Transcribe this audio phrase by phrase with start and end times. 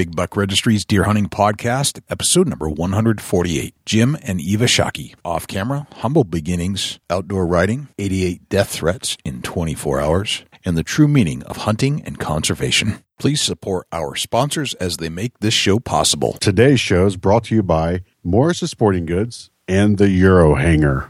[0.00, 3.74] Big Buck Registry's Deer Hunting Podcast, episode number 148.
[3.84, 5.14] Jim and Eva Shockey.
[5.26, 11.06] Off camera, humble beginnings, outdoor riding, 88 death threats in 24 hours, and the true
[11.06, 13.04] meaning of hunting and conservation.
[13.18, 16.38] Please support our sponsors as they make this show possible.
[16.40, 21.08] Today's show is brought to you by Morse's Sporting Goods and the Euro Hanger.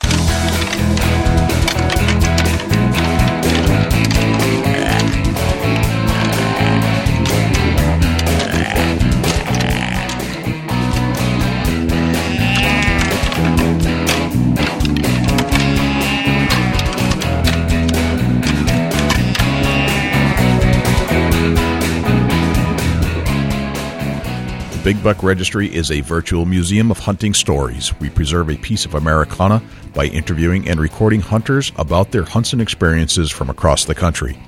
[24.80, 27.92] The Big Buck Registry is a virtual museum of hunting stories.
[28.00, 29.62] We preserve a piece of Americana
[29.92, 34.38] by interviewing and recording hunters about their hunts and experiences from across the country.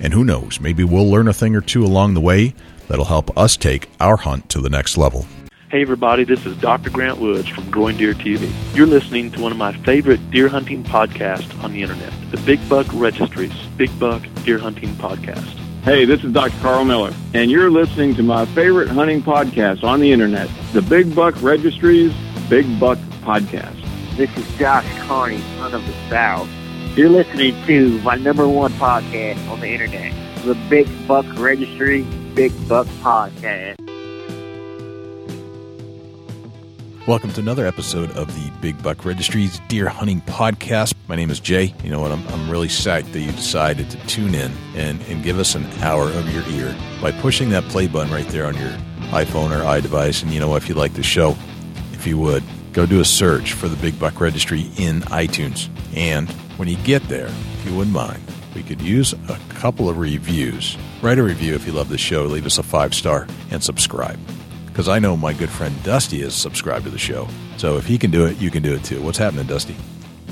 [0.00, 2.54] And who knows, maybe we'll learn a thing or two along the way
[2.88, 5.26] that'll help us take our hunt to the next level.
[5.68, 6.88] Hey everybody, this is Dr.
[6.88, 8.50] Grant Woods from Growing Deer TV.
[8.74, 12.66] You're listening to one of my favorite deer hunting podcasts on the internet, the Big
[12.66, 15.61] Buck Registry's Big Buck Deer Hunting Podcast.
[15.82, 16.56] Hey, this is Dr.
[16.60, 21.12] Carl Miller, and you're listening to my favorite hunting podcast on the internet, the Big
[21.12, 22.14] Buck Registry's
[22.48, 23.76] Big Buck Podcast.
[24.16, 26.48] This is Josh Carney, son of the South.
[26.96, 32.02] You're listening to my number one podcast on the internet, the Big Buck Registry
[32.34, 33.81] Big Buck Podcast.
[37.08, 40.94] Welcome to another episode of the Big Buck Registry's Deer Hunting Podcast.
[41.08, 41.74] My name is Jay.
[41.82, 42.12] You know what?
[42.12, 45.66] I'm, I'm really psyched that you decided to tune in and, and give us an
[45.80, 48.70] hour of your ear by pushing that play button right there on your
[49.10, 50.22] iPhone or iDevice.
[50.22, 50.62] And you know, what?
[50.62, 51.36] if you like the show,
[51.92, 55.70] if you would, go do a search for the Big Buck Registry in iTunes.
[55.96, 58.22] And when you get there, if you wouldn't mind,
[58.54, 60.78] we could use a couple of reviews.
[61.02, 64.20] Write a review if you love the show, leave us a five star, and subscribe
[64.72, 67.28] because I know my good friend Dusty is subscribed to the show.
[67.58, 69.02] So if he can do it, you can do it too.
[69.02, 69.76] What's happening, Dusty?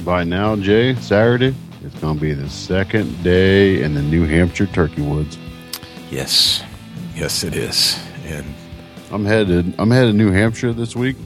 [0.03, 4.67] By now, Jay, Saturday, it's going to be the second day in the New Hampshire
[4.67, 5.37] turkey woods.
[6.11, 6.63] Yes,
[7.15, 8.03] yes, it is.
[8.25, 8.47] And
[9.11, 9.75] I'm headed.
[9.79, 11.17] I'm headed to New Hampshire this week.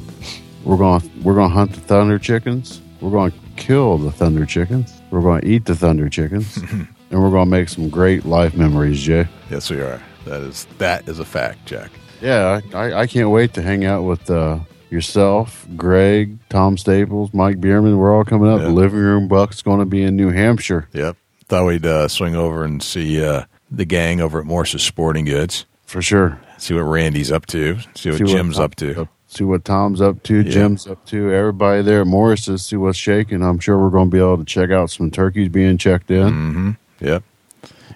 [0.65, 1.09] We're going.
[1.23, 2.81] We're going to hunt the thunder chickens.
[3.01, 5.01] We're going to kill the thunder chickens.
[5.13, 8.57] We're going to eat the thunder chickens, and we're going to make some great life
[8.57, 9.29] memories, Jay.
[9.51, 10.03] yes, we are.
[10.25, 11.91] That is that is a fact, Jack.
[12.25, 17.61] Yeah, I, I can't wait to hang out with uh, yourself, Greg, Tom Staples, Mike
[17.61, 17.99] Bierman.
[17.99, 18.61] We're all coming up.
[18.61, 18.69] Yeah.
[18.69, 21.17] The living room buck's going to be in New Hampshire Yep.
[21.49, 25.67] Thought we'd uh, swing over and see uh, the gang over at Morse's Sporting Goods.
[25.85, 26.41] for sure.
[26.57, 27.79] See what Randy's up to.
[27.95, 29.09] See what See Jim's Tom- up to.
[29.27, 33.43] See what Tom's up to, Jim's up to, everybody there at Morris's, see what's shaking.
[33.43, 36.29] I'm sure we're going to be able to check out some turkeys being checked in.
[36.33, 36.71] Mm-hmm.
[37.05, 37.23] Yep.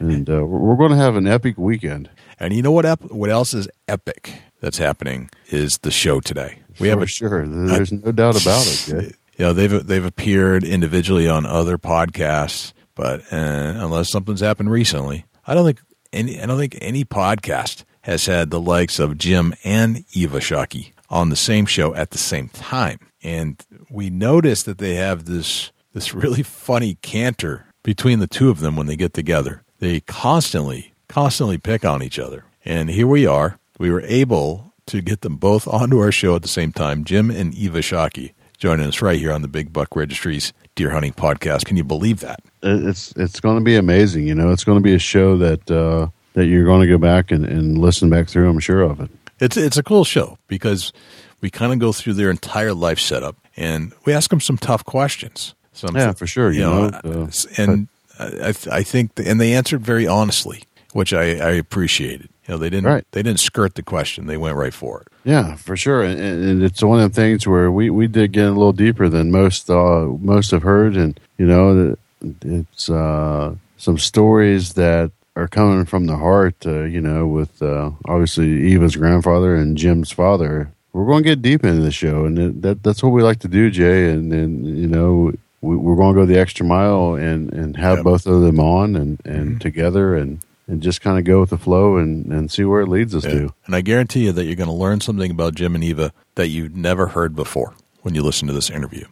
[0.00, 2.10] And uh, we're going to have an epic weekend.
[2.41, 2.87] And you know what?
[2.87, 6.60] Ep- what else is epic that's happening is the show today.
[6.81, 7.47] We have a sure.
[7.47, 9.15] There's no doubt about it.
[9.38, 9.44] Yeah.
[9.44, 15.25] you know they've they've appeared individually on other podcasts, but uh, unless something's happened recently,
[15.47, 15.81] I don't think
[16.12, 20.93] any I don't think any podcast has had the likes of Jim and Eva Shockey
[21.10, 25.71] on the same show at the same time, and we notice that they have this
[25.93, 29.62] this really funny canter between the two of them when they get together.
[29.78, 33.59] They constantly constantly pick on each other, and here we are.
[33.79, 37.05] We were able to get them both onto our show at the same time.
[37.05, 41.13] Jim and Eva Shockey joining us right here on the Big Buck Registry's Deer Hunting
[41.13, 41.65] Podcast.
[41.65, 42.41] Can you believe that?
[42.63, 44.27] It's it's going to be amazing.
[44.27, 46.99] You know, it's going to be a show that uh, that you're going to go
[46.99, 48.49] back and, and listen back through.
[48.49, 49.11] I'm sure of it.
[49.41, 50.93] It's it's a cool show because
[51.41, 54.85] we kind of go through their entire life setup and we ask them some tough
[54.85, 55.55] questions.
[55.73, 57.87] Some, Yeah, for sure, you know, uh, and
[58.19, 62.28] I I think and they answered very honestly, which I, I appreciated.
[62.47, 63.04] You know, they didn't Right.
[63.12, 65.09] they didn't skirt the question; they went right for it.
[65.25, 68.47] Yeah, for sure, and, and it's one of the things where we, we did get
[68.47, 71.94] a little deeper than most uh, most have heard, and you know,
[72.43, 76.54] it's uh, some stories that are coming from the heart.
[76.65, 80.71] Uh, you know, with uh, obviously Eva's grandfather and Jim's father.
[80.95, 83.48] We're going to get deep into the show, and that that's what we like to
[83.48, 84.10] do, Jay.
[84.10, 87.98] And and you know, we, we're going to go the extra mile and and have
[87.98, 88.04] Yep.
[88.04, 90.41] both of them on and and together and.
[90.68, 93.24] And just kind of go with the flow and, and see where it leads us
[93.24, 93.30] Yeah.
[93.32, 93.54] to.
[93.66, 96.48] And I guarantee you that you're going to learn something about Jim and Eva that
[96.48, 99.06] you've never heard before when you listen to this interview.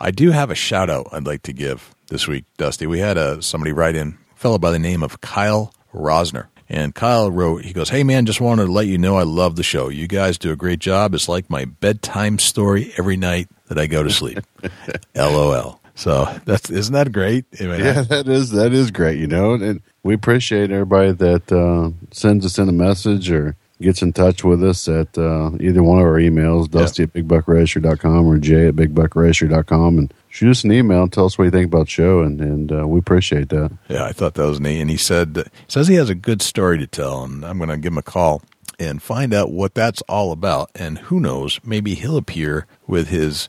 [0.00, 2.86] I do have a shout out I'd like to give this week, Dusty.
[2.86, 6.46] We had a somebody write in, a fellow by the name of Kyle Rosner.
[6.70, 9.56] And Kyle wrote, he goes, Hey man, just wanted to let you know I love
[9.56, 9.88] the show.
[9.90, 11.14] You guys do a great job.
[11.14, 14.38] It's like my bedtime story every night that I go to sleep.
[15.14, 15.80] LOL.
[15.94, 17.44] So that's isn't that great?
[17.60, 21.52] I mean, Yeah, that is that is great, you know, and we appreciate everybody that
[21.52, 25.82] uh, sends us in a message or gets in touch with us at uh, either
[25.82, 30.72] one of our emails, dusty at bigbuckregistry.com or jay at bigbuckregistry.com, and shoot us an
[30.72, 33.50] email and tell us what you think about the show, and, and uh, we appreciate
[33.50, 33.70] that.
[33.90, 34.80] Yeah, I thought that was neat.
[34.80, 37.68] And he said he says he has a good story to tell, and I'm going
[37.68, 38.40] to give him a call
[38.78, 40.70] and find out what that's all about.
[40.74, 43.46] And who knows, maybe he'll appear with his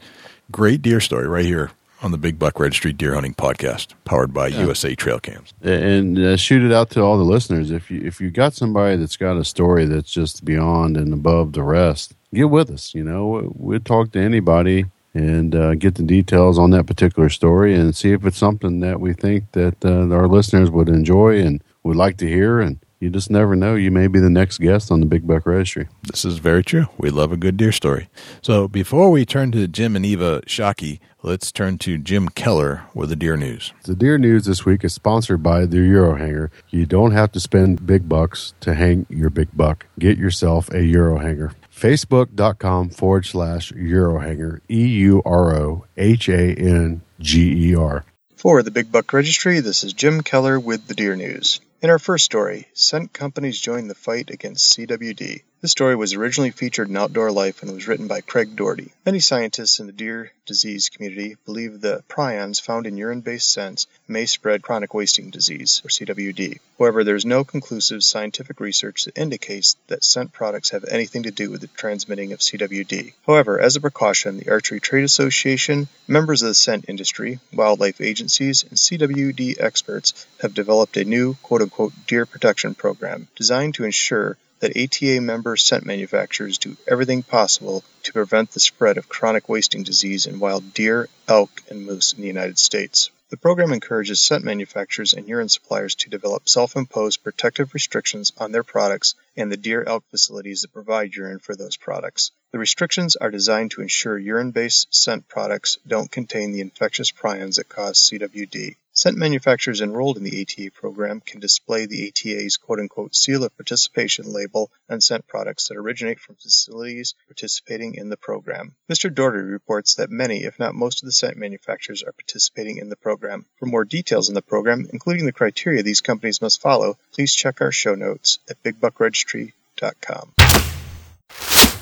[0.51, 4.47] great deer story right here on the Big Buck Registry Deer Hunting Podcast, powered by
[4.47, 4.61] yeah.
[4.61, 5.53] USA Trail Cams.
[5.61, 7.71] And uh, shoot it out to all the listeners.
[7.71, 11.53] If you if you got somebody that's got a story that's just beyond and above
[11.53, 12.93] the rest, get with us.
[12.93, 17.75] You know, we'll talk to anybody and uh, get the details on that particular story
[17.75, 21.63] and see if it's something that we think that uh, our listeners would enjoy and
[21.83, 23.75] would like to hear and you just never know.
[23.75, 25.87] You may be the next guest on the Big Buck Registry.
[26.03, 26.87] This is very true.
[26.97, 28.09] We love a good deer story.
[28.41, 33.09] So before we turn to Jim and Eva Shockey, let's turn to Jim Keller with
[33.09, 33.73] the deer news.
[33.83, 36.51] The deer news this week is sponsored by the Euro Hanger.
[36.69, 39.85] You don't have to spend big bucks to hang your big buck.
[39.97, 41.53] Get yourself a Euro Hanger.
[41.73, 48.03] Facebook.com forward slash Eurohanger, E U R O H A N G E R.
[48.35, 51.61] For the Big Buck Registry, this is Jim Keller with the Deer News.
[51.81, 55.43] In our first story, scent companies join the fight against CWD.
[55.61, 58.93] This story was originally featured in Outdoor Life and was written by Craig Doherty.
[59.05, 64.25] Many scientists in the deer disease community believe the prions found in urine-based scents may
[64.25, 66.59] spread chronic wasting disease, or CWD.
[66.77, 71.31] However, there is no conclusive scientific research that indicates that scent products have anything to
[71.31, 73.11] do with the transmitting of CWD.
[73.27, 78.63] However, as a precaution, the Archery Trade Association, members of the scent industry, wildlife agencies,
[78.63, 84.75] and CWD experts have developed a new quote-unquote deer protection program designed to ensure that
[84.77, 90.25] ATA member scent manufacturers do everything possible to prevent the spread of chronic wasting disease
[90.25, 93.09] in wild deer, elk, and moose in the United States.
[93.29, 98.63] The program encourages scent manufacturers and urine suppliers to develop self-imposed protective restrictions on their
[98.63, 102.31] products and the deer elk facilities that provide urine for those products.
[102.51, 107.69] The restrictions are designed to ensure urine-based scent products don't contain the infectious prions that
[107.69, 108.77] cause CWD.
[109.01, 114.33] Scent manufacturers enrolled in the ATA program can display the ATA's quote-unquote seal of participation
[114.33, 118.75] label on scent products that originate from facilities participating in the program.
[118.91, 119.09] Mr.
[119.09, 122.97] Doherty reports that many, if not most of the scent manufacturers are participating in the
[122.97, 123.45] program.
[123.55, 127.61] For more details on the program, including the criteria these companies must follow, please check
[127.61, 130.33] our show notes at BigBuckRegistry.com.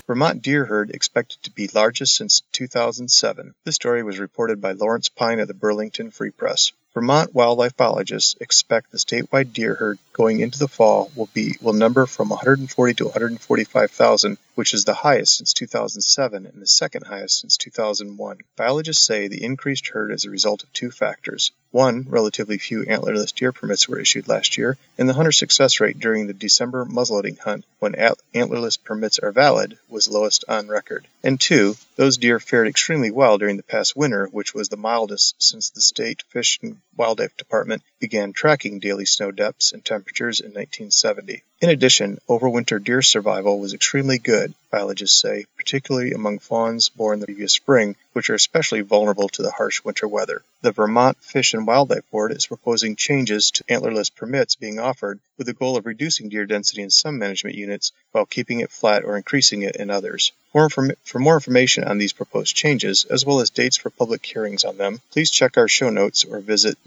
[0.06, 3.56] Vermont deer herd expected to be largest since 2007.
[3.66, 6.72] This story was reported by Lawrence Pine of the Burlington Free Press.
[6.98, 11.74] Vermont wildlife biologists expect the statewide deer herd going into the fall will be will
[11.74, 17.42] number from 140 to 145,000, which is the highest since 2007 and the second highest
[17.42, 18.40] since 2001.
[18.56, 21.52] Biologists say the increased herd is a result of two factors.
[21.70, 26.00] One, relatively few antlerless deer permits were issued last year, and the hunter success rate
[26.00, 31.08] during the December muzzleloading hunt, when antlerless permits are valid, was lowest on record.
[31.24, 35.36] And two, those deer fared extremely well during the past winter, which was the mildest
[35.38, 40.52] since the state fish and Wildlife Department began tracking daily snow depths and temperatures in
[40.52, 41.44] 1970.
[41.60, 47.26] In addition, overwinter deer survival was extremely good, biologists say, particularly among fawns born the
[47.26, 50.44] previous spring, which are especially vulnerable to the harsh winter weather.
[50.62, 55.48] The Vermont Fish and Wildlife Board is proposing changes to antlerless permits being offered with
[55.48, 59.18] the goal of reducing deer density in some management units while keeping it flat or
[59.18, 60.32] increasing it in others.
[60.52, 64.64] For, for more information on these proposed changes, as well as dates for public hearings
[64.64, 66.78] on them, please check our show notes or visit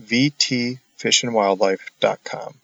[1.00, 2.54] vtfishandwildlife.com.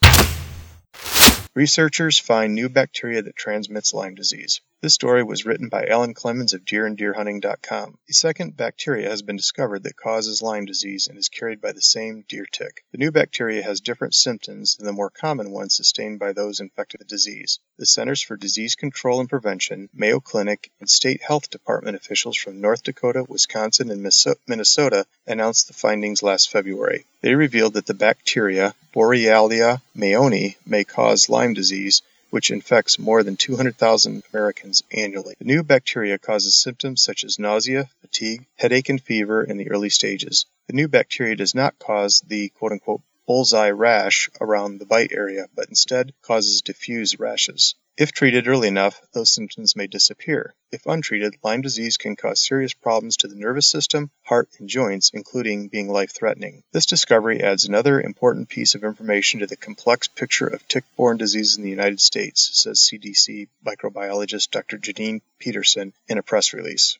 [1.55, 4.61] Researchers find new bacteria that transmits Lyme disease.
[4.79, 7.97] This story was written by Alan Clemens of deeranddeerhunting.com.
[8.07, 11.81] A second bacteria has been discovered that causes Lyme disease and is carried by the
[11.81, 12.83] same deer tick.
[12.91, 16.99] The new bacteria has different symptoms than the more common ones sustained by those infected
[16.99, 17.59] with the disease.
[17.79, 22.61] The Centers for Disease Control and Prevention, Mayo Clinic, and state health department officials from
[22.61, 24.07] North Dakota, Wisconsin, and
[24.47, 27.03] Minnesota announced the findings last February.
[27.21, 33.37] They revealed that the bacteria Borrelia mayonii may cause Lyme disease which infects more than
[33.37, 35.35] 200,000 Americans annually.
[35.39, 39.89] The new bacteria causes symptoms such as nausea, fatigue, headache, and fever in the early
[39.89, 40.45] stages.
[40.67, 45.47] The new bacteria does not cause the quote unquote bullseye rash around the bite area,
[45.55, 47.75] but instead causes diffuse rashes.
[47.97, 50.53] If treated early enough, those symptoms may disappear.
[50.71, 55.09] If untreated, Lyme disease can cause serious problems to the nervous system, heart, and joints,
[55.15, 56.61] including being life threatening.
[56.71, 61.17] This discovery adds another important piece of information to the complex picture of tick borne
[61.17, 64.77] disease in the United States, says CDC microbiologist Dr.
[64.77, 66.99] Jeannine Petersen in a press release.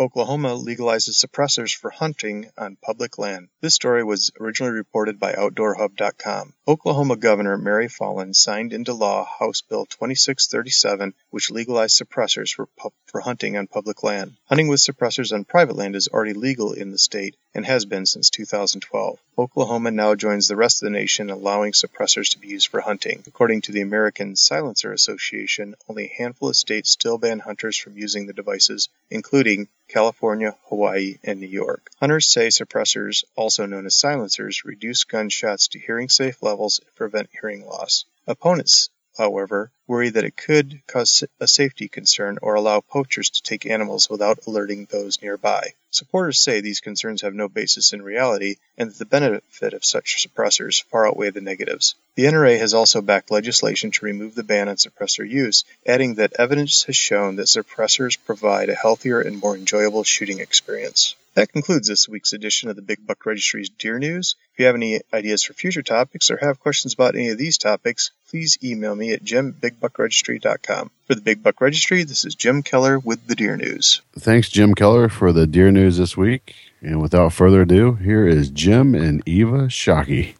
[0.00, 3.48] Oklahoma legalizes suppressors for hunting on public land.
[3.60, 6.54] This story was originally reported by OutdoorHub.com.
[6.66, 12.94] Oklahoma Governor Mary Fallin signed into law House Bill 2637, which legalized suppressors for, pu-
[13.04, 14.36] for hunting on public land.
[14.46, 18.06] Hunting with suppressors on private land is already legal in the state and has been
[18.06, 19.18] since 2012.
[19.38, 22.80] Oklahoma now joins the rest of the nation in allowing suppressors to be used for
[22.80, 23.22] hunting.
[23.26, 27.96] According to the American Silencer Association, only a handful of states still ban hunters from
[27.96, 31.90] using the devices, including California, Hawaii, and New York.
[32.00, 37.28] Hunters say suppressors, also known as silencers, reduce gunshots to hearing safe levels and prevent
[37.32, 38.04] hearing loss.
[38.26, 38.88] Opponents
[39.18, 44.08] however, worry that it could cause a safety concern or allow poachers to take animals
[44.08, 45.74] without alerting those nearby.
[45.90, 50.26] Supporters say these concerns have no basis in reality and that the benefit of such
[50.26, 51.94] suppressors far outweigh the negatives.
[52.14, 56.32] The NRA has also backed legislation to remove the ban on suppressor use, adding that
[56.38, 61.14] evidence has shown that suppressors provide a healthier and more enjoyable shooting experience.
[61.34, 64.34] That concludes this week's edition of the Big Buck Registry's Deer News.
[64.52, 67.56] If you have any ideas for future topics or have questions about any of these
[67.56, 70.90] topics, please email me at jimbigbuckregistry.com.
[71.06, 74.00] For the Big Buck Registry, this is Jim Keller with the Deer News.
[74.18, 76.54] Thanks, Jim Keller, for the Deer News this week.
[76.80, 80.34] And without further ado, here is Jim and Eva Shockey.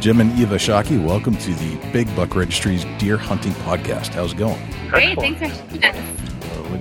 [0.00, 4.08] Jim and Eva Shockey, welcome to the Big Buck Registry's Deer Hunting Podcast.
[4.08, 4.60] How's it going?
[4.88, 6.23] Great, thanks for having us.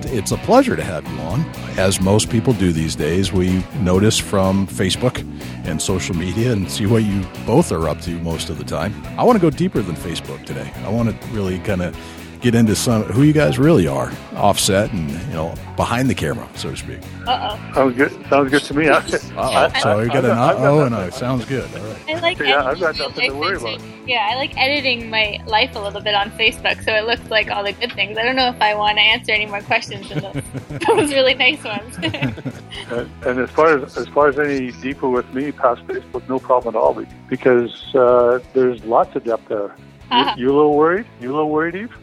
[0.05, 1.41] It's a pleasure to have you on.
[1.77, 5.19] As most people do these days, we notice from Facebook
[5.65, 8.93] and social media and see what you both are up to most of the time.
[9.17, 10.71] I want to go deeper than Facebook today.
[10.77, 11.95] I want to really kind of
[12.43, 16.47] get into some who you guys really are, offset and you know behind the camera,
[16.55, 16.99] so to speak.
[17.25, 18.11] Uh Sounds good.
[18.29, 18.89] Sounds good to me.
[18.89, 19.71] I, Uh-oh.
[19.81, 21.09] So you got an I've got uh-oh and nothing.
[21.09, 21.63] a sounds good.
[21.73, 22.03] All right.
[22.09, 22.13] oh.
[22.13, 23.81] I like Yeah, I've got editing nothing to worry about.
[24.05, 27.49] Yeah, I like editing my life a little bit on Facebook, so it looks like
[27.49, 28.17] all the good things.
[28.17, 30.43] I don't know if I want to answer any more questions than those,
[30.87, 31.97] those really nice ones.
[32.01, 36.39] And, and as far as as far as any deeper with me past Facebook, no
[36.39, 36.93] problem at all.
[37.29, 39.75] Because uh, there's lots of depth there.
[40.11, 40.35] Uh-huh.
[40.37, 41.05] You, you a little worried?
[41.21, 41.95] You a little worried, Eve?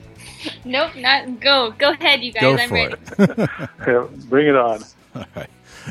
[0.64, 1.72] nope, not go.
[1.78, 2.42] Go ahead, you guys.
[2.42, 2.94] Go I'm for ready.
[3.18, 3.50] it.
[3.86, 4.82] Yeah, bring it on.
[5.14, 5.50] All right.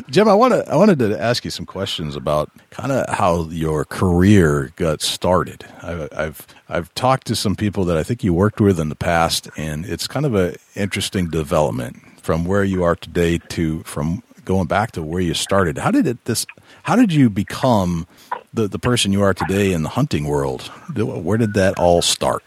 [0.09, 3.45] Jim, I want to I wanted to ask you some questions about kind of how
[3.49, 5.65] your career got started.
[5.81, 8.95] I've, I've I've talked to some people that I think you worked with in the
[8.95, 14.23] past, and it's kind of an interesting development from where you are today to from
[14.45, 15.79] going back to where you started.
[15.79, 16.45] How did it this?
[16.83, 18.07] How did you become
[18.53, 20.63] the the person you are today in the hunting world?
[20.95, 22.43] Where did that all start?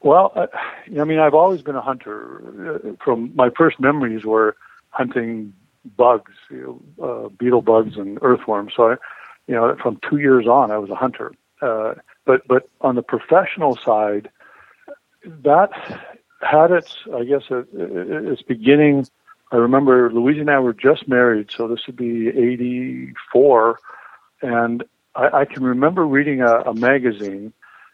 [0.00, 2.80] Well, I, I mean, I've always been a hunter.
[2.84, 4.56] Uh, From my first memories were
[4.90, 5.52] hunting
[5.96, 8.72] bugs, you know, uh, beetle bugs and earthworms.
[8.76, 8.96] So, I,
[9.46, 11.32] you know, from two years on, I was a hunter.
[11.60, 14.30] Uh, but but on the professional side,
[15.24, 15.70] that
[16.42, 19.06] had its, I guess, uh, its beginning.
[19.50, 23.78] I remember Louise and I were just married, so this would be '84,
[24.42, 27.52] and I, I can remember reading a, a magazine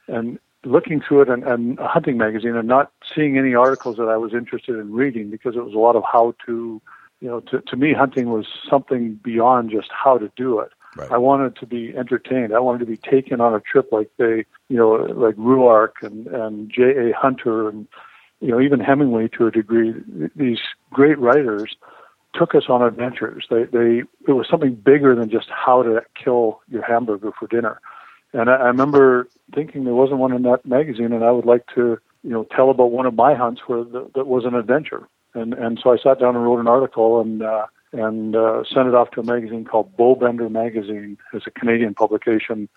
[0.08, 4.08] and looking through it and, and a hunting magazine and not seeing any articles that
[4.08, 6.80] I was interested in reading because it was a lot of how to,
[7.20, 10.70] you know, to, to me, hunting was something beyond just how to do it.
[10.96, 11.10] Right.
[11.10, 12.54] I wanted to be entertained.
[12.54, 16.26] I wanted to be taken on a trip like they, you know, like Ruark and,
[16.28, 17.12] and J.A.
[17.12, 17.88] Hunter and,
[18.40, 19.94] you know, even Hemingway to a degree.
[20.36, 21.74] These great writers
[22.34, 23.46] took us on adventures.
[23.50, 27.80] They, they, it was something bigger than just how to kill your hamburger for dinner.
[28.34, 31.66] And I, I remember thinking there wasn't one in that magazine, and I would like
[31.74, 35.08] to, you know, tell about one of my hunts where the, that was an adventure.
[35.34, 38.88] And and so I sat down and wrote an article and uh, and uh, sent
[38.88, 41.16] it off to a magazine called Bowbender Magazine.
[41.32, 42.68] It's a Canadian publication,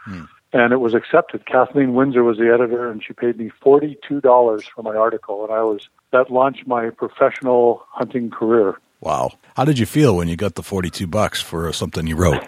[0.53, 1.45] and it was accepted.
[1.45, 5.43] Kathleen Windsor was the editor, and she paid me forty two dollars for my article,
[5.43, 8.79] and I was that launched my professional hunting career.
[9.01, 9.33] Wow.
[9.55, 12.43] How did you feel when you got the forty two bucks for something you wrote?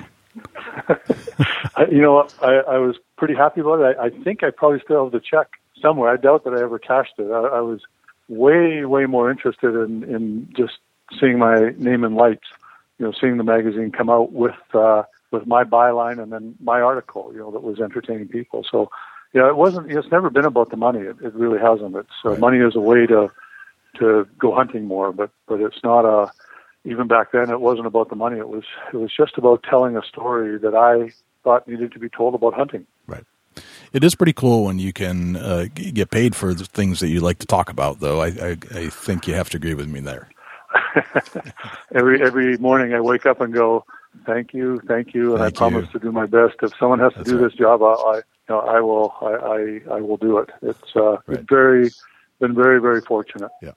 [1.80, 3.98] I, you know, I, I was pretty happy about it.
[3.98, 5.48] I, I think I probably still have the check
[5.82, 6.10] somewhere.
[6.12, 7.32] I doubt that I ever cashed it.
[7.32, 7.82] I, I was
[8.28, 10.74] way, way more interested in, in just
[11.20, 12.48] seeing my name in lights.
[12.98, 16.82] You know, seeing the magazine come out with uh, with my byline and then my
[16.82, 17.30] article.
[17.32, 18.66] You know, that was entertaining people.
[18.70, 18.90] So,
[19.34, 19.90] yeah, it wasn't.
[19.90, 21.00] It's never been about the money.
[21.00, 21.96] It, it really hasn't.
[21.96, 22.40] It's uh, Right.
[22.40, 23.32] money is a way to
[24.00, 26.32] to go hunting more, but but it's not a.
[26.86, 28.38] Even back then, it wasn't about the money.
[28.38, 31.14] It was it was just about telling a story that I
[31.50, 32.86] thought needed to be told about hunting.
[33.08, 33.24] Right.
[33.92, 37.22] It is pretty cool when you can uh, get paid for the things that you
[37.22, 38.22] like to talk about, though.
[38.22, 40.30] I, I, I think you have to agree with me there.
[41.96, 43.84] every every morning, I wake up and go,
[44.28, 46.00] "Thank you, thank you," and Thank I promise you.
[46.00, 46.56] to do my best.
[46.62, 47.50] If someone has to That's do right.
[47.50, 50.50] this job, I, I you know I will I, I I will do it.
[50.62, 51.40] It's uh, Right.
[51.40, 51.90] it's very
[52.40, 53.50] been very very fortunate.
[53.64, 53.72] Yeah.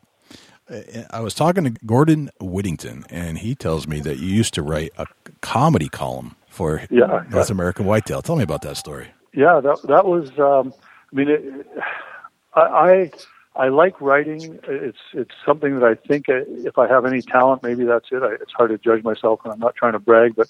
[1.10, 4.92] I was talking to Gordon Whittington, and he tells me that you used to write
[4.98, 5.06] a
[5.40, 7.24] comedy column for Yeah.
[7.30, 8.22] North American Whitetail.
[8.22, 9.08] Tell me about that story.
[9.34, 10.30] Yeah, that that was.
[10.38, 10.74] Um,
[11.12, 11.66] I mean, it,
[12.54, 13.10] I, I
[13.64, 14.58] I like writing.
[14.68, 18.22] It's it's something that I think if I have any talent, maybe that's it.
[18.22, 20.48] I, it's hard to judge myself, and I'm not trying to brag, but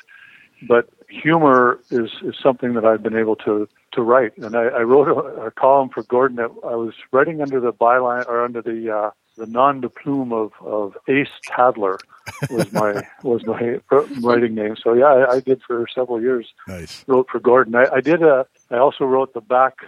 [0.69, 4.37] but humor is is something that I've been able to to write.
[4.39, 7.73] And I, I wrote a, a column for Gordon that I was writing under the
[7.73, 11.99] byline or under the uh, the nom de plume of of Ace Hadler
[12.51, 13.81] was my was my
[14.21, 14.77] writing name.
[14.77, 16.53] So yeah, I, I did for several years.
[16.69, 17.05] Nice.
[17.07, 17.75] Wrote for Gordon.
[17.75, 18.47] I, I did a.
[18.71, 19.79] I also wrote the back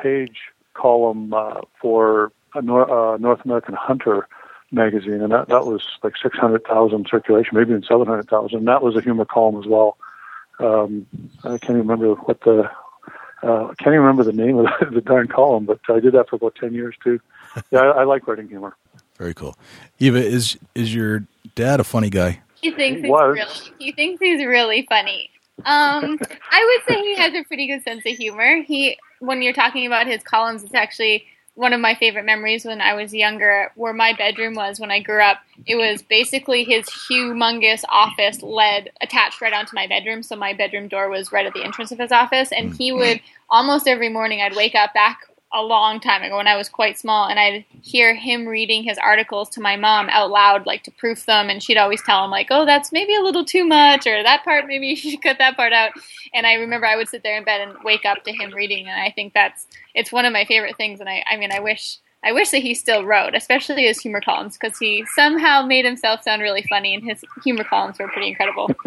[0.00, 0.38] page
[0.74, 4.28] column uh, for a Nor- uh, North American Hunter
[4.70, 8.64] magazine, and that that was like six hundred thousand circulation, maybe even seven hundred thousand.
[8.64, 9.96] That was a humor column as well.
[10.60, 11.06] Um,
[11.44, 12.70] I can't even remember what the.
[13.40, 16.28] Uh, can't even remember the name of the, the darn column, but I did that
[16.28, 17.20] for about ten years too.
[17.72, 18.76] Yeah, I, I like writing humor.
[19.18, 19.56] Very cool.
[19.98, 22.40] Eva, is is your dad a funny guy?
[22.60, 23.34] He thinks He he's was.
[23.34, 25.30] really he thinks he's really funny.
[25.64, 26.18] Um,
[26.50, 28.62] I would say he has a pretty good sense of humor.
[28.62, 32.80] He when you're talking about his columns, it's actually one of my favorite memories when
[32.80, 35.38] I was younger, where my bedroom was when I grew up.
[35.66, 40.86] It was basically his humongous office led attached right onto my bedroom, so my bedroom
[40.86, 43.20] door was right at the entrance of his office, and he would
[43.50, 45.18] almost every morning I'd wake up back
[45.52, 48.98] a long time ago when I was quite small, and I'd hear him reading his
[48.98, 52.30] articles to my mom out loud, like to proof them, and she'd always tell him
[52.30, 55.38] like, "Oh, that's maybe a little too much," or "That part maybe you should cut
[55.38, 55.92] that part out."
[56.34, 58.88] And I remember I would sit there in bed and wake up to him reading,
[58.88, 61.00] and I think that's it's one of my favorite things.
[61.00, 61.98] And I, I mean, I wish.
[62.24, 66.22] I wish that he still wrote, especially his humor columns, because he somehow made himself
[66.22, 68.68] sound really funny, and his humor columns were pretty incredible.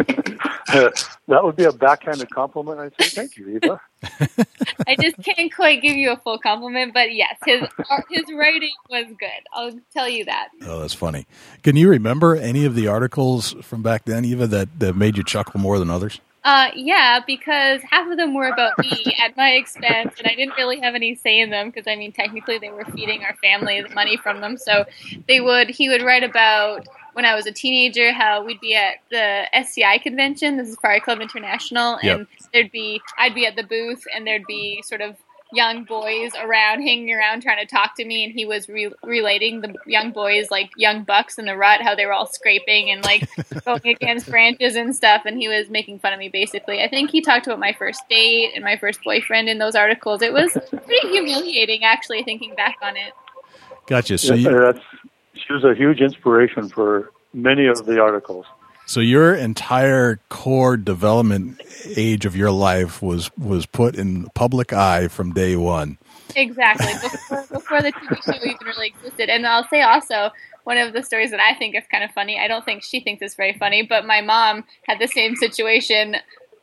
[0.67, 2.79] that would be a backhanded compliment.
[2.79, 3.81] I'd say thank you, Eva.
[4.87, 7.61] I just can't quite give you a full compliment, but yes, his
[8.09, 9.29] his writing was good.
[9.53, 10.49] I'll tell you that.
[10.63, 11.25] Oh, that's funny.
[11.63, 15.23] Can you remember any of the articles from back then, Eva, that, that made you
[15.23, 16.19] chuckle more than others?
[16.43, 20.55] Uh, yeah, because half of them were about me at my expense, and I didn't
[20.57, 23.81] really have any say in them because I mean, technically, they were feeding our family
[23.81, 24.57] the money from them.
[24.57, 24.85] So
[25.27, 28.95] they would he would write about when I was a teenager how we'd be at
[29.11, 32.17] the SCI convention, This is Safari Club International, Yep.
[32.17, 35.17] and there'd be I'd be at the booth, and there'd be sort of
[35.53, 39.61] young boys around hanging around trying to talk to me and he was re- relating
[39.61, 43.03] the young boys like young bucks in the rut how they were all scraping and
[43.03, 43.27] like
[43.65, 47.11] going against branches and stuff and he was making fun of me basically i think
[47.11, 50.51] he talked about my first date and my first boyfriend in those articles it was
[50.85, 53.13] pretty humiliating actually thinking back on it
[53.91, 54.17] Gotcha.
[54.17, 54.85] So Yeah, you, that's,
[55.33, 58.45] she was a huge inspiration for many of the articles.
[58.91, 61.61] So your entire core development
[61.95, 65.97] age of your life was was put in the public eye from day one.
[66.35, 66.91] Exactly.
[67.01, 69.29] Before, before the TV show even really existed.
[69.29, 70.31] And I'll say also,
[70.65, 72.99] one of the stories that I think is kind of funny, I don't think she
[72.99, 76.17] thinks it's very funny, but my mom had the same situation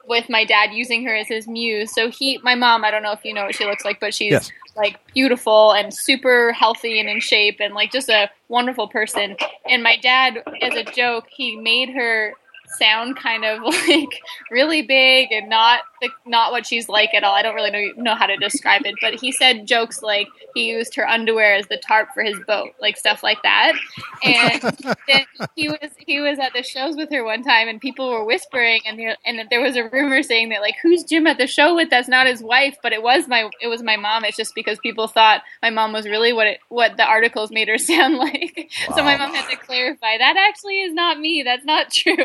[0.07, 1.95] with my dad using her as his muse.
[1.95, 4.13] So he, my mom, I don't know if you know what she looks like, but
[4.15, 4.53] she's Yes.
[4.79, 9.37] Like beautiful and super healthy and in shape and like just a wonderful person.
[9.69, 12.33] And my dad, as a joke, he made her
[12.79, 17.35] sound kind of like really big and not the, not what she's like at all.
[17.35, 20.71] I don't really know know how to describe it, but he said jokes like he
[20.71, 23.75] used her underwear as the tarp for his boat, like stuff like that.
[24.23, 24.63] And
[25.09, 28.25] then he was he was at the shows with her one time, and people were
[28.25, 31.47] whispering, and there, and there was a rumor saying that like who's Jim at the
[31.47, 31.91] show with?
[31.91, 34.25] That's not his wife, but it was my it was my mom.
[34.25, 37.69] It's just because people thought my mom was really what it what the articles made
[37.69, 38.71] her sound like.
[38.95, 41.43] So my mom had to clarify that actually is not me.
[41.43, 42.17] That's not true.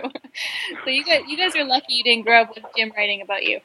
[0.83, 3.43] so you guys you guys are lucky you didn't grow up with Jim writing about
[3.43, 3.59] you.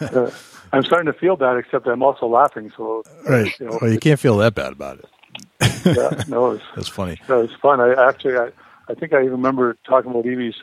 [0.00, 0.30] Uh,
[0.72, 2.70] I'm starting to feel bad, except I'm also laughing.
[2.76, 3.58] So, Right.
[3.58, 5.06] you know, Well, you can't feel that bad about it.
[5.86, 7.18] yeah, no, it's, That's funny.
[7.26, 7.80] That was fun.
[7.80, 8.50] I actually, I,
[8.88, 10.56] I think I even remember talking about Evie's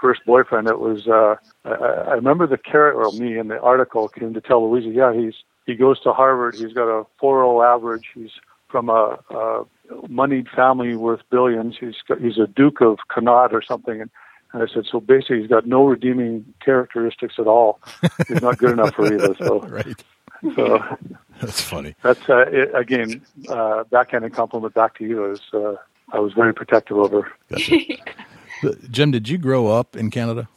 [0.00, 0.68] first boyfriend.
[0.68, 4.40] It was, uh, I, I remember the carrot, or me in the article came to
[4.40, 5.34] tell Louisa, yeah, he's
[5.66, 6.54] he goes to Harvard.
[6.54, 8.08] He's got a 4.0 average.
[8.14, 8.30] He's
[8.68, 9.64] from a, a
[10.08, 11.76] moneyed family worth billions.
[11.78, 14.00] He's got, he's a Duke of Connaught or something.
[14.00, 14.10] And,
[14.52, 17.80] and I said, so basically, he's got no redeeming characteristics at all.
[18.28, 19.34] He's not good enough for Eva.
[19.38, 20.04] So, Right.
[20.54, 20.78] so
[21.40, 21.94] That's funny.
[22.02, 25.30] that's uh, it, again uh, backhanded compliment back to you.
[25.32, 25.74] Is uh,
[26.12, 27.32] I was very protective of her.
[27.50, 27.76] Gotcha.
[28.90, 30.48] Jim, did you grow up in Canada?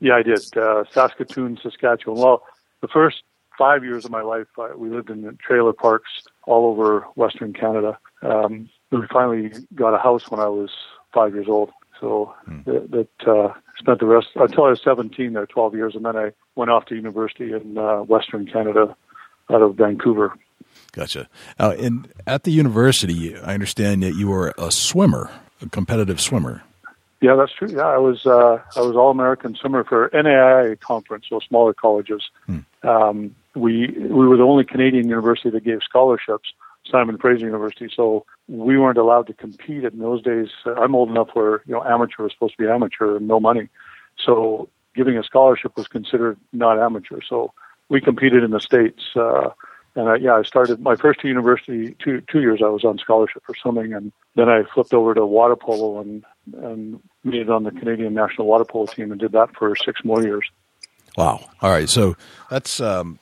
[0.00, 0.56] Yeah, I did.
[0.56, 2.18] Uh, Saskatoon, Saskatchewan.
[2.20, 2.42] Well,
[2.80, 3.22] the first
[3.58, 6.10] five years of my life, uh, we lived in trailer parks
[6.46, 7.98] all over Western Canada.
[8.22, 10.70] Um, we finally got a house when I was
[11.12, 11.70] five years old.
[12.00, 12.34] So
[12.64, 16.16] that, that uh, spent the rest until I was 17 there, 12 years, and then
[16.16, 18.96] I went off to university in uh, Western Canada,
[19.50, 20.34] out of Vancouver.
[20.92, 21.28] Gotcha.
[21.58, 25.30] Uh, and at the university, I understand that you were a swimmer,
[25.62, 26.62] a competitive swimmer.
[27.20, 27.68] Yeah, that's true.
[27.68, 32.22] Yeah, I was uh, I was all American swimmer for NAIA conference, so smaller colleges.
[32.46, 32.58] Hmm.
[32.84, 36.52] Um, we we were the only Canadian university that gave scholarships,
[36.90, 37.88] Simon Fraser University.
[37.94, 40.48] So we weren't allowed to compete in those days.
[40.64, 43.68] I'm old enough where you know amateur was supposed to be amateur and no money.
[44.24, 47.20] So giving a scholarship was considered not amateur.
[47.26, 47.52] So
[47.88, 49.02] we competed in the states.
[49.14, 49.50] Uh,
[49.94, 52.60] and I, yeah, I started my first two university two two years.
[52.62, 56.24] I was on scholarship for swimming, and then I flipped over to water polo and
[56.56, 60.04] and made it on the Canadian national water polo team and did that for six
[60.04, 60.48] more years.
[61.16, 61.40] Wow!
[61.62, 62.16] All right, so
[62.48, 63.18] that's um,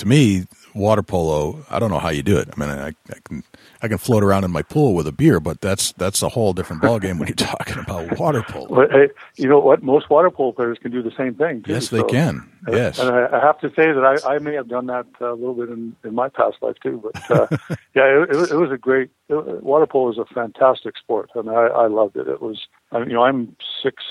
[0.00, 1.64] to me water polo.
[1.70, 2.48] I don't know how you do it.
[2.54, 2.92] I mean, I, I
[3.24, 3.42] can
[3.82, 6.52] I can float around in my pool with a beer, but that's that's a whole
[6.52, 8.68] different ballgame when you're talking about water polo.
[8.68, 9.82] But hey, you know what?
[9.82, 11.62] Most water polo players can do the same thing.
[11.62, 12.50] Too, yes, they so, can.
[12.68, 15.32] Yes, and I, I, have to say that I, I may have done that uh,
[15.32, 17.02] a little bit in, in my past life too.
[17.02, 17.46] But uh,
[17.94, 21.40] yeah, it, it, it, was a great it, water polo is a fantastic sport, I
[21.40, 22.28] and I, I loved it.
[22.28, 24.02] It was, i you know, I'm six.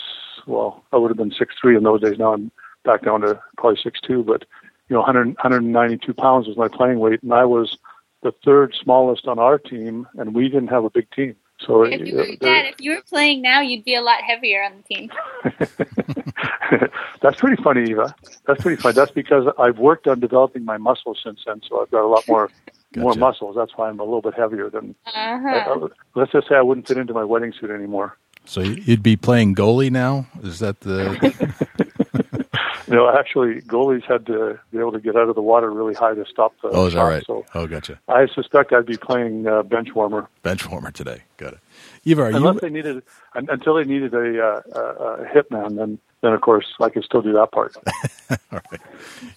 [0.48, 2.18] Well, I would have been six three in those days.
[2.18, 2.52] Now I'm
[2.86, 4.46] back down to probably six two, but
[4.90, 7.78] you know, 100, 192 pounds was my playing weight, and I was
[8.22, 11.36] the third smallest on our team, and we didn't have a big team.
[11.60, 14.64] So if you, were, Dad, if you were playing now, you'd be a lot heavier
[14.64, 15.12] on the team.
[17.22, 18.16] That's pretty funny, Eva.
[18.48, 18.94] That's pretty funny.
[18.94, 22.26] That's because I've worked on developing my muscles since then, so I've got a lot
[22.30, 22.50] more
[22.94, 23.04] gotcha.
[23.04, 23.56] more muscles.
[23.58, 24.96] That's why I'm a little bit heavier than.
[25.06, 25.50] Uh-huh.
[25.50, 28.18] Uh, let's just say I wouldn't fit into my wedding suit anymore.
[28.46, 30.28] So you'd be playing goalie now?
[30.42, 31.86] Is that the?
[32.90, 35.94] you know, actually, goalies had to be able to get out of the water really
[35.94, 36.70] high to stop the.
[36.70, 37.26] Oh, is shot, that right?
[37.26, 38.00] So oh, gotcha.
[38.08, 40.28] I suspect I'd be playing uh, bench warmer.
[40.42, 41.22] Bench warmer today.
[41.38, 41.60] Got it.
[42.06, 42.60] Eva, are unless you...
[42.62, 43.04] they needed
[43.36, 47.22] until they needed a, uh, a, a hitman, then then of course I could still
[47.22, 47.76] do that part.
[48.52, 48.82] All right,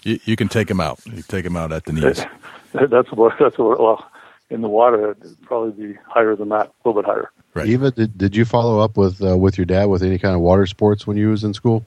[0.03, 1.01] you, you can take him out.
[1.05, 2.25] You take him out at the knees.
[2.73, 3.79] that's what that's what.
[3.79, 4.11] Well,
[4.49, 7.31] in the water, it'd probably be higher than that, a little bit higher.
[7.55, 7.67] Right.
[7.67, 10.41] Eva, did did you follow up with uh, with your dad with any kind of
[10.41, 11.85] water sports when you was in school?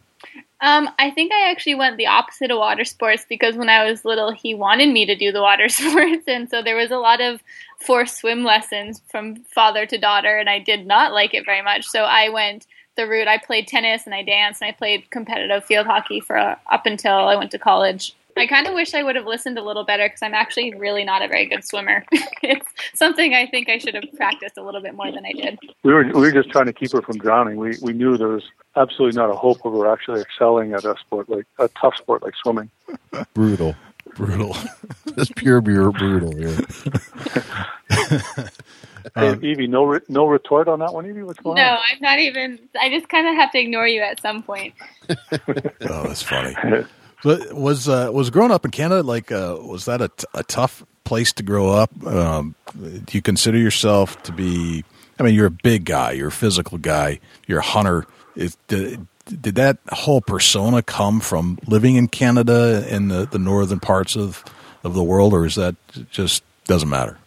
[0.61, 4.05] Um, I think I actually went the opposite of water sports because when I was
[4.05, 7.21] little, he wanted me to do the water sports, and so there was a lot
[7.21, 7.41] of
[7.79, 11.85] forced swim lessons from father to daughter, and I did not like it very much.
[11.85, 12.65] So I went
[12.95, 13.27] the route.
[13.27, 16.85] I played tennis and I danced and I played competitive field hockey for uh, up
[16.85, 18.15] until I went to college.
[18.37, 21.03] I kind of wish I would have listened a little better because I'm actually really
[21.03, 22.03] not a very good swimmer.
[22.43, 25.57] it's something I think I should have practiced a little bit more than I did.
[25.83, 27.57] We were we were just trying to keep her from drowning.
[27.57, 28.43] We we knew there was
[28.75, 32.23] absolutely not a hope of her actually excelling at a sport like a tough sport
[32.23, 32.69] like swimming.
[33.33, 33.75] brutal,
[34.15, 34.55] brutal,
[35.17, 36.57] just pure, pure brutal here.
[39.13, 41.21] Hey, um, Evie, no no retort on that one, Evie.
[41.21, 41.67] What's going no, on?
[41.67, 42.57] No, I'm not even.
[42.81, 44.73] I just kind of have to ignore you at some point.
[45.09, 46.55] oh, that's funny.
[47.25, 50.85] Was uh, was growing up in Canada like uh, was that a, t- a tough
[51.03, 51.91] place to grow up?
[52.05, 54.83] Um, do you consider yourself to be?
[55.19, 58.05] I mean, you're a big guy, you're a physical guy, you're a hunter.
[58.35, 63.79] Is, did, did that whole persona come from living in Canada in the, the northern
[63.79, 64.43] parts of
[64.83, 65.75] of the world, or is that
[66.11, 67.17] just doesn't matter?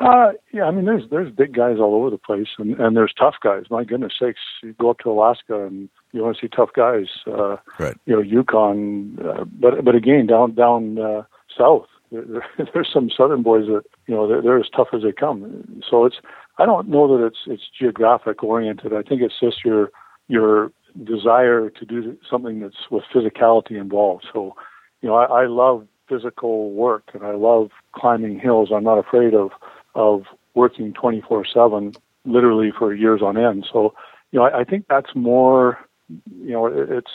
[0.00, 3.12] Uh, yeah, I mean, there's there's big guys all over the place, and and there's
[3.18, 3.64] tough guys.
[3.70, 7.06] My goodness sakes, you go up to Alaska and you want to see tough guys.
[7.26, 7.96] Uh, right.
[8.06, 11.22] You know, Yukon, uh, but but again, down down uh,
[11.56, 15.12] south, there, there's some southern boys that you know they're, they're as tough as they
[15.12, 15.82] come.
[15.88, 16.16] So it's
[16.58, 18.92] I don't know that it's it's geographic oriented.
[18.92, 19.90] I think it's just your
[20.28, 20.72] your
[21.04, 24.26] desire to do something that's with physicality involved.
[24.32, 24.56] So,
[25.02, 28.70] you know, I, I love physical work and I love climbing hills.
[28.74, 29.50] I'm not afraid of
[29.94, 33.66] of working 24/7, literally for years on end.
[33.70, 33.94] So,
[34.30, 37.10] you know, I, I think that's more, you know, it, it's,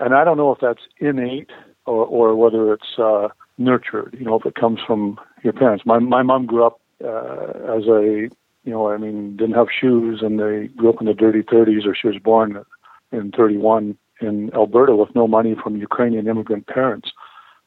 [0.00, 1.50] and I don't know if that's innate
[1.86, 4.16] or, or whether it's uh, nurtured.
[4.18, 5.84] You know, if it comes from your parents.
[5.86, 8.28] My my mom grew up uh, as a,
[8.64, 11.86] you know, I mean, didn't have shoes, and they grew up in the dirty 30s,
[11.86, 12.64] or she was born
[13.12, 17.10] in 31 in Alberta with no money from Ukrainian immigrant parents.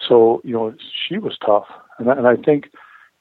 [0.06, 0.74] So, you know,
[1.08, 2.72] she was tough, and and I think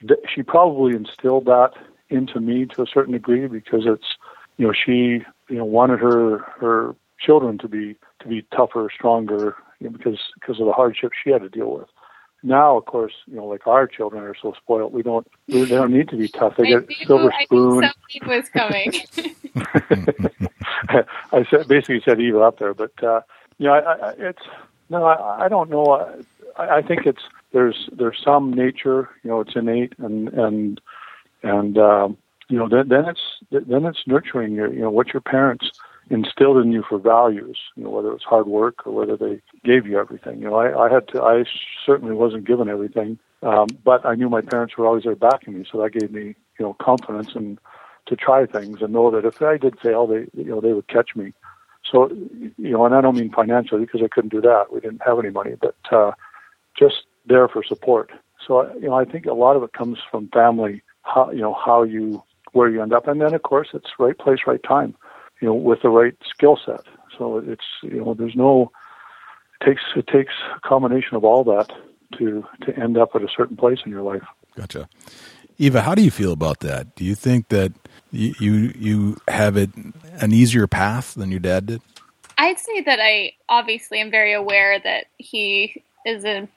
[0.02, 1.72] that she probably instilled that
[2.08, 4.16] into me to a certain degree because it's
[4.56, 9.56] you know she you know wanted her her children to be to be tougher, stronger
[9.78, 11.88] you know, because because of the hardships she had to deal with.
[12.42, 15.92] Now, of course, you know, like our children are so spoiled, we don't they don't
[15.92, 16.56] need to be tough.
[16.56, 17.84] They I get knew, silver spoon.
[17.84, 18.94] I knew was coming.
[21.32, 23.20] I said basically said evil up there, but uh,
[23.58, 24.42] you know, I, I, it's
[24.88, 26.16] no, I, I don't know.
[26.56, 30.80] I, I think it's there's there's some nature, you know, it's innate, and and
[31.42, 32.16] and um,
[32.48, 35.70] you know then then it's then it's nurturing your you know what your parents
[36.10, 39.86] instilled in you for values, you know, whether it's hard work or whether they gave
[39.86, 40.40] you everything.
[40.40, 41.44] You know, I, I had to I
[41.86, 43.18] certainly wasn't given everything.
[43.42, 46.34] Um, but I knew my parents were always there backing me, so that gave me,
[46.58, 47.58] you know, confidence and
[48.06, 50.88] to try things and know that if I did fail, they, you know, they would
[50.88, 51.32] catch me.
[51.90, 54.66] So, you know, and I don't mean financially because I couldn't do that.
[54.72, 56.12] We didn't have any money, but uh,
[56.78, 58.10] just there for support.
[58.46, 61.54] So, you know, I think a lot of it comes from family, how, you know,
[61.54, 63.08] how you, where you end up.
[63.08, 64.94] And then, of course, it's right place, right time,
[65.40, 66.82] you know, with the right skill set.
[67.18, 68.70] So it's, you know, there's no,
[69.60, 71.70] it takes, it takes a combination of all that
[72.18, 74.22] to, to end up at a certain place in your life.
[74.56, 74.88] Gotcha.
[75.58, 76.94] Eva, how do you feel about that?
[76.94, 77.72] Do you think that
[78.10, 79.70] you, you, you have it
[80.20, 81.82] an easier path than your dad did?
[82.38, 86.48] I'd say that I obviously am very aware that he is a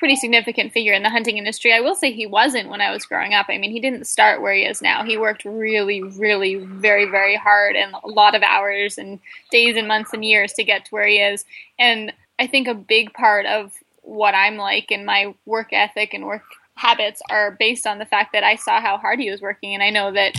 [0.00, 1.74] pretty significant figure in the hunting industry.
[1.74, 3.46] I will say he wasn't when I was growing up.
[3.50, 5.04] I mean, he didn't start where he is now.
[5.04, 9.86] He worked really, really, very, very hard and a lot of hours and days and
[9.86, 11.44] months and years to get to where he is.
[11.78, 16.24] And I think a big part of what I'm like and my work ethic and
[16.24, 16.44] work
[16.76, 19.74] habits are based on the fact that I saw how hard he was working.
[19.74, 20.34] And I know that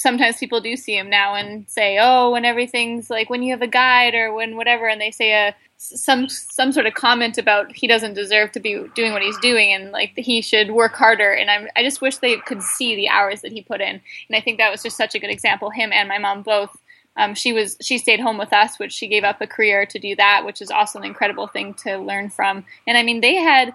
[0.00, 3.62] sometimes people do see him now and say, "Oh, when everything's like when you have
[3.62, 7.74] a guide or when whatever," and they say a some some sort of comment about
[7.74, 11.32] he doesn't deserve to be doing what he's doing and like he should work harder.
[11.32, 14.00] And I I just wish they could see the hours that he put in.
[14.28, 15.70] And I think that was just such a good example.
[15.70, 16.76] Him and my mom both.
[17.16, 19.98] Um, she was she stayed home with us, which she gave up a career to
[19.98, 22.64] do that, which is also an incredible thing to learn from.
[22.86, 23.74] And I mean, they had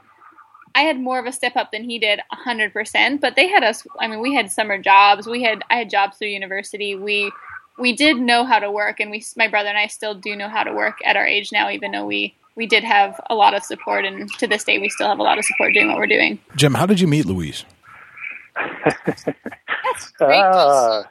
[0.76, 3.88] I had more of a step up than he did 100%, but they had us
[4.00, 5.26] I mean, we had summer jobs.
[5.26, 6.96] We had I had jobs through university.
[6.96, 7.32] We
[7.80, 10.50] we did know how to work and we my brother and I still do know
[10.50, 13.54] how to work at our age now even though we we did have a lot
[13.54, 15.98] of support and to this day we still have a lot of support doing what
[15.98, 16.40] we're doing.
[16.56, 17.66] Jim, how did you meet Louise?
[20.22, 21.04] ah,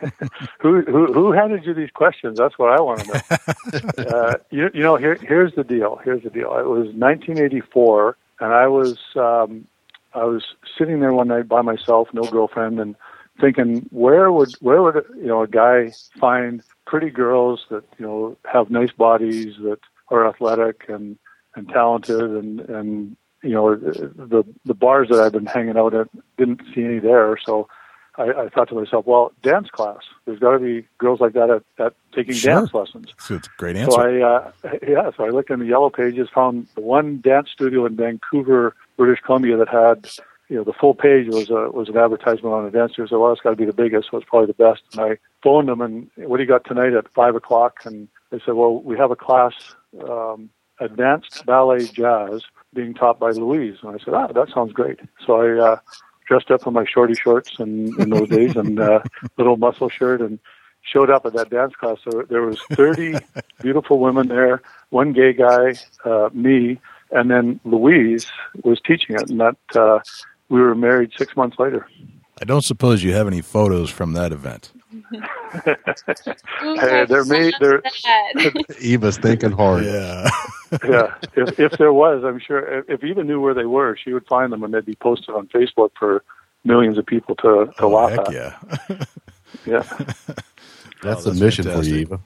[0.60, 2.38] who, who who handed you these questions?
[2.38, 4.04] That's what I want to know.
[4.04, 6.00] uh, you, you know, here here's the deal.
[6.04, 6.56] Here's the deal.
[6.58, 9.66] It was 1984 and I was um,
[10.14, 10.44] I was
[10.76, 12.96] sitting there one night by myself, no girlfriend, and
[13.40, 18.36] thinking where would where would you know a guy find pretty girls that you know
[18.50, 19.78] have nice bodies that
[20.10, 21.18] are athletic and
[21.54, 26.08] and talented and and you know the the bars that I've been hanging out at
[26.36, 27.68] didn't see any there, so
[28.18, 30.00] I, I thought to myself, well, dance class.
[30.24, 32.54] There's got to be girls like that at, at taking Sure.
[32.54, 33.14] dance lessons.
[33.18, 33.92] So it's a great answer.
[33.92, 34.50] So I, uh,
[34.86, 38.74] yeah, so I looked in the yellow pages, found the one dance studio in Vancouver,
[38.96, 40.10] British Columbia that had,
[40.48, 43.08] you know, the full page was a, was an advertisement on a dance studio.
[43.08, 44.82] So well, it's got to be the biggest, so it's probably the best.
[44.92, 47.80] And I phoned them and what do you got tonight at five o'clock?
[47.84, 49.52] And they said, well, we have a class,
[50.08, 50.50] um,
[50.80, 52.42] advanced ballet jazz
[52.74, 53.76] being taught by Louise.
[53.82, 55.00] And I said, ah, that sounds great.
[55.24, 55.78] So I, uh,
[56.28, 59.00] dressed up in my shorty shorts and in those days and, uh,
[59.38, 60.38] little muscle shirt and,
[60.82, 61.98] showed up at that dance class.
[62.02, 63.18] So there was 30
[63.60, 68.30] beautiful women there, one gay guy, uh, me, and then Louise
[68.62, 69.28] was teaching it.
[69.30, 70.00] And that, uh,
[70.48, 71.86] we were married six months later.
[72.40, 74.72] I don't suppose you have any photos from that event.
[75.50, 77.80] Hey, there may, there,
[78.80, 79.84] Eva's thinking hard.
[79.84, 80.28] Yeah.
[80.84, 84.12] Yeah, if, if there was, I'm sure if, if Eva knew where they were, she
[84.12, 86.24] would find them and they'd be posted on Facebook for
[86.64, 88.32] millions of people to, to oh, laugh heck at.
[88.32, 88.56] yeah.
[89.66, 89.82] Yeah.
[91.02, 92.20] That's Oh, the that's mission for you, Eva.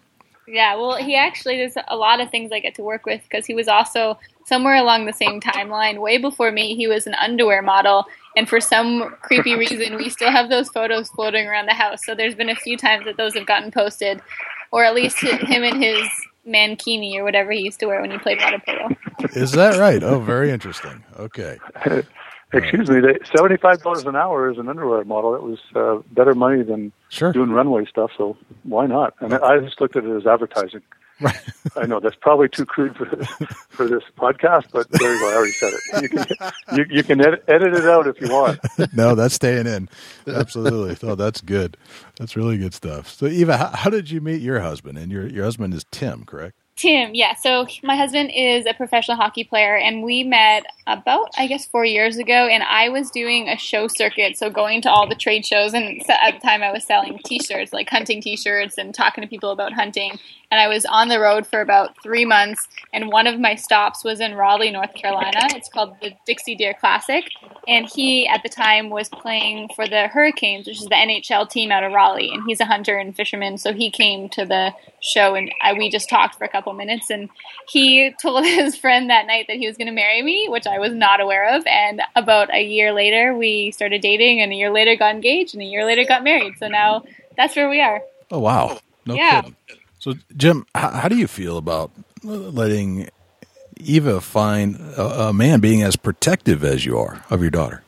[0.49, 3.47] Yeah, well, he actually there's a lot of things I get to work with because
[3.47, 6.75] he was also somewhere along the same timeline, way before me.
[6.75, 11.09] He was an underwear model, and for some creepy reason, we still have those photos
[11.11, 12.05] floating around the house.
[12.05, 14.21] So there's been a few times that those have gotten posted,
[14.73, 16.09] or at least him and his
[16.47, 18.89] mankini or whatever he used to wear when he played water polo.
[19.35, 20.03] Is that right?
[20.03, 21.05] Oh, very interesting.
[21.19, 21.59] Okay.
[22.55, 25.35] Excuse me, they, seventy-five dollars an hour as an underwear model.
[25.35, 27.33] It was uh, better money than Sure.
[27.33, 28.11] doing runway stuff.
[28.17, 29.15] So why not?
[29.21, 30.83] And I just looked at it as advertising.
[31.21, 31.41] Right.
[31.77, 33.29] I know that's probably too crude for this,
[33.69, 35.31] for this podcast, but there you go.
[35.31, 36.03] I already said it.
[36.03, 38.61] You can you, you can edit, edit it out if you want.
[38.95, 39.89] no, that's staying in.
[40.27, 40.97] Absolutely.
[41.09, 41.77] Oh, that's good.
[42.17, 43.09] That's really good stuff.
[43.09, 44.99] So, Eva, how, how did you meet your husband?
[44.99, 46.57] And your your husband is Tim, correct?
[46.75, 47.35] Tim, yeah.
[47.35, 51.85] So my husband is a professional hockey player, and we met about, I guess, four
[51.85, 52.49] years ago.
[52.49, 55.75] And I was doing a show circuit, so going to all the trade shows.
[55.75, 59.51] And at the time, I was selling T-shirts, like hunting T-shirts, and talking to people
[59.51, 60.19] about hunting.
[60.53, 62.69] And I was on the road for about three months.
[62.93, 65.41] And one of my stops was in Raleigh, North Carolina.
[65.55, 67.25] It's called the Dixie Deer Classic.
[67.67, 71.73] And he, at the time, was playing for the Hurricanes, which is the NHL team
[71.73, 72.31] out of Raleigh.
[72.35, 75.89] And he's a hunter and fisherman, so he came to the show, and I, we
[75.89, 77.09] just talked for a couple minutes.
[77.09, 77.31] And
[77.69, 80.79] he told his friend that night that he was going to marry me, which I
[80.79, 81.67] was not aware of.
[81.67, 85.63] And about a year later, we started dating, and a year later got engaged, and
[85.63, 86.59] a year later got married.
[86.59, 87.05] So now
[87.39, 88.03] that's where we are.
[88.31, 88.79] Oh, wow.
[89.07, 89.41] No Yeah.
[89.41, 89.57] kidding.
[90.03, 91.93] So, Jim, how, how do you feel about
[92.25, 93.09] letting
[93.77, 97.85] Eva find a, a man being as protective as you are of your daughter?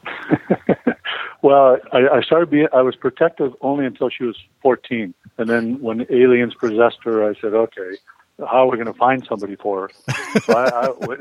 [1.43, 5.13] well, I, I started being, I was protective only until she was 14.
[5.39, 7.97] And then when aliens possessed her, I said, okay,
[8.39, 10.41] how are we going to find somebody for her?
[10.45, 11.19] so I, I, when,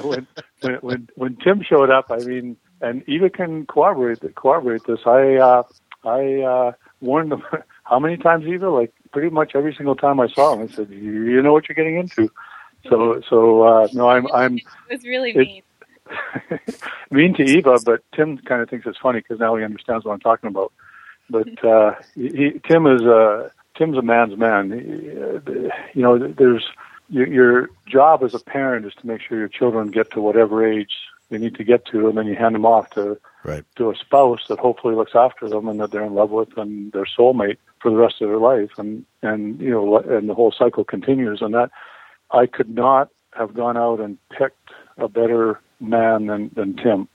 [0.00, 0.26] when,
[0.80, 5.00] when, when, Tim showed up, I mean, and Eva can corroborate, corroborate this.
[5.04, 5.62] I, uh,
[6.04, 7.42] I, uh, warned them
[7.84, 8.70] how many times, Eva?
[8.70, 11.74] Like pretty much every single time I saw him, I said, you know what you're
[11.74, 12.30] getting into.
[12.88, 14.56] So, so, uh, no, I'm, I'm,
[14.90, 15.62] it was really mean.
[17.10, 20.12] mean to Eva, but Tim kind of thinks it's funny because now he understands what
[20.12, 20.72] I'm talking about.
[21.30, 24.70] But uh, he, Tim is a Tim's a man's man.
[24.72, 26.64] He, you know, there's
[27.08, 30.66] your, your job as a parent is to make sure your children get to whatever
[30.66, 30.92] age
[31.32, 33.64] they need to get to, and then you hand them off to right.
[33.76, 36.92] to a spouse that hopefully looks after them and that they're in love with and
[36.92, 38.70] their soulmate for the rest of their life.
[38.76, 41.40] And and you know, and the whole cycle continues.
[41.40, 41.70] And that
[42.30, 47.08] I could not have gone out and picked a better man than than Tim.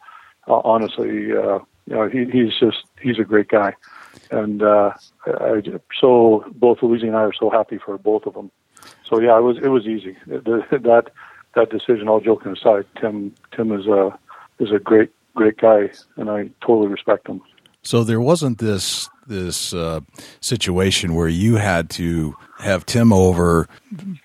[0.48, 3.74] Uh, honestly, uh, you know, he, he's just he's a great guy,
[4.32, 4.94] and uh,
[5.26, 5.62] I,
[6.02, 8.50] so both Louise and I are so happy for both of them.
[9.08, 10.18] So yeah, it was it was easy.
[10.26, 11.12] The, that
[11.58, 14.18] that decision, all joking aside, Tim Tim is a
[14.60, 17.42] is a great great guy, and I totally respect him.
[17.84, 20.02] So there wasn't this this uh,
[20.40, 23.68] situation where you had to have Tim over,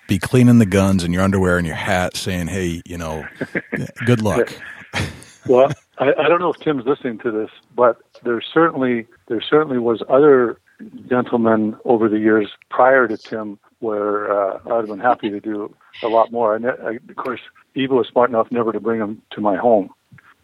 [0.07, 3.25] be cleaning the guns in your underwear and your hat, saying, "Hey, you know,
[4.05, 4.53] good luck."
[5.47, 9.79] well, I, I don't know if Tim's listening to this, but there certainly there certainly
[9.79, 10.59] was other
[11.09, 15.75] gentlemen over the years prior to Tim where uh, I'd have been happy to do
[16.03, 16.55] a lot more.
[16.55, 17.41] And I, of course,
[17.75, 19.89] Eva was smart enough never to bring him to my home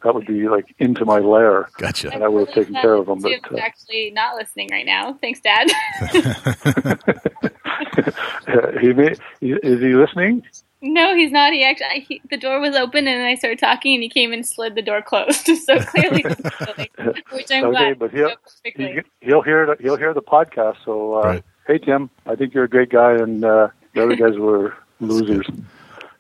[0.04, 1.70] that would be like into my lair.
[1.78, 2.12] Gotcha.
[2.14, 3.20] And I would have taken care of them.
[3.20, 5.14] But uh, actually not listening right now.
[5.14, 5.68] Thanks, Dad.
[8.82, 10.44] he may, is he listening?
[10.82, 11.52] No, he's not.
[11.52, 14.46] He actually, he, the door was open and I started talking, and he came and
[14.46, 15.46] slid the door closed.
[15.66, 16.24] so clearly,
[17.32, 18.00] which I'm okay, glad.
[18.00, 18.32] but he'll
[18.64, 20.78] he, he'll hear the, he'll hear the podcast.
[20.86, 21.44] So, uh, right.
[21.68, 25.48] hey Tim, I think you're a great guy, and uh, the other guys were losers.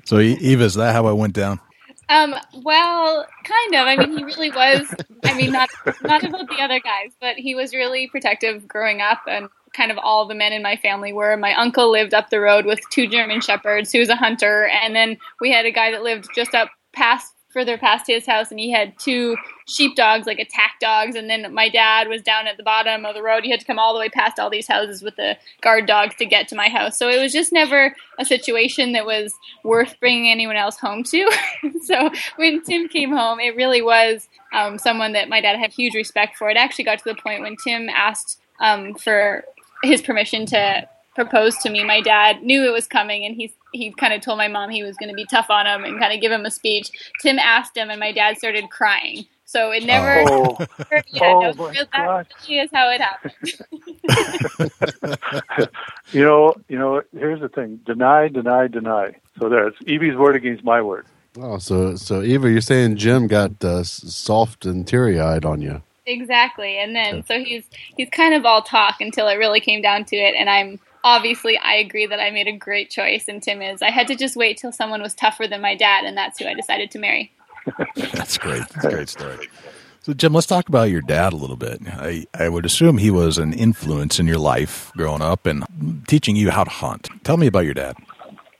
[0.03, 1.61] So, Eva, is that how it went down?
[2.09, 3.87] Um, well, kind of.
[3.87, 4.93] I mean, he really was.
[5.23, 5.69] I mean, not
[6.03, 9.47] not about the other guys, but he was really protective growing up, and
[9.79, 11.37] kind of all the men in my family were.
[11.37, 13.91] My uncle lived up the road with two German shepherds.
[13.91, 17.33] He was a hunter, and then we had a guy that lived just up past
[17.49, 19.35] further past his house and he had two
[19.67, 21.15] sheepdogs like attack dogs.
[21.15, 23.43] And then my dad was down at the bottom of the road.
[23.43, 26.15] He had to come all the way past all these houses with the guard dogs
[26.17, 26.97] to get to my house.
[26.97, 31.29] So it was just never a situation that was worth bringing anyone else home to.
[31.81, 35.95] So when tim came home it really was um, someone that my dad had huge
[35.95, 36.49] respect for.
[36.49, 39.43] It actually got to the point when tim asked um, for
[39.83, 43.91] his permission to propose to me my dad knew it was coming and he he
[43.91, 46.13] kind of told my mom he was going to be tough on him and kind
[46.13, 46.91] of give him a speech.
[47.19, 49.25] Tim asked him, and my dad started crying.
[49.45, 50.25] So it never.
[50.29, 50.61] Oh,
[51.07, 52.27] yeah, oh no, my that God.
[52.47, 53.33] really is how it happened.
[56.11, 57.01] you know, you know.
[57.13, 59.15] Here's the thing: deny, deny, deny.
[59.39, 61.05] So there, it's Evie's word against my word.
[61.39, 65.81] Oh, so so Eva, you're saying Jim got uh, soft and teary eyed on you.
[66.09, 67.63] Exactly, and then so he's
[67.95, 71.57] he's kind of all talk until it really came down to it, and I'm obviously
[71.57, 73.81] I agree that I made a great choice, and Tim is.
[73.81, 76.45] I had to just wait till someone was tougher than my dad, and that's who
[76.45, 77.31] I decided to marry.
[77.95, 78.67] That's great.
[78.69, 79.47] That's a great story.
[80.01, 81.81] So, Jim, let's talk about your dad a little bit.
[81.85, 85.63] I, I would assume he was an influence in your life growing up and
[86.07, 87.09] teaching you how to hunt.
[87.23, 87.97] Tell me about your dad.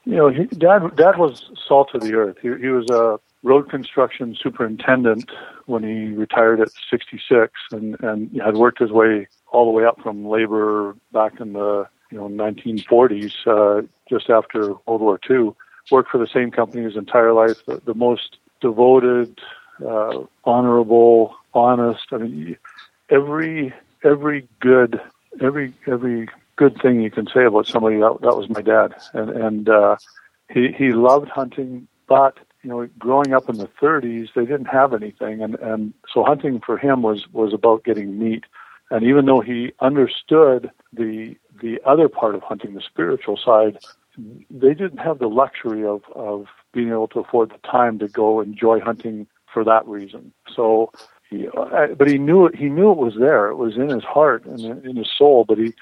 [0.06, 2.38] You know, he, dad dad was salt of the earth.
[2.42, 5.30] He, he was a road construction superintendent
[5.70, 10.02] when he retired at 66, and and had worked his way all the way up
[10.02, 15.52] from labor back in the you know 1940s, uh, just after World War II.
[15.92, 17.66] Worked for the same company his entire life.
[17.66, 19.40] The, the most devoted,
[19.86, 22.06] uh, honorable, honest.
[22.12, 22.58] I mean,
[23.10, 25.02] every every good
[25.42, 29.30] every every good thing you can say about somebody that that was my dad, and
[29.30, 29.96] and uh,
[30.50, 34.94] he he loved hunting, but you know, growing up in the 30s, they didn't have
[34.94, 38.44] anything, and and so hunting for him was was about getting meat.
[38.92, 43.80] And even though he understood the the other part of hunting, the spiritual side,
[44.50, 48.42] they didn't have the luxury of of being able to afford the time to go
[48.42, 50.32] enjoy hunting for that reason.
[50.56, 50.92] So,
[51.30, 51.48] he,
[51.98, 52.56] but he knew it.
[52.56, 53.48] He knew it was there.
[53.48, 55.46] It was in his heart and in his soul.
[55.48, 55.74] But he,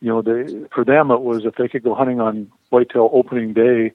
[0.00, 3.52] you know, they for them it was if they could go hunting on whitetail opening
[3.52, 3.92] day,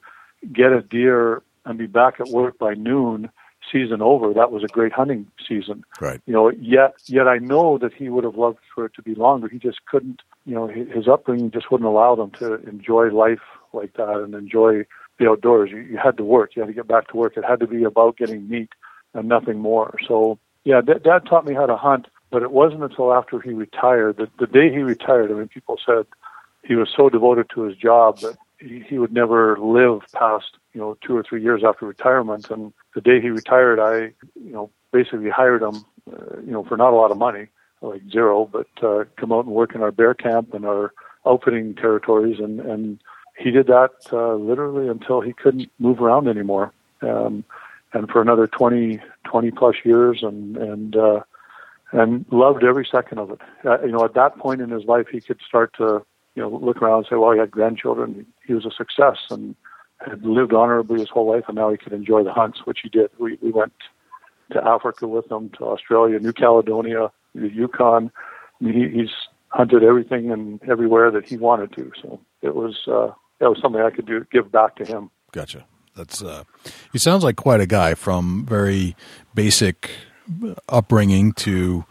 [0.52, 3.30] get a deer, and be back at work by noon
[3.70, 5.84] season over, that was a great hunting season.
[6.00, 6.20] Right.
[6.26, 9.14] You know, yet yet I know that he would have loved for it to be
[9.14, 9.48] longer.
[9.48, 10.22] He just couldn't.
[10.44, 13.42] You know, his upbringing just wouldn't allow them to enjoy life
[13.72, 14.84] like that and enjoy
[15.18, 15.70] the outdoors.
[15.70, 16.56] You, you had to work.
[16.56, 17.36] You had to get back to work.
[17.36, 18.70] It had to be about getting meat
[19.14, 19.96] and nothing more.
[20.08, 23.52] So yeah, d- Dad taught me how to hunt, but it wasn't until after he
[23.52, 25.30] retired that the day he retired.
[25.30, 26.06] I mean, people said
[26.64, 30.96] he was so devoted to his job that he, would never live past you know
[31.00, 32.50] two or three years after retirement.
[32.50, 36.76] And the day he retired, I you know basically hired him, uh, you know, for
[36.76, 37.48] not a lot of money,
[37.80, 40.92] like zero, but uh, come out and work in our bear camp and our
[41.26, 43.00] outfitting territories, and and
[43.38, 46.72] he did that uh, literally until he couldn't move around anymore.
[47.00, 47.44] Um,
[47.94, 51.20] and for another 20, 20 plus years, and and uh,
[51.92, 53.40] and loved every second of it.
[53.64, 56.04] Uh, you know, at that point in his life, he could start to
[56.34, 58.26] you know look around and say, well, he had grandchildren.
[58.46, 59.54] He was a success and
[60.06, 62.88] had lived honorably his whole life, and now he could enjoy the hunts, which he
[62.88, 63.10] did.
[63.18, 63.72] We we went
[64.52, 68.10] to Africa with him, to Australia, New Caledonia, the Yukon.
[68.60, 69.10] I mean, he, he's
[69.48, 71.92] hunted everything and everywhere that he wanted to.
[72.00, 75.10] So it was uh, was something I could do give back to him.
[75.32, 75.64] Gotcha.
[75.96, 76.44] That's uh,
[76.92, 78.96] he sounds like quite a guy from very
[79.34, 79.90] basic
[80.68, 81.84] upbringing to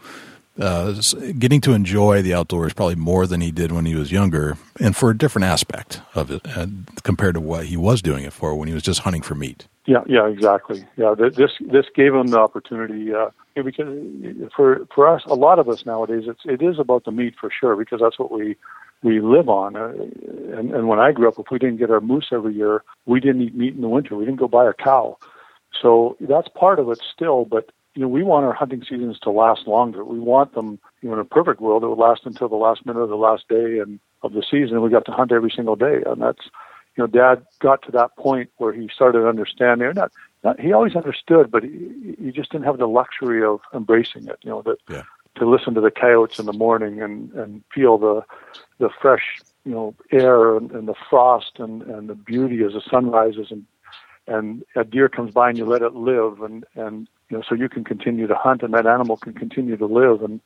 [0.62, 0.94] uh,
[1.38, 4.96] getting to enjoy the outdoors probably more than he did when he was younger, and
[4.96, 6.66] for a different aspect of it uh,
[7.02, 9.66] compared to what he was doing it for when he was just hunting for meat.
[9.86, 10.86] Yeah, yeah, exactly.
[10.96, 15.68] Yeah, this this gave him the opportunity uh, because for for us, a lot of
[15.68, 18.56] us nowadays, it's it is about the meat for sure because that's what we
[19.02, 19.74] we live on.
[19.74, 19.92] Uh,
[20.56, 23.18] and, and when I grew up, if we didn't get our moose every year, we
[23.18, 24.16] didn't eat meat in the winter.
[24.16, 25.18] We didn't go buy a cow.
[25.80, 27.44] So that's part of it still.
[27.44, 30.04] But you know, we want our hunting seasons to last longer.
[30.04, 32.86] We want them, you know, in a perfect world, it would last until the last
[32.86, 34.80] minute of the last day and of the season.
[34.80, 36.44] We got to hunt every single day, and that's,
[36.96, 39.92] you know, Dad got to that point where he started understanding.
[39.94, 40.12] Not,
[40.42, 44.38] not he always understood, but he, he just didn't have the luxury of embracing it.
[44.42, 45.02] You know that yeah.
[45.36, 48.22] to listen to the coyotes in the morning and and feel the
[48.78, 52.82] the fresh, you know, air and, and the frost and and the beauty as the
[52.90, 53.66] sun rises and
[54.26, 57.54] and a deer comes by and you let it live and and you know so
[57.54, 60.40] you can continue to hunt and that animal can continue to live and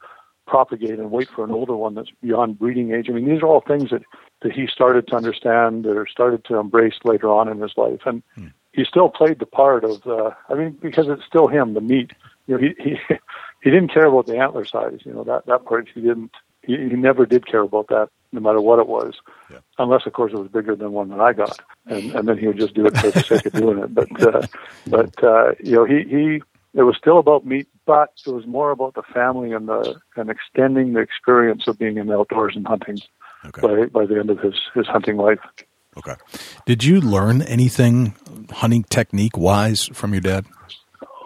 [0.47, 3.07] propagate and wait for an older one that's beyond breeding age.
[3.09, 4.03] I mean, these are all things that
[4.43, 8.23] that he started to understand or started to embrace later on in his life, and
[8.37, 8.47] Hmm.
[8.73, 10.07] he still played the part of.
[10.07, 12.13] Uh, I mean, because it's still him, the meat.
[12.47, 12.97] You know, he he
[13.63, 15.01] he didn't care about the antler size.
[15.05, 16.31] You know, that that part he didn't.
[16.63, 19.15] He, he never did care about that, no matter what it was,
[19.51, 19.59] Yeah.
[19.79, 22.47] unless of course it was bigger than one that I got, and and then he
[22.47, 23.93] would just do it for the sake of doing it.
[23.93, 24.43] But uh,
[24.87, 26.43] but uh, you know, he he
[26.77, 30.31] it was still about meat, but it was more about the family and the and
[30.31, 32.99] extending the experience of being in the outdoors and hunting
[33.47, 33.61] Okay.
[33.63, 35.41] by by the end of his his hunting life.
[35.97, 36.15] Okay.
[36.67, 38.15] Did you learn anything
[38.51, 40.45] hunting technique wise from your dad?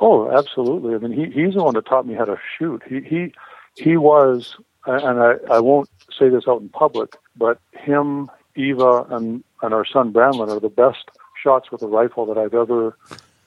[0.00, 0.94] Oh, absolutely.
[0.94, 2.82] I mean, he he's the one that taught me how to shoot.
[2.88, 3.32] He he
[3.76, 9.42] he was, and I I won't say this out in public, but him, Eva, and
[9.62, 11.10] and our son Brandon are the best
[11.42, 12.96] shots with a rifle that I've ever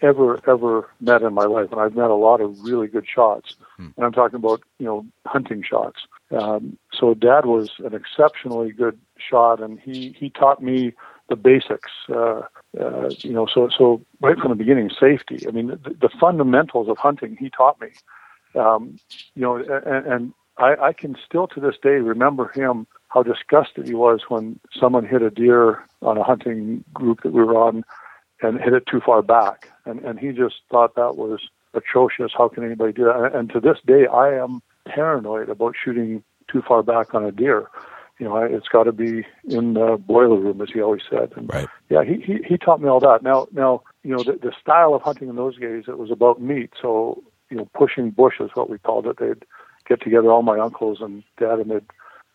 [0.03, 3.55] ever ever met in my life, and I've met a lot of really good shots.
[3.77, 6.01] And I'm talking about you know hunting shots.
[6.31, 10.93] Um, so Dad was an exceptionally good shot, and he he taught me
[11.29, 11.91] the basics.
[12.09, 12.41] Uh,
[12.79, 15.47] uh, you know, so so right from the beginning, safety.
[15.47, 17.89] I mean, the, the fundamentals of hunting he taught me.
[18.55, 18.99] Um,
[19.33, 23.87] you know, and, and I, I can still to this day remember him how disgusted
[23.87, 27.83] he was when someone hit a deer on a hunting group that we were on
[28.43, 31.39] and hit it too far back, and and he just thought that was
[31.73, 32.31] atrocious.
[32.37, 33.15] How can anybody do that?
[33.15, 37.31] And, and to this day, I am paranoid about shooting too far back on a
[37.31, 37.69] deer.
[38.19, 41.31] You know, I, it's got to be in the boiler room, as he always said.
[41.35, 41.67] And Right.
[41.89, 43.23] yeah, he, he he taught me all that.
[43.23, 46.41] Now now you know the, the style of hunting in those days it was about
[46.41, 46.71] meat.
[46.79, 49.17] So you know pushing bush is what we called it.
[49.17, 49.45] They'd
[49.87, 51.85] get together all my uncles and dad and they'd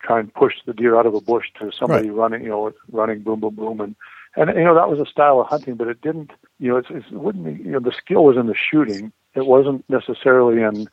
[0.03, 3.23] try and push the deer out of a bush to somebody running you know running
[3.23, 3.97] boom boom boom and
[4.37, 6.91] and you know that was a style of hunting, but it didn't you know it's,
[6.91, 9.13] it wouldn't be, you know the skill was in the shooting.
[9.35, 10.89] It wasn't necessarily in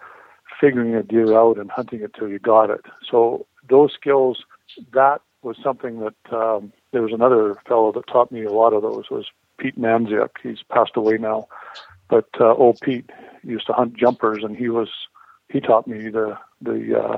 [0.59, 2.85] figuring a deer out and hunting it till you got it.
[3.09, 4.43] So those skills
[4.93, 8.81] that was something that um, there was another fellow that taught me a lot of
[8.81, 9.25] those was
[9.57, 10.29] Pete Manziuk.
[10.41, 11.47] He's passed away now,
[12.09, 13.09] but uh, old Pete
[13.43, 14.89] used to hunt jumpers, and he was
[15.49, 17.17] he taught me the the uh,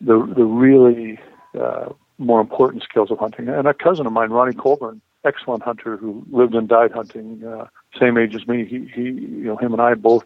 [0.00, 1.18] the the really
[1.58, 3.48] uh, more important skills of hunting.
[3.48, 7.66] And a cousin of mine, Ronnie Colburn, excellent hunter who lived and died hunting, uh,
[7.98, 8.64] same age as me.
[8.64, 10.24] He he you know him and I both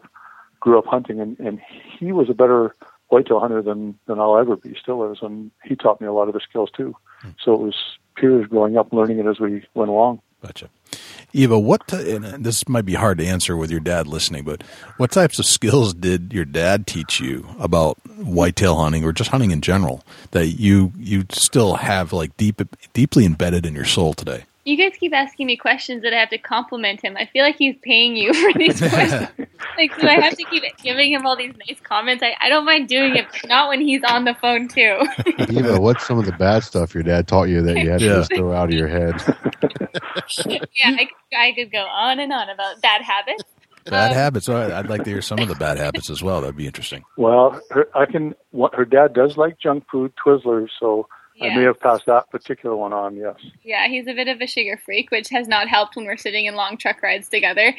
[0.61, 1.61] grew up hunting, and and
[1.99, 2.75] he was a better
[3.09, 4.75] whitetail hunter than than I'll ever be.
[4.81, 6.97] Still is, and he taught me a lot of the skills too.
[7.43, 7.75] So it was
[8.17, 10.21] peers growing up, learning it as we went along.
[10.43, 10.69] Gotcha.
[11.33, 14.63] Eva, what, t- and this might be hard to answer with your dad listening, but
[14.99, 19.51] what types of skills did your dad teach you about whitetail hunting or just hunting
[19.51, 22.61] in general that you, you still have like deep,
[22.93, 24.45] deeply embedded in your soul today?
[24.65, 27.17] You guys keep asking me questions that I have to compliment him.
[27.17, 29.29] I feel like he's paying you for these questions.
[29.77, 32.23] like, do I have to keep giving him all these nice comments?
[32.23, 34.99] I, I don't mind doing it, but not when he's on the phone too.
[35.51, 38.07] Eva, what's some of the bad stuff your dad taught you that you had to
[38.07, 39.15] just throw out of your head?
[40.47, 40.61] yeah,
[40.97, 43.43] I, could- I could go on and on about bad habits.
[43.85, 44.49] Bad Um, habits.
[44.49, 46.41] Oh, I'd like to hear some of the bad habits as well.
[46.41, 47.03] That'd be interesting.
[47.17, 48.37] Well, her, I can.
[48.53, 51.09] What, her dad does like junk food, Twizzlers, so
[51.43, 53.17] I may have passed that particular one on.
[53.17, 53.37] Yes.
[53.63, 56.47] Yeah, he's a bit of a sugar freak, which has not helped when we're sitting
[56.47, 57.75] in long truck rides together.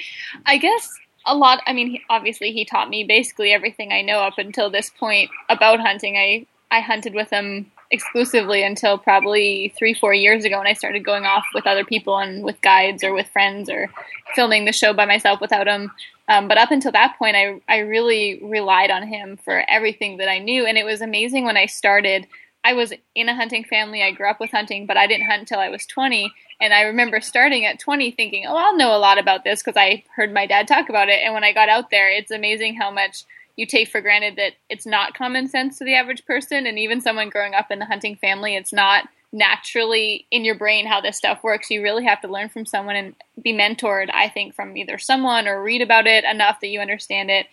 [0.46, 0.90] I guess
[1.26, 1.62] a lot.
[1.66, 5.30] I mean, he, obviously, he taught me basically everything I know up until this point
[5.50, 6.18] about hunting.
[6.18, 11.06] I I hunted with him exclusively until probably three, four years ago, when I started
[11.06, 13.90] going off with other people and with guides or with friends or
[14.34, 15.92] filming the show by myself without him.
[16.28, 20.30] Um, but up until that point, I I really relied on him for everything that
[20.30, 22.28] I knew, and it was amazing when I started.
[22.64, 24.02] I was in a hunting family.
[24.02, 26.32] I grew up with hunting, but I didn't hunt until I was 20.
[26.62, 29.78] And I remember starting at 20 thinking, oh, I'll know a lot about this because
[29.78, 31.20] I heard my dad talk about it.
[31.24, 33.26] And when I got out there, it's amazing how much
[33.58, 36.66] you take for granted that it's not common sense to the average person.
[36.66, 40.86] And even someone growing up in a hunting family, it's not naturally in your brain
[40.86, 41.70] how this stuff works.
[41.70, 45.48] You really have to learn from someone and be mentored, I think, from either someone
[45.48, 47.48] or read about it enough that you understand it.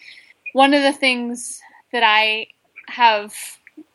[0.52, 1.60] One of the things
[1.92, 2.48] that I
[2.88, 3.34] have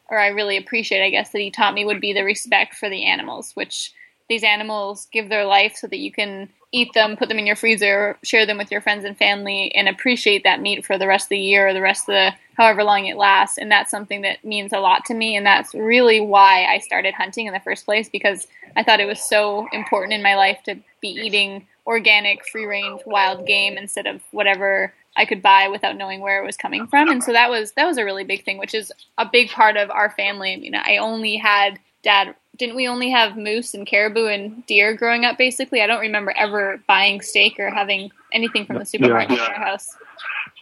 [0.09, 2.89] or I really appreciate, I guess, that he taught me would be the respect for
[2.89, 3.93] the animals, which
[4.29, 7.55] these animals give their life so that you can eat them, put them in your
[7.55, 11.25] freezer, share them with your friends and family, and appreciate that meat for the rest
[11.25, 13.57] of the year or the rest of the however long it lasts.
[13.57, 15.35] And that's something that means a lot to me.
[15.35, 19.07] And that's really why I started hunting in the first place because I thought it
[19.07, 24.07] was so important in my life to be eating organic, free range, wild game instead
[24.07, 27.09] of whatever I could buy without knowing where it was coming from.
[27.09, 29.77] And so that was that was a really big thing, which is a big part
[29.77, 30.53] of our family.
[30.53, 34.93] I mean, I only had dad didn't we only have moose and caribou and deer
[34.93, 35.81] growing up basically?
[35.81, 39.95] I don't remember ever buying steak or having anything from the supermarket in our house.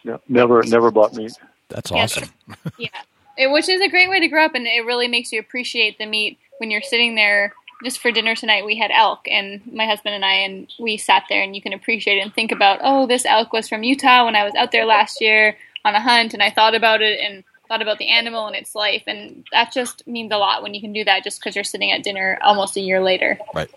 [0.02, 0.16] Yeah.
[0.28, 1.32] Never, never bought meat.
[1.68, 2.02] That's Yeah.
[2.02, 2.28] awesome.
[2.78, 2.88] Yeah.
[3.36, 5.98] It, which is a great way to grow up and it really makes you appreciate
[5.98, 7.52] the meat when you're sitting there
[7.84, 11.24] just for dinner tonight we had elk and my husband and I and we sat
[11.28, 14.36] there and you can appreciate and think about oh this elk was from Utah when
[14.36, 17.44] I was out there last year on a hunt and I thought about it and
[17.68, 20.80] thought about the animal and its life and that just means a lot when you
[20.80, 23.38] can do that just because you're sitting at dinner almost a year later.
[23.54, 23.70] Right.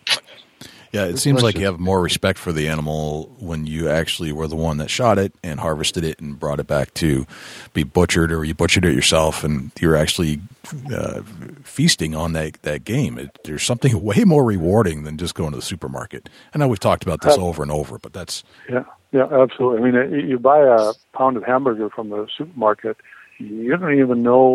[0.92, 4.48] Yeah, it seems like you have more respect for the animal when you actually were
[4.48, 7.26] the one that shot it and harvested it and brought it back to
[7.74, 10.42] be butchered, or you butchered it yourself, and you're actually
[10.94, 11.22] uh,
[11.64, 13.18] feasting on that that game.
[13.18, 16.30] It, there's something way more rewarding than just going to the supermarket.
[16.54, 19.80] I know we've talked about this over and over, but that's Yeah, yeah, absolutely.
[19.80, 22.98] I mean, uh, you buy a pound of hamburger from the supermarket,
[23.40, 24.46] you don't even know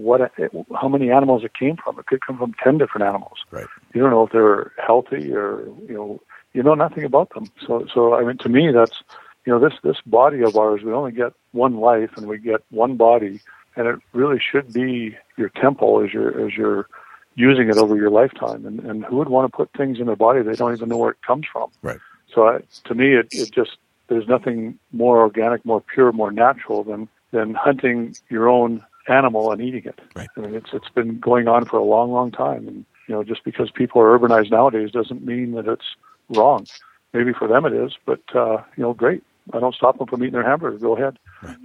[0.00, 0.32] what
[0.74, 1.98] how many animals it came from.
[1.98, 3.38] It could come from ten different animals.
[3.50, 3.66] right.
[3.94, 6.20] You don't know if they're healthy or you know
[6.52, 7.50] you know nothing about them.
[7.66, 9.02] So so I mean, to me, that's
[9.44, 10.82] you know this this body of ours.
[10.82, 13.40] We only get one life, and we get one body,
[13.76, 16.88] and it really should be your temple as you're as you're
[17.34, 18.66] using it over your lifetime.
[18.66, 20.98] And and who would want to put things in their body they don't even know
[20.98, 21.70] where it comes from?
[21.82, 21.98] Right.
[22.34, 23.78] So I, to me, it, it just
[24.08, 29.60] there's nothing more organic, more pure, more natural than than hunting your own animal and
[29.60, 30.00] eating it.
[30.14, 30.28] Right.
[30.36, 33.24] I mean, it's it's been going on for a long, long time, and you know,
[33.24, 35.96] just because people are urbanized nowadays doesn't mean that it's
[36.30, 36.66] wrong.
[37.12, 39.22] Maybe for them it is, but uh, you know, great.
[39.52, 40.78] I don't stop them from eating their hamburger.
[40.78, 41.18] Go ahead.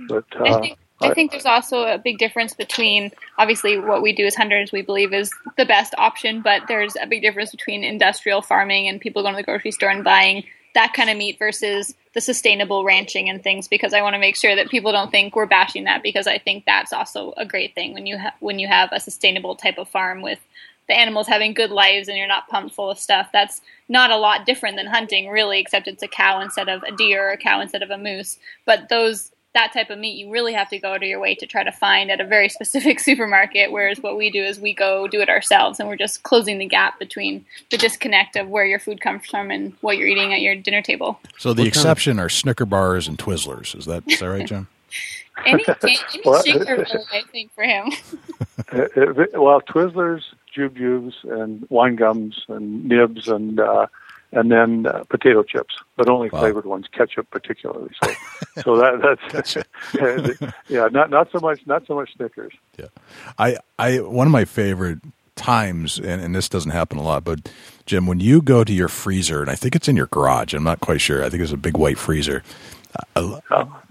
[0.07, 4.14] But I uh, think I think there's also a big difference between obviously what we
[4.14, 7.84] do as hunters we believe is the best option, but there's a big difference between
[7.84, 11.38] industrial farming and people going to the grocery store and buying that kind of meat
[11.38, 15.12] versus the sustainable ranching and things because I want to make sure that people don't
[15.12, 18.36] think we're bashing that because I think that's also a great thing when you ha-
[18.40, 20.40] when you have a sustainable type of farm with
[20.88, 23.30] the animals having good lives and you're not pumped full of stuff.
[23.32, 26.92] That's not a lot different than hunting really except it's a cow instead of a
[26.92, 28.38] deer or a cow instead of a moose.
[28.66, 31.36] But those that type of meat you really have to go out of your way
[31.36, 34.74] to try to find at a very specific supermarket whereas what we do is we
[34.74, 38.66] go do it ourselves and we're just closing the gap between the disconnect of where
[38.66, 42.20] your food comes from and what you're eating at your dinner table So the exception
[42.20, 43.76] are Snicker bars and Twizzlers.
[43.78, 44.68] Is that is that right, John?
[45.47, 47.91] any, any Well, sugar really, i think for him
[49.34, 50.24] well, Twizzlers,
[50.56, 53.88] Jubes, and wine gums, and nibs, and uh,
[54.34, 56.40] and then uh, potato chips, but only Wow.
[56.42, 57.92] flavored ones, ketchup particularly.
[58.04, 58.14] So,
[58.64, 59.56] so that that's
[60.70, 62.54] yeah, not not so much not so much Snickers.
[62.78, 62.88] Yeah,
[63.38, 65.00] I, I one of my favorite
[65.36, 67.50] times, and, and this doesn't happen a lot, but
[67.86, 70.64] Jim, when you go to your freezer, and I think it's in your garage, I'm
[70.64, 71.24] not quite sure.
[71.24, 72.44] I think it's a big white freezer.
[73.16, 73.40] I,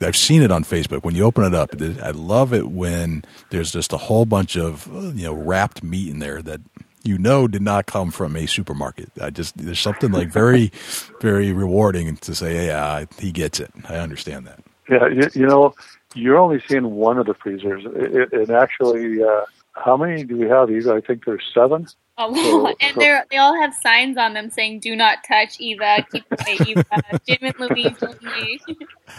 [0.00, 1.02] I've seen it on Facebook.
[1.02, 1.70] When you open it up,
[2.02, 4.86] I love it when there's just a whole bunch of
[5.16, 6.60] you know wrapped meat in there that
[7.04, 9.10] you know did not come from a supermarket.
[9.20, 10.72] I just there's something like very,
[11.20, 13.72] very rewarding to say, yeah, he gets it.
[13.88, 14.60] I understand that.
[14.88, 15.74] Yeah, you, you know,
[16.14, 17.84] you're only seeing one of the freezers.
[17.86, 20.70] It, it actually, uh, how many do we have?
[20.70, 21.86] I think there's seven.
[22.18, 23.00] A lot, so, and so.
[23.00, 26.84] they they all have signs on them saying "Do not touch Eva, keep away Eva,
[27.26, 28.60] Jim and Louise only."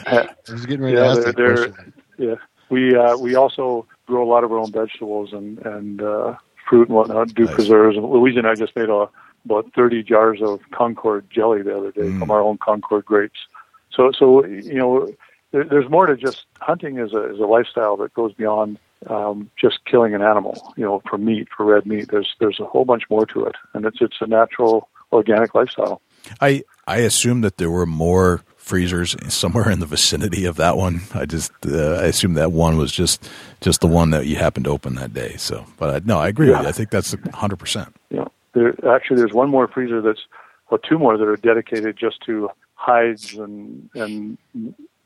[0.05, 2.35] I was getting ready yeah, to ask they're, they're, Yeah,
[2.69, 6.35] we uh, we also grow a lot of our own vegetables and and uh,
[6.67, 7.55] fruit and whatnot, do nice.
[7.55, 7.97] preserves.
[7.97, 9.09] And Louise and I just made a,
[9.45, 12.19] about 30 jars of Concord jelly the other day mm.
[12.19, 13.39] from our own Concord grapes.
[13.91, 15.13] So, so you know,
[15.51, 19.49] there, there's more to just hunting is a is a lifestyle that goes beyond um,
[19.59, 20.73] just killing an animal.
[20.75, 22.09] You know, for meat, for red meat.
[22.09, 26.01] There's there's a whole bunch more to it, and it's it's a natural organic lifestyle.
[26.41, 31.01] I I assume that there were more freezers somewhere in the vicinity of that one.
[31.13, 33.29] I just uh, I assume that one was just
[33.61, 35.35] just the one that you happened to open that day.
[35.37, 36.57] So, but I, no, I agree yeah.
[36.57, 36.69] with you.
[36.69, 37.95] I think that's hundred percent.
[38.09, 40.21] Yeah, there, actually, there's one more freezer that's
[40.69, 44.37] or two more that are dedicated just to hides and and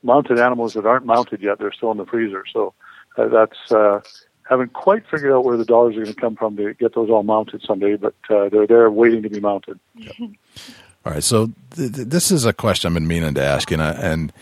[0.04, 1.60] mounted animals that aren't mounted yet.
[1.60, 2.44] They're still in the freezer.
[2.52, 2.74] So
[3.18, 3.72] uh, that's.
[3.72, 4.02] Uh,
[4.50, 7.10] haven't quite figured out where the dollars are going to come from to get those
[7.10, 9.78] all mounted someday, but uh, they're there waiting to be mounted.
[11.08, 13.82] All right, so th- th- this is a question I've been meaning to ask, and,
[13.82, 14.34] and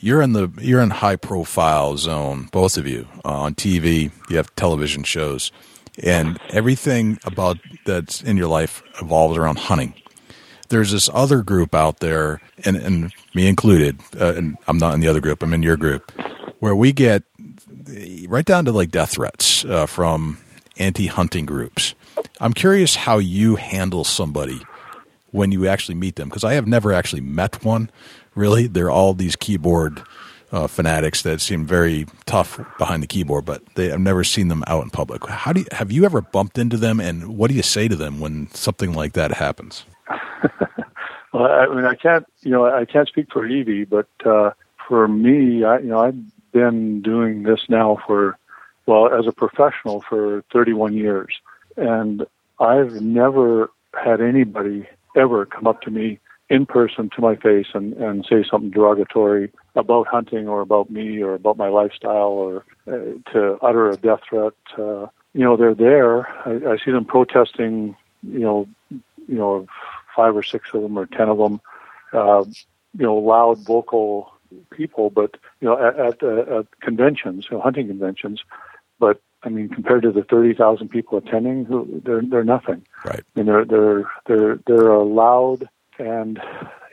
[0.00, 4.10] you're in the you're in high profile zone, both of you uh, on TV.
[4.30, 5.52] You have television shows,
[6.02, 9.92] and everything about that's in your life evolves around hunting.
[10.70, 15.00] There's this other group out there, and, and me included, uh, and I'm not in
[15.00, 15.42] the other group.
[15.42, 16.10] I'm in your group,
[16.58, 17.22] where we get
[18.28, 20.38] right down to like death threats uh, from
[20.78, 21.94] anti-hunting groups.
[22.40, 24.62] I'm curious how you handle somebody
[25.36, 27.90] when you actually meet them because I have never actually met one.
[28.34, 30.02] Really, they're all these keyboard
[30.50, 34.64] uh, fanatics that seem very tough behind the keyboard, but they, I've never seen them
[34.66, 35.26] out in public.
[35.26, 37.96] How do you, have you ever bumped into them, and what do you say to
[37.96, 39.84] them when something like that happens?
[41.32, 44.52] well, I mean, I can't, you know, I can't speak for Evie, but uh,
[44.88, 48.38] for me, I, you know, I've been doing this now for,
[48.86, 51.34] well, as a professional for 31 years,
[51.76, 52.26] and
[52.58, 57.94] I've never had anybody ever come up to me in person to my face and,
[57.94, 63.32] and say something derogatory about hunting or about me or about my lifestyle or uh,
[63.32, 64.52] to utter a death threat.
[64.78, 66.28] Uh, you know, they're there.
[66.46, 69.66] I, I see them protesting, you know, you know,
[70.14, 71.60] five or six of them or ten of them,
[72.12, 72.44] uh,
[72.96, 74.32] you know, loud, vocal
[74.70, 78.44] people, but, you know, at, at, uh, at conventions, you know, hunting conventions.
[79.00, 82.84] But I mean, compared to the thirty thousand people attending, who they're they're nothing.
[83.04, 83.20] Right.
[83.20, 85.68] I mean, they're they're they're they're a loud
[85.98, 86.40] and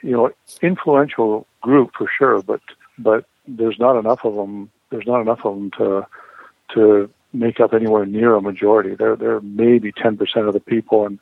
[0.04, 0.32] you know
[0.62, 2.62] influential group for sure, but
[2.99, 4.70] but there's not enough of them.
[4.91, 6.06] There's not enough of them to
[6.76, 8.93] to make up anywhere near a majority.
[8.93, 11.20] They're they're maybe ten percent of the people and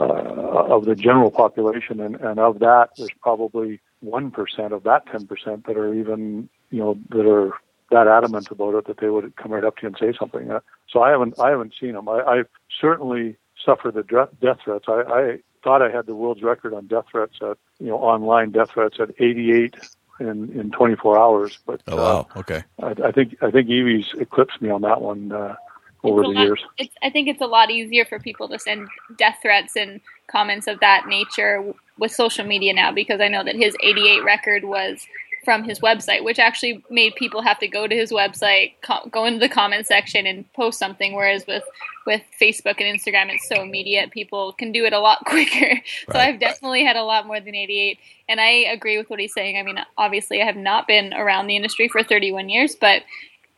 [0.00, 5.06] uh, of the general population, and, and of that, there's probably one percent of that
[5.06, 7.52] ten percent that are even you know that are
[7.90, 10.50] that adamant about it that they would come right up to you and say something.
[10.50, 12.08] Uh, so I haven't I haven't seen them.
[12.08, 12.42] I, I
[12.80, 14.84] certainly suffer the death threats.
[14.88, 18.50] I, I thought I had the world's record on death threats at you know online
[18.50, 19.74] death threats at 88
[20.20, 21.58] in in 24 hours.
[21.66, 22.64] But oh wow, uh, okay.
[22.82, 25.32] I, I think I think Evie's eclipsed me on that one.
[25.32, 25.56] Uh,
[26.04, 28.86] over the lot, years, it's, I think it's a lot easier for people to send
[29.18, 33.56] death threats and comments of that nature with social media now because I know that
[33.56, 35.04] his 88 record was
[35.46, 39.24] from his website, which actually made people have to go to his website, co- go
[39.24, 41.14] into the comment section, and post something.
[41.14, 41.62] Whereas with
[42.04, 45.66] with Facebook and Instagram, it's so immediate; people can do it a lot quicker.
[45.66, 45.84] Right.
[46.10, 49.32] So I've definitely had a lot more than 88, and I agree with what he's
[49.32, 49.56] saying.
[49.56, 53.02] I mean, obviously, I have not been around the industry for 31 years, but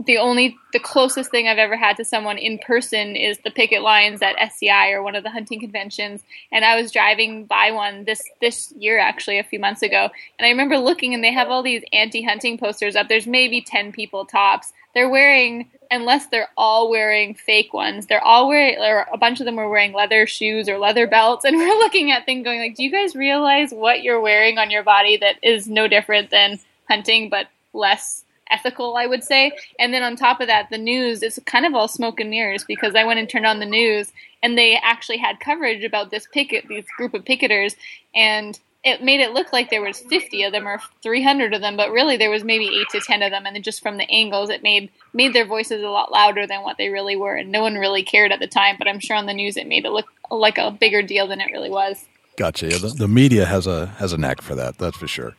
[0.07, 3.83] the only the closest thing I've ever had to someone in person is the picket
[3.83, 6.23] lines at SCI or one of the hunting conventions.
[6.53, 10.47] And I was driving by one this this year actually a few months ago, and
[10.47, 13.09] I remember looking and they have all these anti-hunting posters up.
[13.09, 14.73] There's maybe ten people tops.
[14.95, 18.07] They're wearing unless they're all wearing fake ones.
[18.07, 21.45] They're all wearing or a bunch of them were wearing leather shoes or leather belts,
[21.45, 24.71] and we're looking at things going like, do you guys realize what you're wearing on
[24.71, 29.53] your body that is no different than hunting but less ethical, I would say.
[29.79, 32.65] And then on top of that, the news is kind of all smoke and mirrors
[32.65, 36.27] because I went and turned on the news and they actually had coverage about this
[36.33, 37.75] picket, these group of picketers,
[38.15, 41.77] and it made it look like there was 50 of them or 300 of them,
[41.77, 43.45] but really there was maybe eight to 10 of them.
[43.45, 46.79] And just from the angles, it made made their voices a lot louder than what
[46.79, 48.77] they really were, and no one really cared at the time.
[48.79, 51.41] But I'm sure on the news it made it look like a bigger deal than
[51.41, 52.05] it really was.
[52.37, 52.69] Gotcha.
[52.69, 54.79] The, the media has a has a knack for that.
[54.79, 55.35] That's for sure.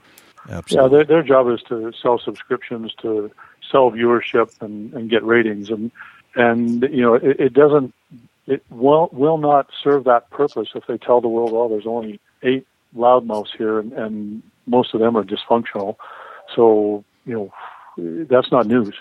[0.50, 0.76] Absolutely.
[0.76, 3.32] Yeah, their, their job is to sell subscriptions, to
[3.72, 5.92] sell viewership, and, and get ratings, and
[6.36, 7.94] and you know it, it doesn't
[8.48, 12.20] it will will not serve that purpose if they tell the world, well, there's only
[12.42, 15.96] eight loudmouths here, and, and most of them are dysfunctional.
[16.56, 17.34] So you
[17.98, 18.96] know that's not news.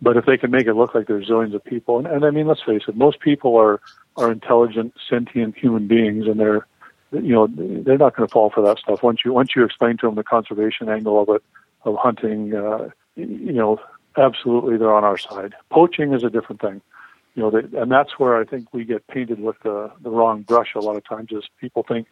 [0.00, 2.30] But if they can make it look like there's zillions of people, and, and I
[2.30, 3.80] mean, let's face it, most people are
[4.16, 6.66] are intelligent, sentient human beings, and they're
[7.12, 9.02] you know they're not going to fall for that stuff.
[9.02, 11.42] Once you once you explain to them the conservation angle of it,
[11.84, 13.78] of hunting, uh, you know,
[14.16, 15.54] absolutely they're on our side.
[15.70, 16.80] Poaching is a different thing
[17.38, 20.42] you know, they, and that's where I think we get painted with the, the wrong
[20.42, 21.30] brush a lot of times.
[21.30, 22.08] Is people think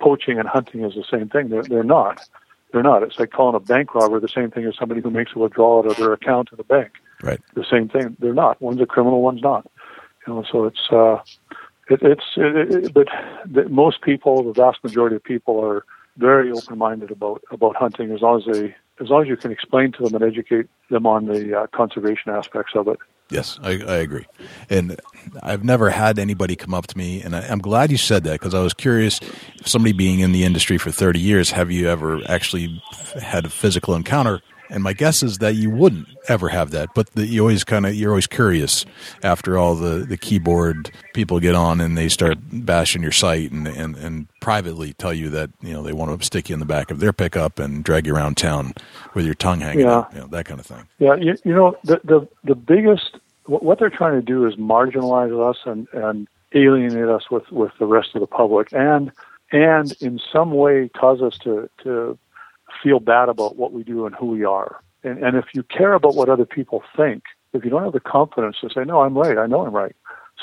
[0.00, 1.48] poaching and hunting is the same thing.
[1.48, 2.28] They're, they're not.
[2.72, 3.02] They're not.
[3.02, 5.78] It's like calling a bank robber the same thing as somebody who makes a withdrawal
[5.78, 6.90] out of their account in the bank.
[7.22, 7.40] Right.
[7.54, 8.18] The same thing.
[8.20, 8.60] They're not.
[8.60, 9.66] One's a criminal, one's not.
[10.26, 11.22] You know, so it's uh,
[11.88, 13.08] it, it's it, it, but
[13.44, 15.84] the, most people, the vast majority of people, are
[16.16, 19.92] very open-minded about about hunting as long as they as long as you can explain
[19.92, 22.98] to them and educate them on the uh, conservation aspects of it.
[23.28, 24.24] Yes, I, I, agree.
[24.70, 25.00] And
[25.42, 28.34] I've never had anybody come up to me, and I, am glad you said that
[28.34, 29.20] because I was curious.
[29.64, 32.80] Somebody being in the industry for 30 years, have you ever actually
[33.20, 37.10] had a physical encounter and my guess is that you wouldn't ever have that, but
[37.12, 38.84] the, you always kind of you're always curious
[39.22, 43.66] after all the, the keyboard people get on and they start bashing your site and,
[43.66, 46.66] and, and privately tell you that you know they want to stick you in the
[46.66, 48.72] back of their pickup and drag you around town
[49.14, 49.98] with your tongue hanging yeah.
[49.98, 50.86] out, you know, that kind of thing.
[50.98, 55.50] Yeah, you, you know the the the biggest what they're trying to do is marginalize
[55.50, 59.12] us and and alienate us with with the rest of the public and
[59.52, 62.18] and in some way cause us to to
[62.82, 64.80] feel bad about what we do and who we are.
[65.02, 68.00] And, and if you care about what other people think, if you don't have the
[68.00, 69.94] confidence to say, no, I'm right, I know I'm right.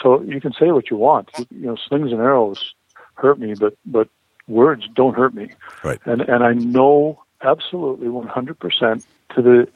[0.01, 1.29] So you can say what you want.
[1.37, 2.73] You know, slings and arrows
[3.15, 4.09] hurt me, but, but
[4.47, 5.51] words don't hurt me.
[5.83, 5.99] Right.
[6.05, 9.05] And, and I know absolutely 100%
[9.35, 9.67] to the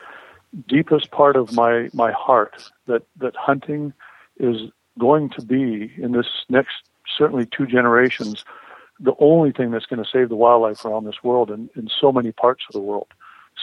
[0.67, 3.93] deepest part of my, my heart that, that hunting
[4.39, 6.75] is going to be in this next
[7.17, 8.43] certainly two generations
[8.99, 12.11] the only thing that's going to save the wildlife around this world and in so
[12.11, 13.07] many parts of the world.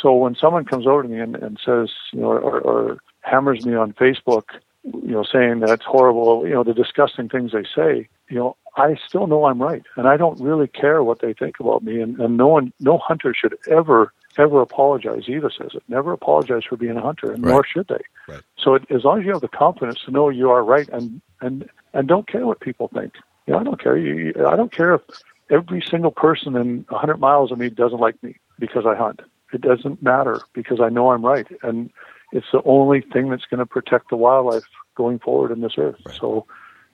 [0.00, 3.64] So when someone comes over to me and, and says, you know, or, or hammers
[3.64, 4.44] me on Facebook,
[4.84, 8.56] you know, saying that it's horrible, you know, the disgusting things they say, you know,
[8.76, 12.00] I still know I'm right, and I don't really care what they think about me.
[12.00, 15.28] And, and no one, no hunter should ever, ever apologize.
[15.28, 15.84] Eva says it.
[15.88, 17.52] Never apologize for being a hunter, and right.
[17.52, 18.02] nor should they.
[18.26, 18.42] Right.
[18.58, 21.20] So it, as long as you have the confidence to know you are right, and
[21.40, 23.12] and and don't care what people think.
[23.46, 23.96] You know, I don't care.
[23.96, 25.02] You, I don't care if
[25.50, 29.20] every single person in 100 miles of me doesn't like me because I hunt.
[29.52, 31.90] It doesn't matter because I know I'm right, and
[32.32, 34.64] it's the only thing that's going to protect the wildlife
[34.96, 36.00] going forward in this earth.
[36.04, 36.16] Right.
[36.16, 36.46] So,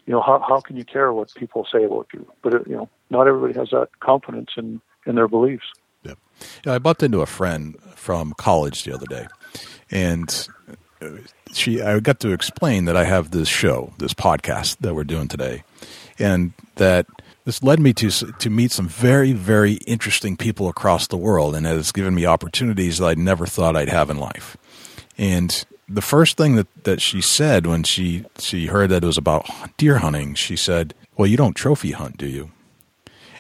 [0.07, 2.30] you know, how how can you care what people say about you?
[2.42, 5.64] But it, you know, not everybody has that confidence in in their beliefs.
[6.03, 6.14] Yeah.
[6.66, 9.26] I bumped into a friend from college the other day,
[9.90, 10.48] and
[11.53, 15.28] she I got to explain that I have this show, this podcast that we're doing
[15.28, 15.62] today,
[16.21, 17.07] and that
[17.45, 21.66] this led me to to meet some very very interesting people across the world, and
[21.66, 24.57] has given me opportunities that I never thought I'd have in life.
[25.18, 29.18] And the first thing that, that she said when she she heard that it was
[29.18, 29.47] about
[29.77, 32.51] deer hunting, she said, "Well, you don't trophy hunt, do you?"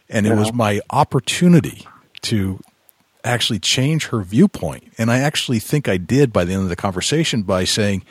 [0.08, 1.86] And it was my opportunity
[2.22, 2.60] to
[3.22, 6.76] actually change her viewpoint, and I actually think I did by the end of the
[6.76, 8.02] conversation by saying,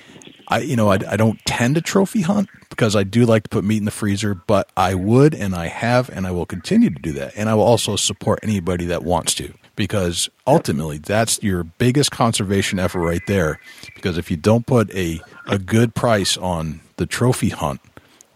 [0.49, 3.49] I, you know, I, I, don't tend to trophy hunt because I do like to
[3.49, 6.89] put meat in the freezer, but I would and I have and I will continue
[6.89, 7.33] to do that.
[7.35, 12.79] And I will also support anybody that wants to because ultimately that's your biggest conservation
[12.79, 13.59] effort right there.
[13.93, 17.79] Because if you don't put a, a good price on the trophy hunt,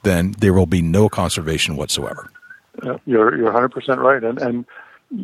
[0.03, 2.30] then there will be no conservation whatsoever.
[3.05, 4.24] You're, you're 100% right.
[4.24, 4.66] And, and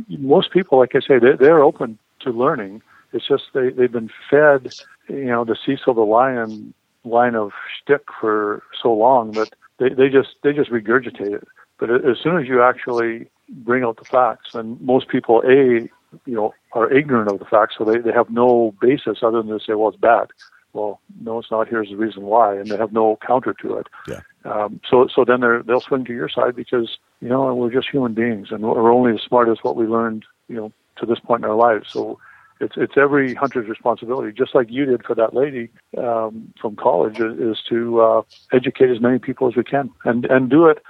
[0.09, 2.81] most people, like I say, they're, they're open to learning.
[3.13, 4.73] It's just they, they've been fed,
[5.07, 6.73] you know, the Cecil the Lion
[7.03, 11.47] line of shtick for so long that they, they just they just regurgitate it.
[11.79, 15.89] But as soon as you actually bring out the facts, and most people a
[16.25, 19.57] you know are ignorant of the facts, so they, they have no basis other than
[19.57, 20.27] to say, well, it's bad.
[20.73, 21.67] Well, no, it's not.
[21.67, 23.87] Here's the reason why, and they have no counter to it.
[24.07, 24.21] Yeah.
[24.45, 27.89] Um, so so then they they'll swing to your side because you know we're just
[27.89, 31.19] human beings, and we're only as smart as what we learned you know to this
[31.19, 31.89] point in our lives.
[31.91, 32.19] So
[32.59, 37.19] it's it's every hunter's responsibility, just like you did for that lady um, from college,
[37.19, 40.83] is, to uh, educate as many people as we can, and and do it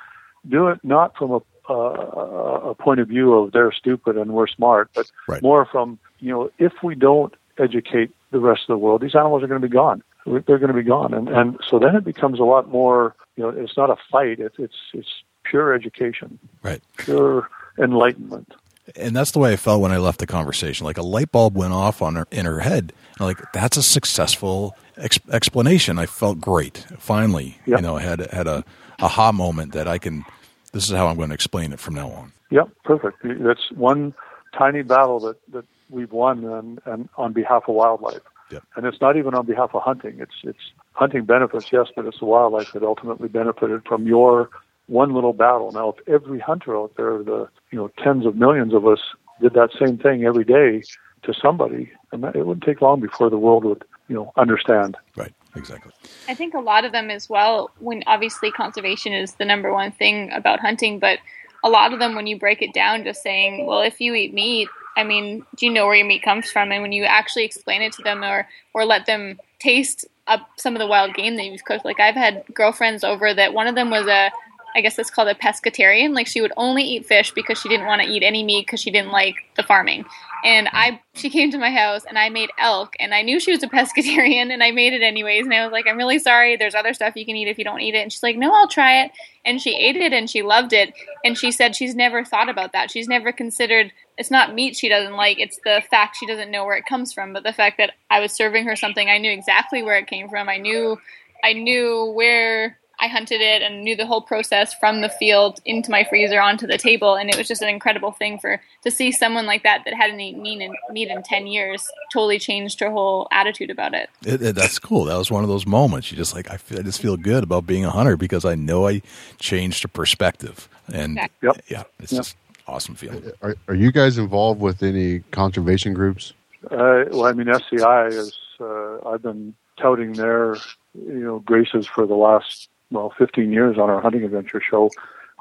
[0.47, 1.39] do it not from a
[1.69, 5.41] uh, a point of view of they're stupid and we're smart, but right.
[5.41, 9.43] more from you know if we don't educate the rest of the world, these animals
[9.43, 10.01] are going to be gone.
[10.25, 13.15] They're going to be gone, and and so then it becomes a lot more.
[13.35, 14.39] You know, it's not a fight.
[14.39, 15.09] It's it's it's
[15.43, 16.81] pure education, right?
[16.97, 18.53] Pure enlightenment.
[18.95, 20.85] And that's the way I felt when I left the conversation.
[20.85, 22.93] Like a light bulb went off on her in her head.
[23.17, 25.97] And like that's a successful ex- explanation.
[25.99, 26.85] I felt great.
[26.97, 27.79] Finally, Yep.
[27.79, 28.63] you know, I had had a
[28.99, 30.25] aha moment that I can.
[30.71, 32.31] This is how I'm going to explain it from now on.
[32.51, 33.17] Yep, perfect.
[33.23, 34.13] That's one
[34.57, 38.21] tiny battle that, that we've won and, and on behalf of wildlife.
[38.51, 38.63] Yep.
[38.75, 40.17] And it's not even on behalf of hunting.
[40.19, 44.49] It's it's hunting benefits, yes, but it's the wildlife that ultimately benefited from your
[44.89, 45.71] one little battle.
[45.71, 48.99] Now, if every hunter out there, the you know tens of millions of us,
[49.41, 50.83] did that same thing every day
[51.23, 54.97] to somebody, and it wouldn't take long before the world would you know understand.
[55.15, 55.33] Right.
[55.55, 55.91] Exactly.
[56.27, 59.91] I think a lot of them as well, when obviously conservation is the number one
[59.91, 61.19] thing about hunting, but
[61.63, 64.33] a lot of them, when you break it down, just saying, well, if you eat
[64.33, 66.71] meat, I mean, do you know where your meat comes from?
[66.71, 70.75] And when you actually explain it to them or, or let them taste up some
[70.75, 73.75] of the wild game that you've cooked, like I've had girlfriends over that one of
[73.75, 74.31] them was a,
[74.75, 76.13] I guess it's called a pescatarian.
[76.13, 78.79] Like she would only eat fish because she didn't want to eat any meat because
[78.79, 80.05] she didn't like the farming.
[80.43, 83.51] And I, she came to my house and I made elk and I knew she
[83.51, 85.45] was a pescatarian and I made it anyways.
[85.45, 86.55] And I was like, I'm really sorry.
[86.55, 88.03] There's other stuff you can eat if you don't eat it.
[88.03, 89.11] And she's like, no, I'll try it.
[89.45, 90.93] And she ate it and she loved it.
[91.23, 92.91] And she said she's never thought about that.
[92.91, 95.39] She's never considered it's not meat she doesn't like.
[95.39, 97.31] It's the fact she doesn't know where it comes from.
[97.31, 100.27] But the fact that I was serving her something, I knew exactly where it came
[100.27, 100.49] from.
[100.49, 100.99] I knew,
[101.41, 105.89] I knew where I hunted it and knew the whole process from the field into
[105.89, 109.11] my freezer onto the table, and it was just an incredible thing for to see
[109.11, 112.91] someone like that that hadn't eaten meat in, meat in ten years totally changed her
[112.91, 114.09] whole attitude about it.
[114.25, 115.05] It, it- that's cool.
[115.05, 116.11] That was one of those moments.
[116.11, 118.55] You just like I, feel, I just feel good about being a hunter because I
[118.55, 119.01] know I
[119.39, 121.47] changed a perspective, and Exactly.
[121.47, 121.61] Yep.
[121.69, 122.19] yeah, it's Yep.
[122.23, 122.35] just
[122.67, 123.31] awesome feeling.
[123.41, 126.33] Are, are you guys involved with any conservation groups?
[126.69, 128.35] Uh, well, I mean, SCI is.
[128.59, 130.55] Uh, I've been touting their,
[130.93, 134.89] you know, graces for the last well 15 years on our hunting adventure show.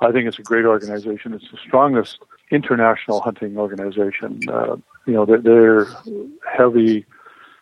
[0.00, 1.34] I think it's a great organization.
[1.34, 2.18] It's the strongest
[2.50, 4.40] international hunting organization.
[4.48, 4.76] Uh,
[5.06, 5.86] you know, they're, they're
[6.50, 7.04] heavy,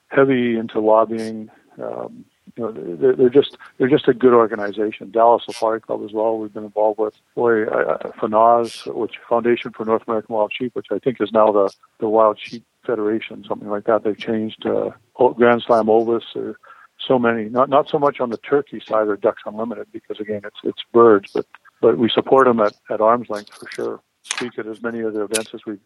[0.09, 1.51] heavy into lobbying.
[1.83, 2.25] Um,
[2.57, 5.11] you know, they're, they're just they're just a good organization.
[5.11, 6.39] Dallas Safari Club as well.
[6.39, 10.87] We've been involved with boy uh, FNAWS, which Foundation for North American Wild Sheep, which
[10.91, 11.71] I think is now the
[12.01, 14.05] the Wild Sheep Federation, something like that.
[14.05, 14.91] They've changed uh,
[15.35, 16.25] Grand Slam Ovis.
[16.35, 16.59] Or
[17.07, 20.43] so many, not not so much on the turkey side or Ducks Unlimited, because again,
[20.45, 21.47] it's it's birds, but
[21.81, 24.01] but we support them at, at arm's length for sure.
[24.23, 25.79] Speak at as many of the events as we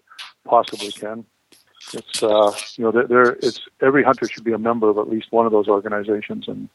[0.45, 1.25] possibly can.
[1.93, 5.09] It's uh, you know, there, there it's every hunter should be a member of at
[5.09, 6.69] least one of those organizations, and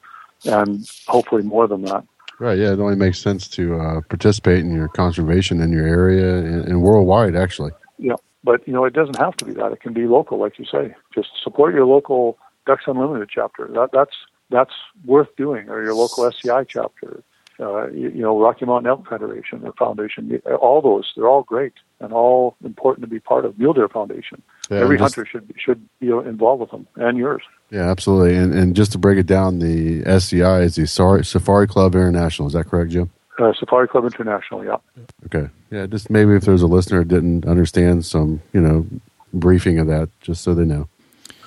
[0.46, 2.06] and hopefully more than that.
[2.40, 2.58] Right.
[2.58, 2.74] Yeah.
[2.74, 6.82] It only makes sense to uh, participate in your conservation in your area and, and
[6.82, 7.72] worldwide, actually.
[7.98, 9.72] Yeah, but you know, it doesn't have to be that.
[9.72, 10.94] It can be local, like you say.
[11.14, 13.68] Just support your local Ducks Unlimited chapter.
[13.74, 14.16] That that's
[14.50, 14.74] that's
[15.06, 17.24] worth doing, or your local SCI chapter.
[17.58, 20.42] Uh, you, you know, Rocky Mountain Elk Federation or Foundation.
[20.62, 21.72] All those, they're all great
[22.02, 23.58] and all important to be part of.
[23.58, 24.42] Mule Deer Foundation.
[24.70, 27.44] Yeah, Every just- hunter should should be involved with them, and yours.
[27.70, 28.36] Yeah, absolutely.
[28.36, 32.48] And, and just to break it down, the SCI is the Safari Club International.
[32.48, 33.10] Is that correct, Jim?
[33.40, 34.64] Uh, Safari Club International.
[34.64, 34.78] Yeah.
[35.26, 35.50] Okay.
[35.72, 38.86] Yeah, just maybe if there's a listener didn't understand some, you know,
[39.34, 40.88] briefing of that, just so they know.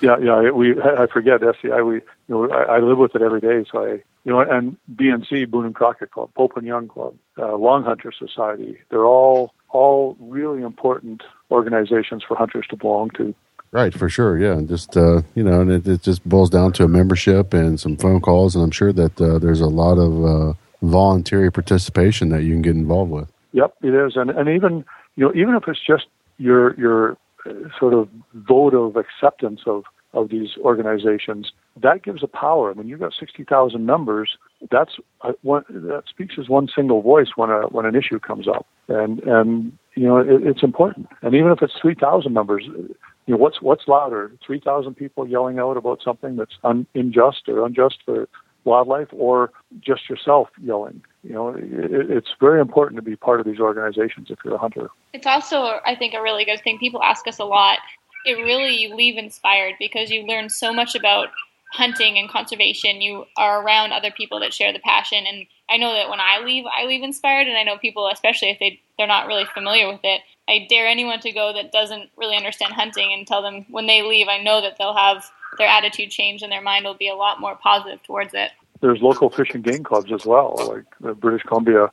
[0.01, 0.49] Yeah, yeah.
[0.51, 1.81] We I forget SCI.
[1.83, 3.65] We you know I, I live with it every day.
[3.69, 3.89] So I
[4.23, 8.77] you know and B&C Boone and Crockett Club, Pope and Young Club, uh, Longhunter Society.
[8.89, 13.35] They're all all really important organizations for hunters to belong to.
[13.71, 14.37] Right, for sure.
[14.39, 17.53] Yeah, and just uh, you know, and it, it just boils down to a membership
[17.53, 21.51] and some phone calls, and I'm sure that uh, there's a lot of uh, voluntary
[21.51, 23.31] participation that you can get involved with.
[23.51, 26.05] Yep, it is, and and even you know even if it's just
[26.37, 31.51] your your uh, sort of vote of acceptance of of these organizations,
[31.81, 32.71] that gives a power.
[32.71, 34.37] I mean, you've got sixty thousand members.
[34.71, 38.47] That's uh, one that speaks as one single voice when a when an issue comes
[38.47, 41.07] up, and and you know it, it's important.
[41.21, 42.95] And even if it's three thousand members, you
[43.27, 44.31] know what's what's louder?
[44.45, 48.27] Three thousand people yelling out about something that's un, unjust or unjust for
[48.65, 51.01] wildlife, or just yourself yelling.
[51.23, 54.59] You know, it, it's very important to be part of these organizations if you're a
[54.59, 54.89] hunter.
[55.13, 56.77] It's also, I think, a really good thing.
[56.77, 57.79] People ask us a lot.
[58.25, 61.29] It really you leave inspired because you learn so much about
[61.71, 63.01] hunting and conservation.
[63.01, 66.39] You are around other people that share the passion, and I know that when I
[66.43, 67.47] leave, I leave inspired.
[67.47, 70.87] And I know people, especially if they they're not really familiar with it, I dare
[70.87, 74.41] anyone to go that doesn't really understand hunting and tell them when they leave, I
[74.41, 75.23] know that they'll have
[75.57, 78.51] their attitude change and their mind will be a lot more positive towards it.
[78.81, 81.91] There's local fish and game clubs as well, like the British Columbia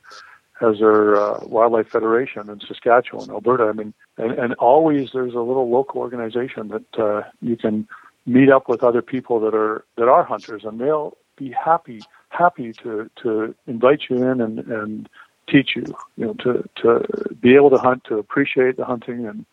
[0.59, 3.65] has their uh, wildlife federation in Saskatchewan, Alberta.
[3.65, 7.87] I mean, and, and always there's a little local organization that uh, you can
[8.27, 12.73] meet up with other people that are that are hunters, and they'll be happy happy
[12.83, 15.09] to to invite you in and and
[15.49, 19.45] teach you, you know, to to be able to hunt, to appreciate the hunting, and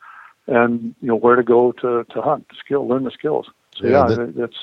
[0.46, 3.46] and you know where to go to to hunt, skill, learn the skills.
[3.76, 4.56] So yeah, Yeah, that, that's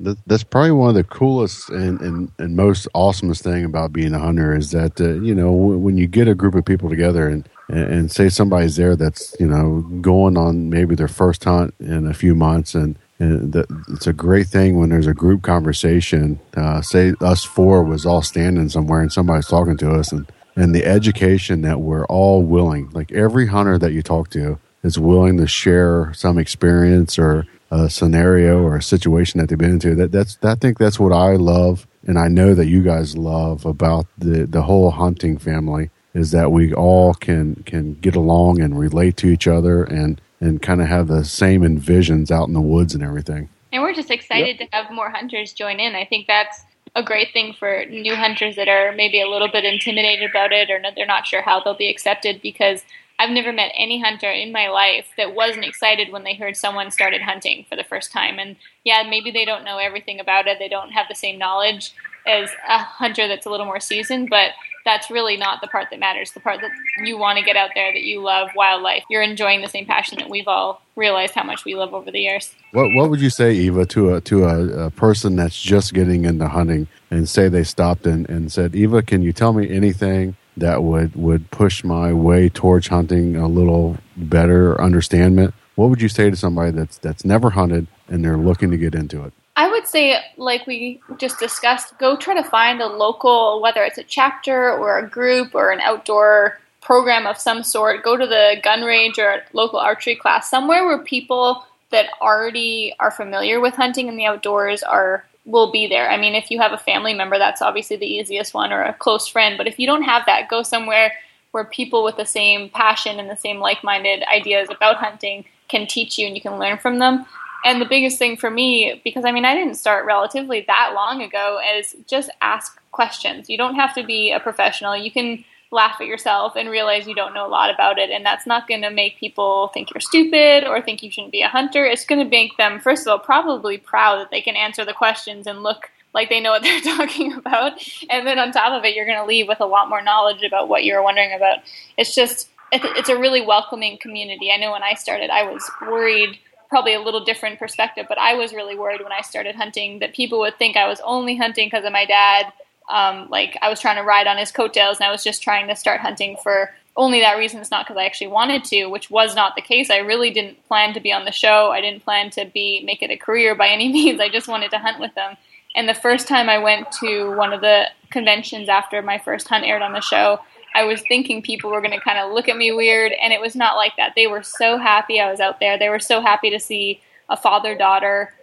[0.00, 4.14] That, that's probably one of the coolest and, and, and most awesomest thing about being
[4.14, 6.88] a hunter is that uh, you know w- when you get a group of people
[6.88, 11.44] together and, and and say somebody's there that's you know going on maybe their first
[11.44, 16.38] hunt in a few months and it's a great thing when there's a group conversation.
[16.56, 20.74] Uh, say us four was all standing somewhere and somebody's talking to us and and
[20.74, 25.36] the education that we're all willing, like every hunter that you talk to is willing
[25.36, 29.94] to share some experience or a scenario or a situation that they've been into.
[29.94, 33.66] That that's I think that's what I love, and I know that you guys love
[33.66, 38.78] about the the whole hunting family is that we all can can get along and
[38.78, 42.60] relate to each other and and kind of have the same envisions out in the
[42.60, 43.48] woods and everything.
[43.72, 45.94] And we're just excited to have more hunters join in.
[45.94, 46.62] I think that's
[46.94, 50.70] a great thing for new hunters that are maybe a little bit intimidated about it
[50.70, 52.84] or they're not sure how they'll be accepted because
[53.18, 56.90] I've never met any hunter in my life that wasn't excited when they heard someone
[56.90, 58.38] started hunting for the first time.
[58.38, 61.92] And yeah, maybe they don't know everything about it, they don't have the same knowledge
[62.26, 64.50] as a hunter that's a little more seasoned, but
[64.86, 66.30] that's really not the part that matters.
[66.30, 66.70] The part that
[67.04, 70.18] you want to get out there, that you love wildlife, you're enjoying the same passion
[70.18, 72.54] that we've all realized how much we love over the years.
[72.72, 76.24] What what would you say, Eva, to a to a, a person that's just getting
[76.24, 80.36] into hunting and say they stopped and, and said, Eva, can you tell me anything
[80.56, 85.52] that would, would push my way towards hunting a little better understanding?
[85.74, 88.94] What would you say to somebody that's that's never hunted and they're looking to get
[88.94, 89.32] into it?
[89.58, 93.96] I would say, like we just discussed, go try to find a local, whether it's
[93.98, 98.04] a chapter or a group or an outdoor program of some sort.
[98.04, 103.10] Go to the gun range or local archery class, somewhere where people that already are
[103.10, 106.10] familiar with hunting and the outdoors are will be there.
[106.10, 108.92] I mean, if you have a family member, that's obviously the easiest one, or a
[108.92, 109.56] close friend.
[109.56, 111.12] But if you don't have that, go somewhere
[111.52, 116.18] where people with the same passion and the same like-minded ideas about hunting can teach
[116.18, 117.24] you and you can learn from them.
[117.64, 121.22] And the biggest thing for me, because I mean, I didn't start relatively that long
[121.22, 123.50] ago, is just ask questions.
[123.50, 124.96] You don't have to be a professional.
[124.96, 128.10] You can laugh at yourself and realize you don't know a lot about it.
[128.10, 131.42] And that's not going to make people think you're stupid or think you shouldn't be
[131.42, 131.84] a hunter.
[131.84, 134.92] It's going to make them, first of all, probably proud that they can answer the
[134.92, 137.72] questions and look like they know what they're talking about.
[138.08, 140.42] And then on top of it, you're going to leave with a lot more knowledge
[140.42, 141.58] about what you're wondering about.
[141.96, 144.50] It's just, it's a really welcoming community.
[144.50, 146.38] I know when I started, I was worried
[146.68, 150.14] probably a little different perspective, but I was really worried when I started hunting that
[150.14, 152.52] people would think I was only hunting because of my dad.
[152.88, 155.68] Um, like I was trying to ride on his coattails, and I was just trying
[155.68, 157.60] to start hunting for only that reason.
[157.60, 159.90] It's not because I actually wanted to, which was not the case.
[159.90, 161.70] I really didn't plan to be on the show.
[161.70, 164.20] I didn't plan to be make it a career by any means.
[164.20, 165.36] I just wanted to hunt with them.
[165.74, 169.64] And the first time I went to one of the conventions after my first hunt
[169.64, 170.40] aired on the show,
[170.76, 173.40] I was thinking people were going to kind of look at me weird, and it
[173.40, 174.12] was not like that.
[174.14, 175.78] They were so happy I was out there.
[175.78, 177.00] They were so happy to see
[177.30, 178.34] a father daughter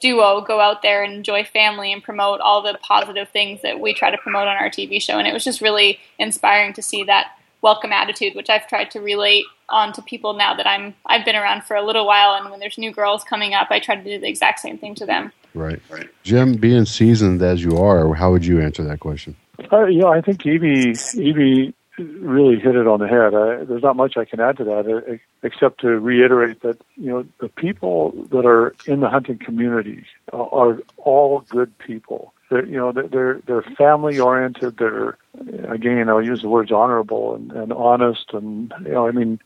[0.00, 3.92] duo go out there and enjoy family and promote all the positive things that we
[3.94, 5.18] try to promote on our TV show.
[5.18, 9.00] And it was just really inspiring to see that welcome attitude, which I've tried to
[9.00, 12.34] relate on to people now that I'm I've been around for a little while.
[12.34, 14.94] And when there's new girls coming up, I try to do the exact same thing
[14.96, 15.30] to them.
[15.54, 15.80] Right.
[15.90, 16.08] Right.
[16.22, 19.36] Jim, being seasoned as you are, how would you answer that question?
[19.70, 23.34] Uh, you know, I think Evie, Evie really hit it on the head.
[23.34, 27.10] I, there's not much I can add to that uh, except to reiterate that you
[27.10, 32.32] know the people that are in the hunting community are all good people.
[32.50, 34.76] They're, you know, they're they're family oriented.
[34.78, 35.16] They're
[35.68, 39.40] again, I'll use the words honorable and, and honest, and you know, I mean,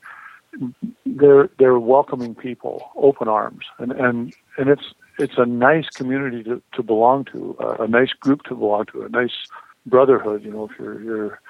[1.05, 6.61] they're they're welcoming people, open arms, and and and it's it's a nice community to,
[6.73, 9.47] to belong to, uh, a nice group to belong to, a nice
[9.85, 10.43] brotherhood.
[10.43, 11.41] You know, if you're you're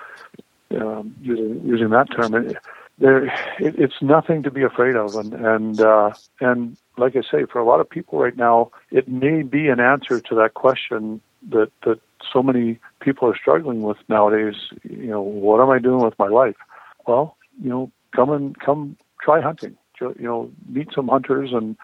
[0.72, 2.57] um, using using that term, it,
[2.97, 3.26] there
[3.59, 7.59] it, it's nothing to be afraid of, and and uh, and like I say, for
[7.59, 11.72] a lot of people right now, it may be an answer to that question that
[11.86, 11.99] that
[12.34, 14.55] so many people are struggling with nowadays.
[14.84, 16.55] You know, what am I doing with my life?
[17.05, 19.78] Well, you know, come and come try hunting.
[19.99, 21.76] You know, meet some hunters and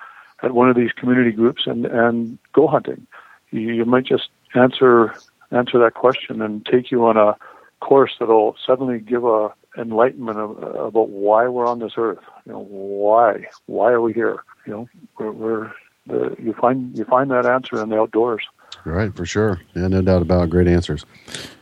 [0.44, 3.08] at one of these community groups and and go hunting.
[3.52, 5.16] You, you might just answer
[5.52, 7.36] answer that question and take you on a
[7.84, 12.24] course that'll suddenly give a enlightenment of, about why we're on this earth.
[12.46, 14.44] You know, why why are we here?
[14.66, 15.72] You know, we're, we're
[16.08, 18.44] the, you find you find that answer in the outdoors.
[18.86, 19.62] Right, for sure.
[19.76, 20.50] Yeah, no doubt about it.
[20.50, 21.06] Great answers.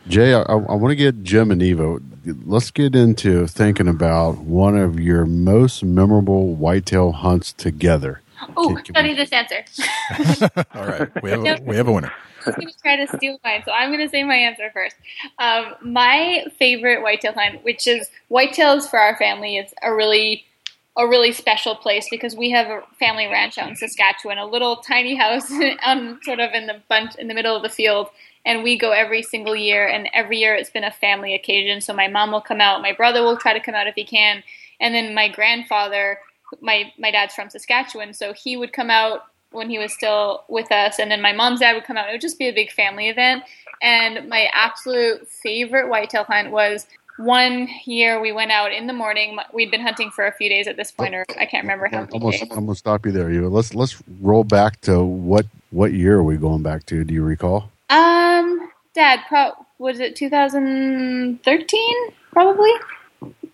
[0.08, 2.00] Jay, I, I want to get Jim and Eva.
[2.46, 8.21] Let's get into thinking about one of your most memorable whitetail hunts together.
[8.58, 9.64] Oh, study this answer.
[10.76, 12.12] All right, we have a, we have a winner.
[12.46, 14.96] He's going to try to steal mine, so I'm going to say my answer first.
[15.40, 20.46] Um, my favorite whitetail hunt, which is whitetails for our family, is a really
[20.98, 24.78] a really special place because we have a family ranch out in Saskatchewan, a little
[24.78, 25.50] tiny house
[25.86, 28.10] on sort of in the bunch in the middle of the field.
[28.44, 31.80] And we go every single year, and every year it's been a family occasion.
[31.80, 34.04] So my mom will come out, my brother will try to come out if he
[34.04, 34.44] can,
[34.80, 36.18] and then my grandfather,
[36.60, 40.72] my my dad's from Saskatchewan, so he would come out when he was still with
[40.72, 42.10] us, and then my mom's dad would come out.
[42.10, 43.44] It would just be a big family event.
[43.82, 46.88] And my absolute favorite whitetail hunt was
[47.18, 49.38] one year we went out in the morning.
[49.54, 52.02] We'd been hunting for a few days at this point, or I can't remember how
[52.02, 52.52] many Almost, days.
[52.52, 53.32] I'm gonna stop you there.
[53.32, 57.04] You let's let's roll back to what what year are we going back to?
[57.04, 57.70] Do you recall?
[57.90, 61.96] Um, Dad, pro- was it 2013?
[62.32, 62.72] Probably.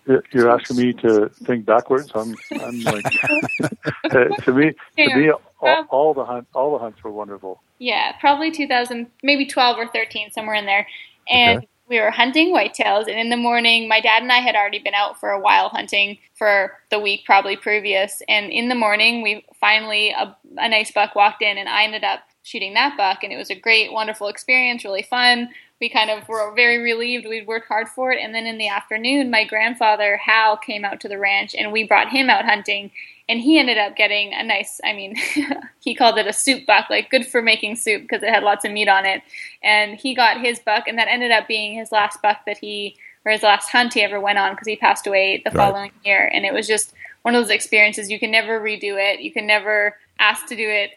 [0.08, 2.10] You're- asking me to think backwards.
[2.14, 3.04] I'm, I'm like,
[4.04, 5.30] uh, to me, to me,
[5.60, 7.60] all, all the hunt, all the hunts were wonderful.
[7.78, 10.86] Yeah, probably 2000, maybe 12 or 13, somewhere in there.
[11.28, 11.68] And Okay.
[11.88, 13.08] we were hunting whitetails.
[13.08, 15.68] And in the morning, my dad and I had already been out for a while
[15.68, 18.22] hunting for the week probably previous.
[18.28, 22.04] And in the morning, we finally, a, a nice buck walked in, and I ended
[22.04, 23.22] up shooting that buck.
[23.22, 25.50] And it was a great, wonderful experience, really fun.
[25.80, 27.26] We kind of were very relieved.
[27.26, 28.18] We'd worked hard for it.
[28.22, 31.84] And then in the afternoon, my grandfather, Hal, came out to the ranch, and we
[31.84, 32.90] brought him out hunting
[33.28, 35.14] and he ended up getting a nice i mean
[35.80, 38.64] he called it a soup buck like good for making soup because it had lots
[38.64, 39.22] of meat on it
[39.62, 42.96] and he got his buck and that ended up being his last buck that he
[43.24, 45.70] or his last hunt he ever went on because he passed away the Right.
[45.70, 49.20] following year and it was just one of those experiences you can never redo it
[49.20, 50.92] you can never ask to do it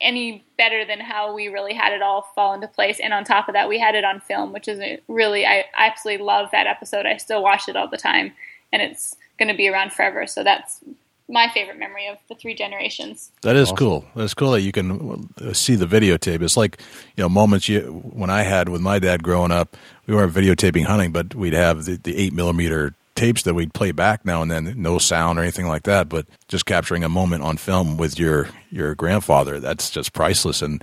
[0.00, 3.48] any better than how we really had it all fall into place and on top
[3.48, 6.66] of that we had it on film which is a really i absolutely love that
[6.66, 8.32] episode i still watch it all the time
[8.72, 10.80] and it's going to be around forever so that's
[11.28, 13.30] my favorite memory of the three generations.
[13.42, 14.04] That is cool.
[14.16, 16.40] That's cool that you can uh, see the videotape.
[16.40, 16.80] It's like
[17.16, 17.80] you know moments you
[18.14, 19.76] when I had with my dad growing up.
[20.06, 23.92] We weren't videotaping hunting, but we'd have the, the eight millimeter tapes that we'd play
[23.92, 24.74] back now and then.
[24.76, 28.48] No sound or anything like that, but just capturing a moment on film with your
[28.70, 29.58] your grandfather.
[29.60, 30.82] That's just priceless, and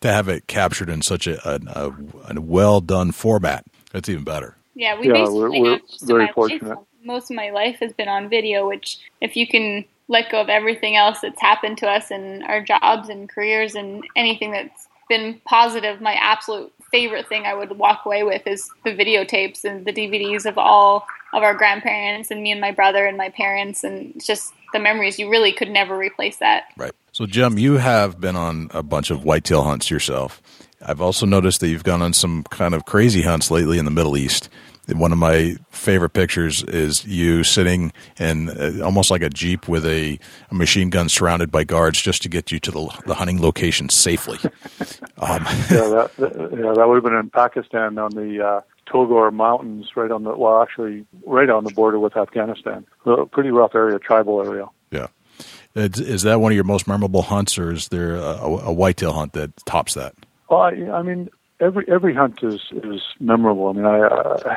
[0.00, 1.92] to have it captured in such a, a, a,
[2.36, 4.56] a well done format, that's even better.
[4.74, 6.68] Yeah, we Yeah, basically we're- we're have most of very my fortunate.
[6.68, 10.40] Life, most of my life has been on video, which if you can let go
[10.40, 14.88] of everything else that's happened to us and our jobs and careers and anything that's
[15.08, 19.84] been positive, my absolute favorite thing I would walk away with is the videotapes and
[19.84, 23.82] the DVDs of all of our grandparents and me and my brother and my parents
[23.82, 25.18] and just the memories.
[25.18, 26.64] You really could never replace that.
[26.76, 26.92] Right.
[27.10, 30.40] So, Jim, you have been on a bunch of whitetail hunts yourself.
[30.84, 33.90] I've also noticed that you've gone on some kind of crazy hunts lately in the
[33.90, 34.48] Middle East.
[34.88, 39.86] One of my favorite pictures is you sitting in uh, almost like a jeep with
[39.86, 40.18] a,
[40.50, 43.88] a machine gun surrounded by guards just to get you to the, the hunting location
[43.88, 44.38] safely.
[45.18, 49.88] Um, yeah, that, yeah, that would have been in Pakistan on the uh, Togor Mountains,
[49.94, 52.84] right on the well, actually, right on the border with Afghanistan.
[53.06, 54.66] A pretty rough area, tribal area.
[54.90, 55.06] yeah.
[55.76, 59.12] Is, is that one of your most memorable hunts, or is there a, a whitetail
[59.12, 60.14] hunt that tops that?
[60.50, 61.30] Well, I, I mean,
[61.62, 63.68] every every hunt is is memorable.
[63.68, 64.56] I mean, I uh,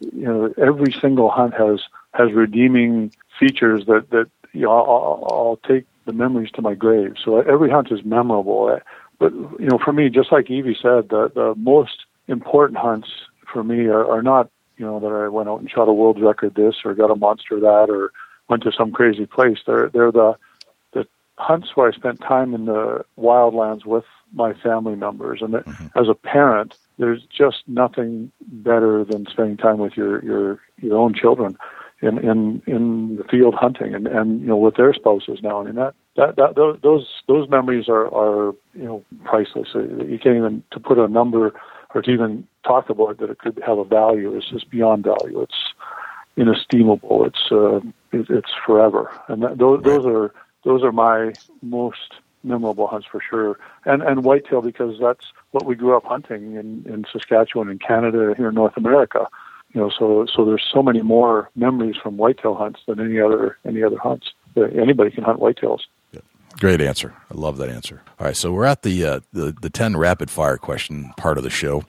[0.00, 1.80] you know, every single hunt has
[2.12, 7.14] has redeeming features that that you know I'll, I'll take the memories to my grave.
[7.22, 8.78] So every hunt is memorable.
[9.18, 13.08] But you know, for me, just like Evie said, the the most important hunts
[13.52, 16.20] for me are, are not you know that I went out and shot a world
[16.20, 18.12] record this or got a monster that or
[18.48, 19.58] went to some crazy place.
[19.66, 20.36] They're they're the
[20.92, 24.04] the hunts where I spent time in the wildlands with
[24.34, 25.40] my family members.
[25.42, 25.66] And that,
[25.96, 31.14] as a parent, there's just nothing better than spending time with your your your own
[31.14, 31.56] children
[32.02, 35.60] in in in the field hunting and and you know with their spouses now.
[35.60, 39.68] I mean that that, that those those those memories are are you know priceless.
[39.74, 41.52] Uh, You can't even to put a number
[41.94, 45.40] or to even talk about that it could have a value is just beyond value.
[45.40, 45.74] It's
[46.36, 47.24] inestimable.
[47.24, 47.76] It's uh,
[48.12, 50.34] it, it's forever, and that, those those are
[50.64, 51.32] those are my
[51.62, 52.14] most
[52.44, 53.58] memorable hunts for sure.
[53.84, 58.34] And and whitetail because that's what we grew up hunting in in Saskatchewan and Canada
[58.36, 59.26] here in North America.
[59.72, 63.58] You know, so so there's so many more memories from whitetail hunts than any other
[63.64, 64.32] any other hunts.
[64.56, 65.80] Anybody can hunt whitetails.
[66.60, 67.14] Great answer.
[67.30, 68.02] I love that answer.
[68.20, 71.42] All right, so we're at the uh, the the ten rapid fire question part of
[71.42, 71.82] the show,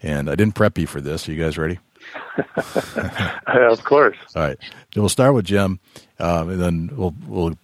[0.00, 1.28] and I didn't prep you for this.
[1.28, 1.78] Are you guys ready?
[3.46, 4.16] Of course.
[4.34, 4.58] All right,
[4.94, 5.80] we'll start with Jim,
[6.20, 7.58] um, and then we'll we'll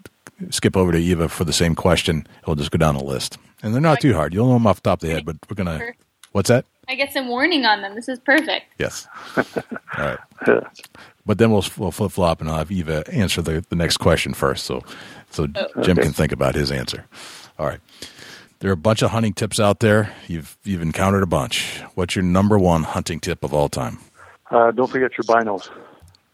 [0.51, 2.27] skip over to Eva for the same question.
[2.47, 4.35] We'll just go down the list, and they're not too hard.
[4.35, 5.93] You'll know them off the top of the head, but we're gonna.
[6.32, 6.64] What's that?
[6.89, 7.94] I get some warning on them.
[7.94, 8.66] This is perfect.
[8.78, 9.06] Yes.
[9.36, 9.44] All
[9.98, 10.19] right.
[11.24, 14.35] But then we'll we'll flip flop, and I'll have Eva answer the, the next question
[14.35, 14.82] first, so
[15.31, 15.47] so
[15.82, 17.06] Jim can think about his answer.
[17.59, 17.81] All right.
[18.59, 20.14] There are a bunch of hunting tips out there.
[20.28, 21.81] You've you've encountered a bunch.
[21.94, 23.98] What's your number one hunting tip of all time?
[24.51, 25.69] Uh, don't forget your binos.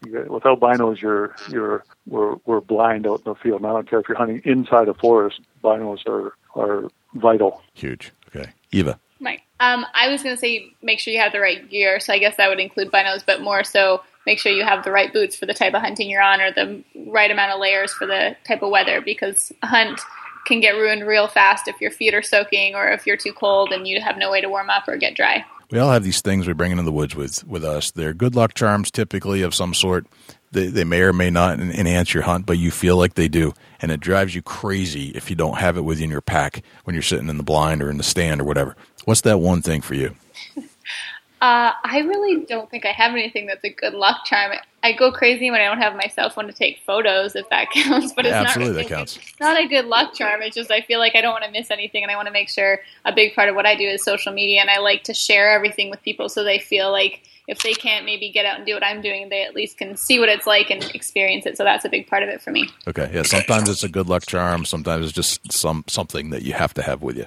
[0.05, 3.61] You albinos, you're you're we're we're blind out in the field.
[3.61, 5.41] And I don't care if you're hunting inside a forest.
[5.63, 7.61] Binos are are vital.
[7.73, 8.11] Huge.
[8.27, 8.99] Okay, Eva.
[9.21, 9.41] Right.
[9.59, 11.99] Um, I was going to say make sure you have the right gear.
[11.99, 14.91] So I guess that would include binos, but more so make sure you have the
[14.91, 17.91] right boots for the type of hunting you're on or the right amount of layers
[17.91, 19.99] for the type of weather because a hunt
[20.45, 23.71] can get ruined real fast if your feet are soaking or if you're too cold
[23.71, 25.43] and you have no way to warm up or get dry.
[25.71, 27.91] We all have these things we bring into the woods with with us.
[27.91, 30.07] They're good luck charms, typically of some sort.
[30.51, 33.53] They, they may or may not enhance your hunt, but you feel like they do,
[33.79, 36.63] and it drives you crazy if you don't have it with you in your pack
[36.85, 38.75] when you're sitting in the blind or in the stand or whatever.
[39.05, 40.15] What's that one thing for you?
[41.41, 44.57] Uh, I really don't think I have anything that's a good luck charm.
[44.81, 47.69] I go crazy when I don't have my cell phone to take photos, if that
[47.73, 48.13] counts.
[48.13, 49.17] But it's Absolutely, not really, that counts.
[49.17, 50.41] It's not a good luck charm.
[50.41, 52.31] It's just I feel like I don't want to miss anything, and I want to
[52.31, 55.03] make sure a big part of what I do is social media, and I like
[55.03, 58.57] to share everything with people so they feel like if they can't maybe get out
[58.57, 61.47] and do what I'm doing, they at least can see what it's like and experience
[61.47, 61.57] it.
[61.57, 62.69] So that's a big part of it for me.
[62.87, 63.23] Okay, yeah.
[63.23, 64.65] Sometimes it's a good luck charm.
[64.65, 67.25] Sometimes it's just some something that you have to have with you.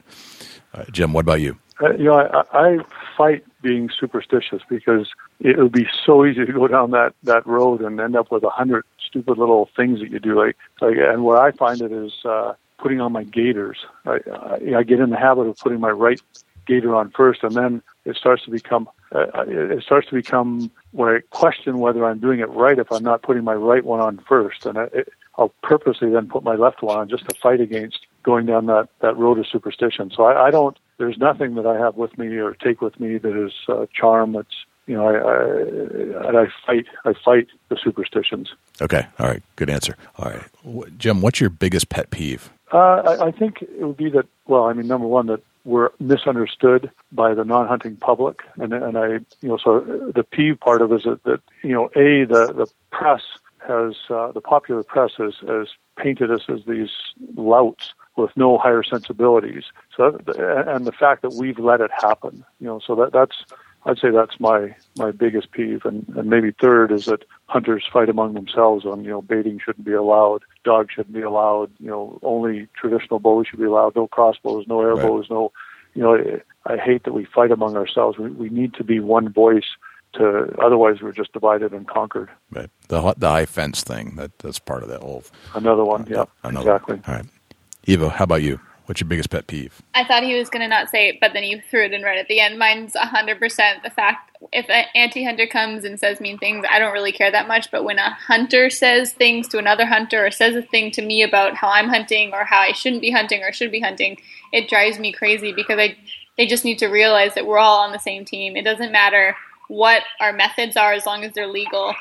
[0.74, 1.58] All right, Jim, what about you?
[1.82, 2.78] Uh, you know, I, I
[3.16, 5.08] fight being superstitious because
[5.40, 8.42] it would be so easy to go down that that road and end up with
[8.44, 10.38] a hundred stupid little things that you do.
[10.38, 13.78] Like, like, and what I find it is uh, putting on my gaiters.
[14.06, 16.20] I, I, I get in the habit of putting my right
[16.66, 21.16] gaiter on first, and then it starts to become uh, it starts to become where
[21.16, 24.18] I question whether I'm doing it right if I'm not putting my right one on
[24.26, 25.08] first, and I, it,
[25.38, 28.88] I'll purposely then put my left one on just to fight against going down that
[29.00, 30.10] that road of superstition.
[30.14, 30.76] So I, I don't.
[30.98, 34.32] There's nothing that I have with me or take with me that is uh, charm.
[34.32, 34.54] That's
[34.86, 36.86] you know, I, I I fight.
[37.04, 38.52] I fight the superstitions.
[38.80, 39.96] Okay, all right, good answer.
[40.18, 42.50] All right, Jim, what's your biggest pet peeve?
[42.72, 44.26] Uh, I, I think it would be that.
[44.46, 49.06] Well, I mean, number one, that we're misunderstood by the non-hunting public, and and I,
[49.40, 52.52] you know, so the peeve part of it is that, that you know, a the
[52.52, 53.22] the press
[53.66, 56.90] has uh, the popular press has, has painted us as these
[57.36, 59.64] louts with no higher sensibilities.
[59.96, 63.44] So, and the fact that we've let it happen, you know, so that that's
[63.84, 68.08] I'd say that's my my biggest peeve, and, and maybe third is that hunters fight
[68.08, 72.18] among themselves on you know baiting shouldn't be allowed, dogs shouldn't be allowed, you know
[72.22, 75.02] only traditional bows should be allowed, no crossbows, no air Right.
[75.06, 75.52] bows, no,
[75.94, 78.18] you know I hate that we fight among ourselves.
[78.18, 79.76] We we need to be one voice.
[80.14, 82.30] To otherwise we're just divided and conquered.
[82.50, 84.16] Right, the the high fence thing.
[84.16, 85.24] That that's part of that whole.
[85.54, 86.70] Another one, uh, yeah, Another.
[86.70, 87.00] exactly.
[87.06, 87.26] All right,
[87.84, 88.60] Eva, how about you?
[88.86, 89.80] What's your biggest pet peeve?
[89.94, 92.02] I thought he was going to not say it, but then you threw it in
[92.02, 92.58] right at the end.
[92.58, 93.38] Mine's 100%
[93.82, 97.30] the fact if an anti hunter comes and says mean things, I don't really care
[97.30, 97.70] that much.
[97.70, 101.22] But when a hunter says things to another hunter or says a thing to me
[101.22, 104.18] about how I'm hunting or how I shouldn't be hunting or should be hunting,
[104.52, 105.96] it drives me crazy because I
[106.36, 108.56] they just need to realize that we're all on the same team.
[108.56, 109.36] It doesn't matter
[109.72, 111.94] what our methods are as long as they're legal.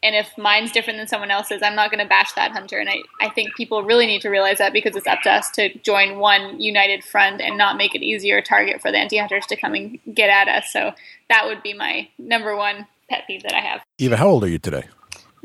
[0.00, 2.78] And if mine's different than someone else's, I'm not going to bash that hunter.
[2.78, 5.50] And I, I think people really need to realize that because it's up to us
[5.52, 9.44] to join one united front and not make it easier target for the anti hunters
[9.46, 10.72] to come and get at us.
[10.72, 10.92] So
[11.28, 13.82] that would be my number one pet peeve that I have.
[13.98, 14.84] Eva, how old are you today?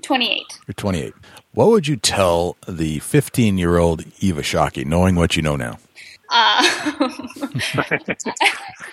[0.03, 0.59] 28.
[0.67, 1.13] You're 28.
[1.53, 5.79] What would you tell the 15 year old Eva Shockey, knowing what you know now?
[6.29, 7.09] Uh,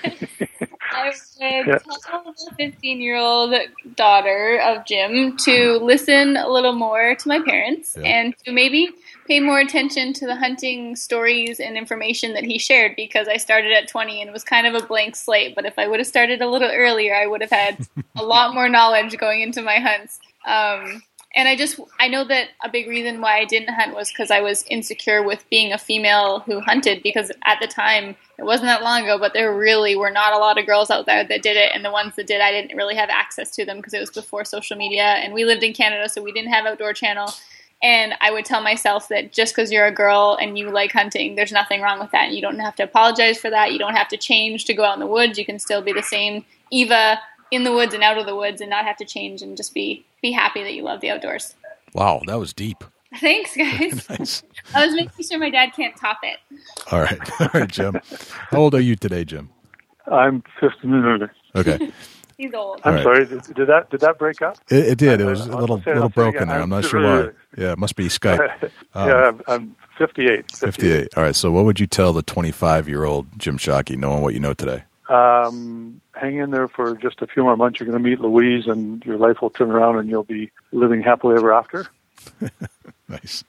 [0.98, 1.78] I would Yeah.
[1.78, 3.54] tell the 15 year old
[3.96, 8.08] daughter of Jim to listen a little more to my parents Yeah.
[8.08, 8.90] and to maybe
[9.26, 13.72] pay more attention to the hunting stories and information that he shared because I started
[13.72, 15.54] at 20 and was kind of a blank slate.
[15.54, 18.54] But if I would have started a little earlier, I would have had a lot
[18.54, 20.18] more knowledge going into my hunts.
[20.46, 21.02] Um,
[21.34, 24.30] and I just I know that a big reason why I didn't hunt was because
[24.30, 28.68] I was insecure with being a female who hunted because at the time it wasn't
[28.68, 31.42] that long ago, but there really were not a lot of girls out there that
[31.42, 33.94] did it, and the ones that did, I didn't really have access to them because
[33.94, 36.92] it was before social media, and we lived in Canada, so we didn't have outdoor
[36.92, 37.30] channel.
[37.82, 41.36] And I would tell myself that just because you're a girl and you like hunting,
[41.36, 42.26] there's nothing wrong with that.
[42.26, 43.72] And you don't have to apologize for that.
[43.72, 45.38] You don't have to change to go out in the woods.
[45.38, 47.20] You can still be the same Eva
[47.52, 49.74] in the woods and out of the woods and not have to change and just
[49.74, 51.54] be be happy that you love the outdoors.
[51.94, 52.84] Wow, that was deep.
[53.20, 54.06] Thanks, guys.
[54.18, 54.42] Nice.
[54.74, 56.38] I was making sure my dad can't top it.
[56.92, 57.18] All right.
[57.40, 57.98] All right, Jim.
[58.50, 59.48] How old are you today, Jim?
[60.10, 61.28] I'm 15.
[61.56, 61.90] Okay.
[62.36, 62.80] He's old.
[62.84, 63.02] I'm All right.
[63.02, 63.26] sorry.
[63.26, 64.58] Did, did that did that break up?
[64.68, 65.20] It, it did.
[65.20, 66.48] It was I- a I'll little say little I'll say it broken again.
[66.48, 66.60] there.
[66.60, 67.30] I'm not sure why.
[67.56, 68.70] Yeah, it must be Skype.
[68.94, 70.52] Um, yeah, I'm, I'm 58.
[70.56, 71.08] 58.
[71.16, 71.34] All right.
[71.34, 74.54] So, what would you tell the 25 year old Jim Shockey, knowing what you know
[74.54, 74.84] today?
[75.08, 77.80] Um, hang in there for just a few more months.
[77.80, 81.02] You're going to meet Louise, and your life will turn around, and you'll be living
[81.02, 81.86] happily ever after.
[83.08, 83.42] Nice.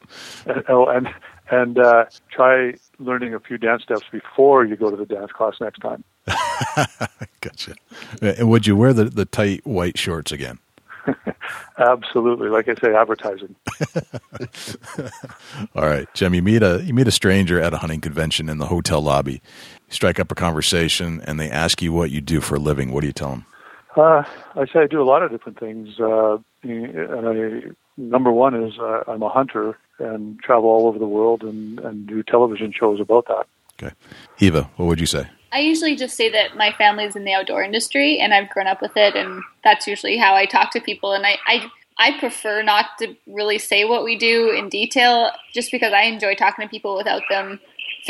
[0.46, 1.10] And, oh, and
[1.52, 5.56] and uh, try learning a few dance steps before you go to the dance class
[5.60, 6.04] next time.
[7.42, 7.76] Gotcha.
[8.22, 10.60] And would you wear the, the tight white shorts again?
[11.78, 13.56] Absolutely, like I say, advertising.
[15.76, 16.34] All right, Jim.
[16.34, 19.42] You meet a you meet a stranger at a hunting convention in the hotel lobby.
[19.90, 22.92] You strike up a conversation, and they ask you what you do for a living.
[22.92, 23.46] What do you tell them?
[23.96, 24.24] Uh,
[24.56, 26.00] I say I do a lot of different things.
[26.00, 31.08] Uh, and I, number one is uh, I'm a hunter and travel all over the
[31.08, 33.48] world and, and do television shows about that.
[33.82, 33.96] Okay,
[34.40, 35.28] Eva, what would you say?
[35.52, 38.82] I usually just say that my family's in the outdoor industry and I've grown up
[38.82, 41.14] with it, and that's usually how I talk to people.
[41.14, 41.66] And I, I,
[41.98, 46.36] I prefer not to really say what we do in detail, just because I enjoy
[46.36, 47.60] talking to people without them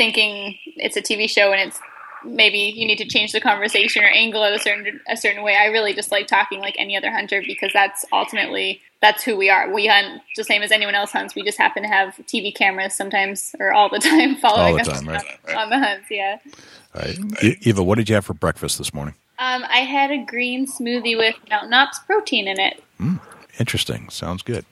[0.00, 1.78] thinking it's a TV show and it's
[2.24, 5.56] maybe you need to change the conversation or angle it a certain a certain way.
[5.56, 9.50] I really just like talking like any other hunter because that's ultimately that's who we
[9.50, 9.70] are.
[9.70, 11.34] We hunt the same as anyone else hunts.
[11.34, 14.90] We just happen to have TV cameras sometimes or all the time following All the
[14.90, 16.06] us right, on, on the hunts.
[16.10, 16.38] Yeah.
[16.94, 17.18] All right,
[17.60, 19.14] Eva, what did you have for breakfast this morning?
[19.38, 22.82] Um, I had a green smoothie with Mountain Ops protein in it.
[23.58, 24.08] Interesting.
[24.08, 24.64] Sounds good.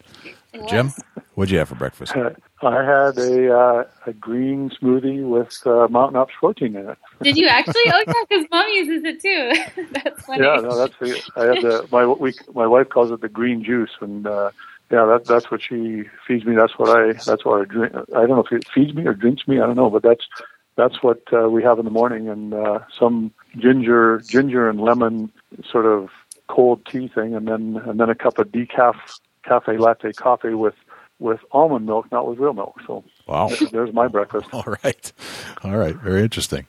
[0.69, 0.93] Jim,
[1.35, 2.15] what'd you have for breakfast?
[2.63, 6.99] I had a uh, a green smoothie with uh, Mountain Ops protein in it.
[7.23, 7.83] Did you actually?
[7.87, 9.87] Oh yeah, because mom uses it too.
[9.93, 10.45] that's funny.
[10.45, 11.23] Yeah, no, that's the.
[11.37, 14.51] I had the my we my wife calls it the green juice, and uh,
[14.91, 16.57] yeah, that that's what she feeds me.
[16.57, 17.95] That's what I that's what I drink.
[17.95, 19.61] I don't know if it feeds me or drinks me.
[19.61, 20.27] I don't know, but that's
[20.75, 25.31] that's what uh, we have in the morning, and uh, some ginger ginger and lemon
[25.71, 26.09] sort of
[26.49, 28.97] cold tea thing, and then and then a cup of decaf
[29.45, 30.75] cafe latte coffee with
[31.19, 32.81] with almond milk, not with real milk.
[32.87, 33.51] So Wow.
[33.73, 34.47] there's my breakfast.
[34.53, 35.13] All right.
[35.65, 35.95] All right.
[35.97, 36.67] Very interesting.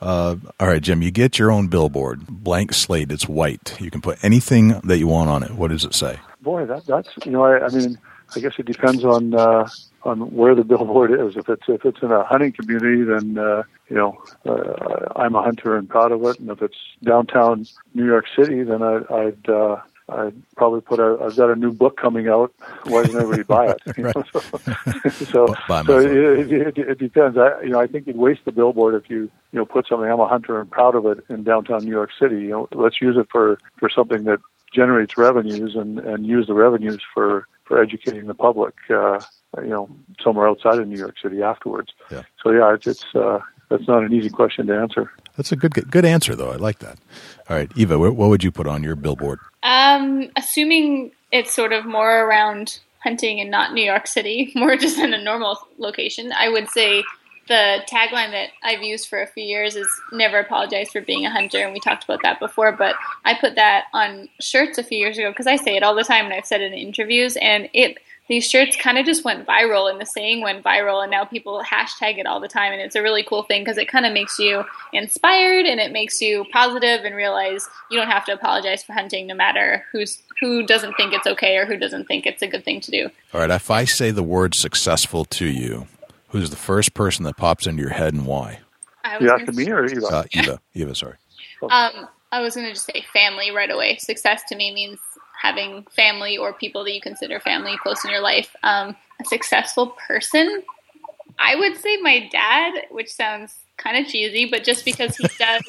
[0.00, 3.12] Uh, all right, Jim, you get your own billboard, blank slate.
[3.12, 3.76] It's white.
[3.80, 5.52] You can put anything that you want on it.
[5.52, 6.18] What does it say?
[6.40, 7.98] Boy, that that's you know, I, I mean,
[8.34, 9.68] I guess it depends on uh,
[10.02, 11.36] on where the billboard is.
[11.36, 15.42] If it's if it's in a hunting community, then uh, you know, uh, I'm a
[15.42, 16.40] hunter and proud of it.
[16.40, 19.76] And if it's downtown New York City, then I, I'd uh,
[20.08, 21.18] I'd probably put a.
[21.22, 22.52] I've got a new book coming out.
[22.84, 23.82] Why doesn't everybody buy it?
[24.02, 25.54] Know, so, so,
[25.86, 27.38] so it, it, it depends.
[27.38, 30.10] I, you know, I think you'd waste the billboard if you you know put something.
[30.10, 32.42] I'm a hunter and proud of it in downtown New York City.
[32.42, 34.40] You know, let's use it for for something that
[34.72, 38.74] generates revenues and and use the revenues for for educating the public.
[38.90, 39.20] Uh,
[39.58, 39.88] you know,
[40.22, 41.92] somewhere outside of New York City afterwards.
[42.10, 42.22] Yeah.
[42.42, 45.10] So yeah, it's it's uh, that's not an easy question to answer.
[45.36, 46.50] That's a good good answer, though.
[46.50, 46.98] I like that.
[47.48, 49.38] All right, Eva, what would you put on your billboard?
[49.62, 54.98] Um, assuming it's sort of more around hunting and not New York City, more just
[54.98, 57.02] in a normal location, I would say
[57.48, 61.30] the tagline that I've used for a few years is never apologize for being a
[61.30, 62.94] hunter and we talked about that before but
[63.24, 66.04] I put that on shirts a few years ago because I say it all the
[66.04, 67.98] time and I've said it in interviews and it
[68.32, 71.62] these shirts kind of just went viral and the saying went viral and now people
[71.62, 74.12] hashtag it all the time and it's a really cool thing because it kind of
[74.12, 78.82] makes you inspired and it makes you positive and realize you don't have to apologize
[78.82, 82.42] for hunting no matter who's who doesn't think it's okay or who doesn't think it's
[82.42, 85.86] a good thing to do All right, if I say the word successful to you,
[86.28, 88.60] who's the first person that pops into your head and why?
[89.04, 90.06] I was You gonna asking me or Eva?
[90.06, 90.60] Uh, Eva.
[90.74, 91.16] Eva, sorry.
[91.70, 93.98] Um, I was going to just say family right away.
[93.98, 94.98] Success to me means
[95.42, 98.54] having family or people that you consider family close in your life.
[98.62, 100.62] Um, a successful person,
[101.38, 105.62] I would say my dad, which sounds kind of cheesy, but just because he does,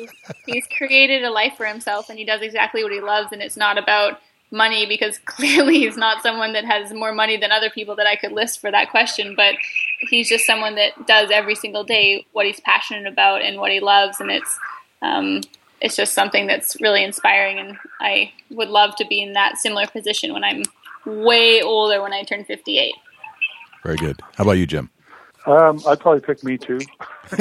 [0.45, 3.57] he's created a life for himself and he does exactly what he loves, and it's
[3.57, 4.19] not about
[4.51, 8.15] money because clearly he's not someone that has more money than other people that I
[8.15, 9.55] could list for that question, but
[9.99, 13.79] he's just someone that does every single day what he's passionate about and what he
[13.79, 14.59] loves, and it's
[15.01, 15.41] um,
[15.84, 19.85] it's just something that's really inspiring, and I would love to be in that similar
[19.85, 20.64] position when I'm
[21.05, 22.95] way older, when I turn 58.
[23.84, 24.19] Very good.
[24.38, 24.89] How about you, Jim?
[25.45, 26.80] Um, I'd probably pick me too.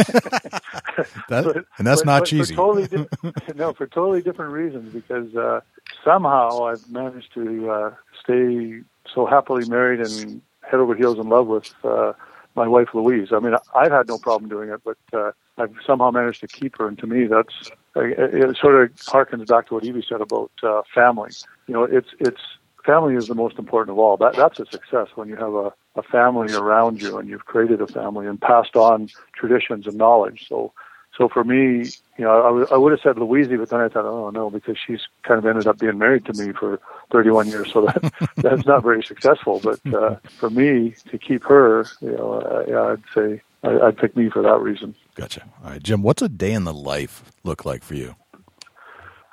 [1.28, 2.55] That, But- and that's but- not but cheesy.
[2.55, 4.93] For totally di- no, for totally different reasons.
[4.93, 5.60] Because uh,
[6.05, 8.81] somehow I've managed to uh, stay
[9.14, 12.12] so happily married and head over heels in love with uh,
[12.55, 13.28] my wife Louise.
[13.32, 16.77] I mean, I've had no problem doing it, but uh, I've somehow managed to keep
[16.78, 16.86] her.
[16.89, 20.51] And to me, that's it, it sort of harkens back to what Evie said about
[20.62, 21.31] uh, family.
[21.66, 22.40] You know, it's it's
[22.85, 24.16] family is the most important of all.
[24.16, 27.81] That that's a success when you have a, a family around you and you've created
[27.81, 30.47] a family and passed on traditions and knowledge.
[30.48, 30.73] So
[31.16, 33.69] so for me, you know, I, w- I would I would have said Louise, but
[33.69, 36.52] then I thought, oh no, because she's kind of ended up being married to me
[36.52, 39.60] for 31 years, so that that's not very successful.
[39.62, 43.98] But uh, for me to keep her, you know, uh, yeah, I'd say I, I'd
[43.98, 44.94] pick me for that reason.
[45.14, 45.43] Gotcha.
[45.64, 48.14] All right, Jim, what's a day in the life look like for you?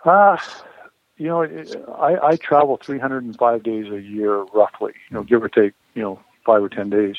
[0.06, 0.38] Uh,
[1.18, 4.94] you know, it- I, I travel 305 days a year, roughly.
[5.10, 7.18] You know, give or take, you know, five or ten days.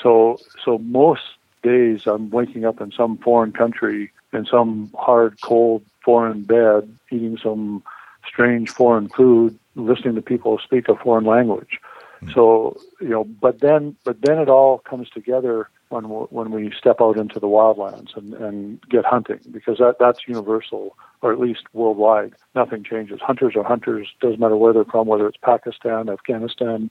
[0.00, 1.22] So, so most
[1.62, 7.36] days I'm waking up in some foreign country in some hard, cold, foreign bed, eating
[7.42, 7.82] some
[8.26, 11.78] strange foreign food, listening to people speak a foreign language.
[12.22, 12.34] Mm.
[12.34, 16.96] So you know, but then but then it all comes together when when we step
[17.00, 21.62] out into the wildlands and and get hunting because that that's universal or at least
[21.72, 22.32] worldwide.
[22.54, 23.20] Nothing changes.
[23.20, 24.08] Hunters are hunters.
[24.20, 26.90] Doesn't matter where they're from, whether it's Pakistan, Afghanistan,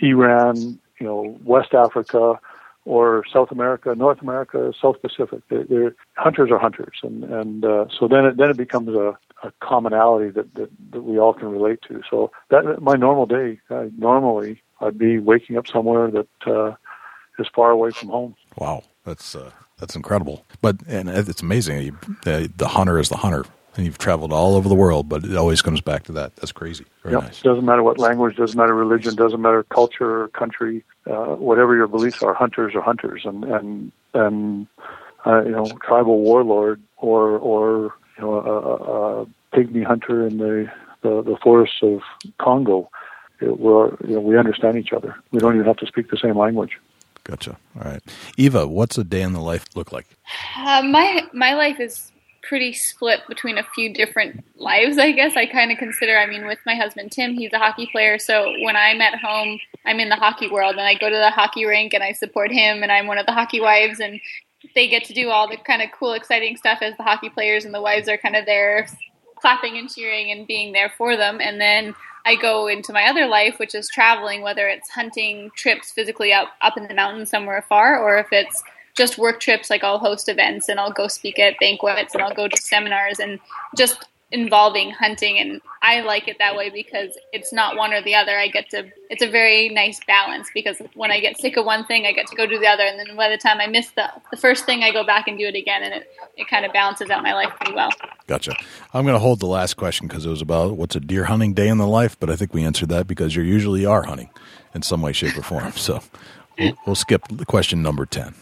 [0.00, 2.38] Iran, you know, West Africa,
[2.84, 5.40] or South America, North America, South Pacific.
[5.48, 9.16] They're, they're hunters are hunters, and and uh, so then it then it becomes a,
[9.42, 12.02] a commonality that, that that we all can relate to.
[12.10, 16.74] So that my normal day, uh, normally I'd be waking up somewhere that uh,
[17.38, 18.34] is far away from home.
[18.58, 20.44] Wow, that's uh, that's incredible.
[20.60, 21.80] But and it's amazing.
[21.80, 23.44] You, the hunter is the hunter,
[23.76, 26.36] and you've traveled all over the world, but it always comes back to that.
[26.36, 26.84] That's crazy.
[27.02, 27.22] Very Yep.
[27.24, 27.42] nice.
[27.42, 31.88] Doesn't matter what language, doesn't matter religion, doesn't matter culture or country, uh, whatever your
[31.88, 32.34] beliefs are.
[32.34, 34.66] Hunters are hunters, and and and
[35.26, 40.38] uh, you know, tribal warlord or or you know, a, a, a pygmy hunter in
[40.38, 40.70] the
[41.02, 42.00] the, the forests of
[42.38, 42.90] Congo.
[43.40, 45.16] It, we're you know, we understand each other.
[45.32, 46.78] We don't even have to speak the same language.
[47.24, 47.56] Gotcha.
[47.76, 48.02] All right,
[48.36, 50.06] Eva, what's a day in the life look like?
[50.56, 52.12] Uh, my my life is
[52.48, 54.98] pretty split between a few different lives.
[54.98, 56.16] I guess I kind of consider.
[56.16, 58.18] I mean, with my husband Tim, he's a hockey player.
[58.18, 61.30] So when I'm at home, I'm in the hockey world, and I go to the
[61.30, 64.20] hockey rink and I support him, and I'm one of the hockey wives, and
[64.74, 67.64] they get to do all the kind of cool, exciting stuff as the hockey players,
[67.64, 68.86] and the wives are kind of there
[69.36, 71.38] clapping and cheering and being there for them.
[71.40, 71.94] And then
[72.24, 76.48] I go into my other life, which is traveling, whether it's hunting trips physically up
[76.62, 78.62] up in the mountains somewhere far, or if it's
[78.94, 79.70] just work trips.
[79.70, 83.18] Like I'll host events and I'll go speak at banquets and I'll go to seminars
[83.18, 83.38] and
[83.76, 84.04] just
[84.34, 85.38] involving hunting.
[85.38, 88.36] And I like it that way because it's not one or the other.
[88.36, 88.90] I get to.
[89.08, 92.26] It's a very nice balance because when I get sick of one thing, I get
[92.26, 94.66] to go do the other, and then by the time I miss the the first
[94.66, 97.22] thing, I go back and do it again, and it it kind of balances out
[97.22, 97.90] my life pretty well.
[98.26, 98.56] Gotcha.
[98.92, 101.54] I'm going to hold the last question because it was about what's a deer hunting
[101.54, 104.30] day in the life, but I think we answered that because you usually are hunting
[104.74, 105.72] in some way, shape, or form.
[105.72, 106.00] So
[106.58, 108.34] we'll, we'll skip the question number 10.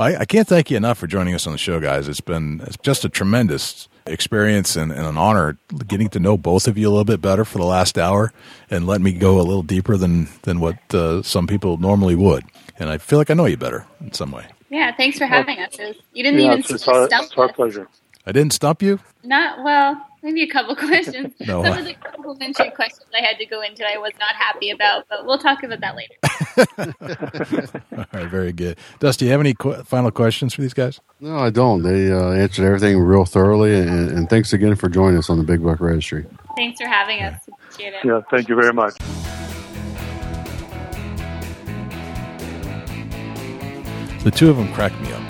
[0.00, 2.08] I, I can't thank you enough for joining us on the show, guys.
[2.08, 6.66] It's been it's just a tremendous experience and, and an honor getting to know both
[6.66, 8.32] of you a little bit better for the last hour
[8.70, 12.44] and let me go a little deeper than, than what uh, some people normally would.
[12.78, 14.46] And I feel like I know you better in some way.
[14.70, 15.76] Yeah, thanks for having us.
[15.78, 17.88] Was- You didn't Yeah, even it's, it's, our, stump it's our pleasure.
[18.26, 19.00] I didn't stump you?
[19.22, 21.32] Not well, maybe a couple questions.
[21.40, 21.62] No.
[21.64, 25.06] Some of the complimentary questions I had to go into I was not happy about,
[25.08, 26.14] but we'll talk about that later.
[27.96, 28.78] All right, very good.
[28.98, 31.00] Dusty, you have any qu- final questions for these guys?
[31.20, 31.82] No, I don't.
[31.82, 35.44] They uh, answered everything real thoroughly, and, and thanks again for joining us on the
[35.44, 36.26] Big Buck Registry.
[36.56, 37.40] Thanks for having us.
[37.48, 38.04] Appreciate it.
[38.04, 38.94] Yeah, thank you very much.
[44.22, 45.22] The two of them cracked me up.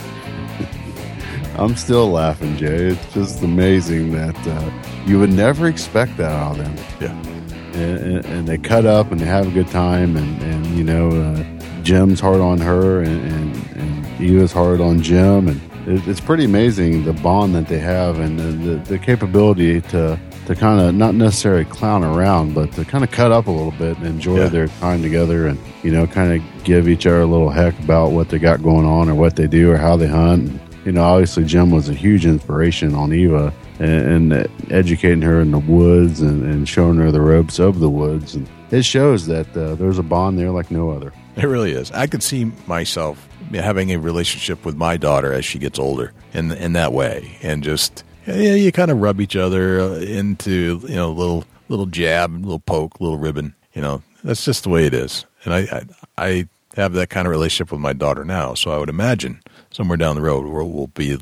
[1.56, 2.86] I'm still laughing, Jay.
[2.88, 4.70] It's just amazing that uh,
[5.06, 6.76] you would never expect that out of them.
[7.00, 7.30] Yeah.
[7.78, 10.84] And, and, and they cut up and they have a good time, and, and you
[10.84, 16.06] know, uh, Jim's hard on her, and, and, and Eva's hard on Jim, and it,
[16.08, 20.54] it's pretty amazing the bond that they have and the, the, the capability to to
[20.56, 23.96] kind of not necessarily clown around, but to kind of cut up a little bit
[23.98, 24.48] and enjoy Yeah.
[24.48, 28.10] their time together, and you know, kind of give each other a little heck about
[28.10, 30.50] what they got going on or what they do or how they hunt.
[30.84, 35.50] You know, obviously Jim was a huge inspiration on Eva and, and educating her in
[35.50, 38.34] the woods and, and showing her the ropes of the woods.
[38.34, 41.12] And it shows that uh, there's a bond there like no other.
[41.36, 41.90] It really is.
[41.92, 46.52] I could see myself having a relationship with my daughter as she gets older in
[46.52, 50.94] in that way, and just yeah, you kind of rub each other uh, into you
[50.94, 53.54] know little little jab, little poke, little ribbon.
[53.72, 55.24] You know, that's just the way it is.
[55.44, 55.84] And I I,
[56.18, 59.40] I have that kind of relationship with my daughter now, so I would imagine
[59.70, 61.18] somewhere down the road we'll, we'll be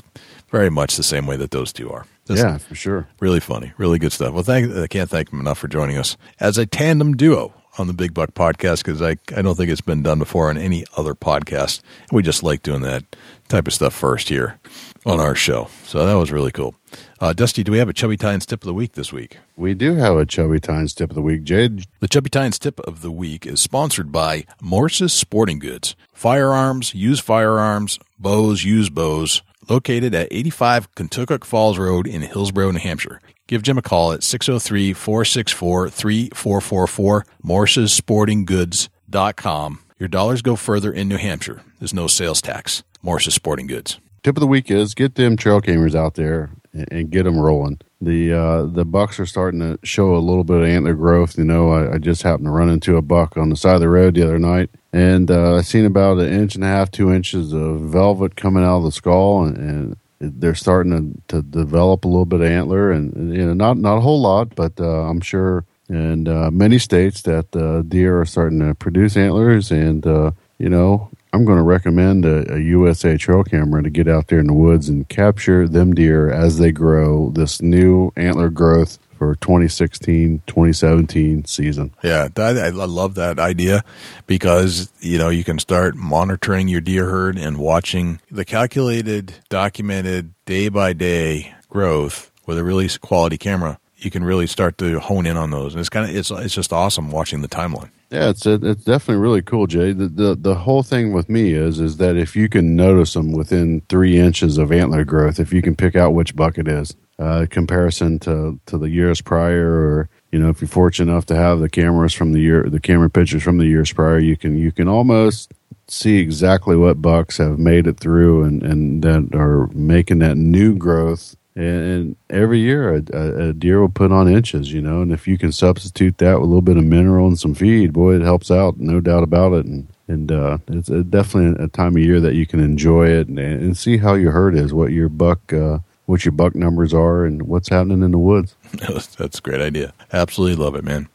[0.51, 2.07] very much the same way that those two are.
[2.27, 3.09] Just yeah, for sure.
[3.21, 4.35] Really funny, really good stuff.
[4.35, 7.87] Well, thank I can't thank them enough for joining us as a tandem duo on
[7.87, 10.85] the Big Buck Podcast because I I don't think it's been done before on any
[10.97, 11.81] other podcast.
[12.13, 13.05] We just like doing that
[13.49, 14.59] type of stuff first here
[15.07, 15.69] on our show.
[15.85, 16.75] So that was really cool.
[17.21, 19.39] Uh, Dusty, do we have a Chubby Tines tip of the week this week?
[19.57, 21.85] We do have a Chubby Tines tip of the week, Jade.
[22.01, 25.97] The Chubby Tines tip of the week is sponsored by Morse's Sporting Goods.
[26.13, 32.79] Firearms, used firearms, bows, used bows, located at 85 Kentucky Falls Road in Hillsborough, New
[32.79, 33.21] Hampshire.
[33.47, 39.81] Give Jim a call at 603 464 3444, morsessportinggoods.com.
[39.99, 41.63] Your dollars go further in New Hampshire.
[41.79, 42.83] There's no sales tax.
[43.03, 43.99] Morse's Sporting Goods.
[44.23, 47.39] Tip of the week is get them trail cameras out there and, and get them
[47.39, 47.81] rolling.
[48.01, 51.39] The uh, the bucks are starting to show a little bit of antler growth.
[51.39, 53.81] You know, I, I just happened to run into a buck on the side of
[53.81, 56.91] the road the other night, and uh, I seen about an inch and a half,
[56.91, 59.97] two inches of velvet coming out of the skull, and, and
[60.41, 63.77] they're starting to, to develop a little bit of antler, and, and, you know, not
[63.77, 68.21] not a whole lot, but uh, I'm sure and uh, many states that uh, deer
[68.21, 69.71] are starting to produce antlers.
[69.71, 74.09] And uh, you know, I'm going to recommend a, a, USA trail camera to get
[74.09, 77.31] out there in the woods and capture them deer as they grow.
[77.31, 81.93] This new antler growth for 2016 2017 season.
[82.03, 83.85] Yeah, that, I love that idea
[84.27, 90.33] because you know you can start monitoring your deer herd and watching the calculated, documented
[90.47, 93.79] day by day growth with a really quality camera.
[93.97, 96.55] You can really start to hone in on those, and it's kind of it's it's
[96.55, 97.91] just awesome watching the timeline.
[98.11, 99.93] Yeah, it's it's definitely really cool, Jay.
[99.93, 103.33] The, the the whole thing with me is is that if you can notice them
[103.33, 106.95] within three inches of antler growth, if you can pick out which buck it is,
[107.19, 111.37] uh, comparison to to the years prior, or you know, if you're fortunate enough to
[111.37, 114.57] have the cameras from the year, the camera pictures from the years prior, you can
[114.57, 115.53] you can almost
[115.89, 120.77] see exactly what bucks have made it through and and that are making that new
[120.77, 125.03] growth and, every year a, a, deer will put on inches, you know.
[125.03, 127.93] And if you can substitute that with a little bit of mineral and some feed,
[127.93, 129.67] boy, it helps out, no doubt about it.
[129.67, 133.29] And and uh, it's a, definitely a time of year that you can enjoy it
[133.29, 135.79] and, and see how your herd is, what your buck, uh,
[136.09, 138.57] what your buck numbers are, and what's happening in the woods.
[139.19, 139.93] That's a great idea.
[140.11, 141.09] Absolutely love it, man.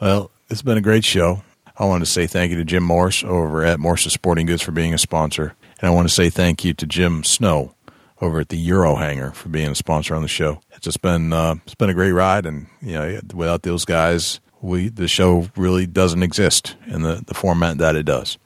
[0.00, 1.42] Well, it's been a great show.
[1.78, 4.72] I want to say thank you to Jim Morse over at Morse's Sporting Goods for
[4.72, 7.74] being a sponsor, and I want to say thank you to Jim Snow
[8.20, 10.60] over at the Eurohanger for being a sponsor on the show.
[10.72, 14.40] It's just been uh, it's been a great ride, and you know, without those guys,
[14.60, 18.36] we the show really doesn't exist in the, the format that it does.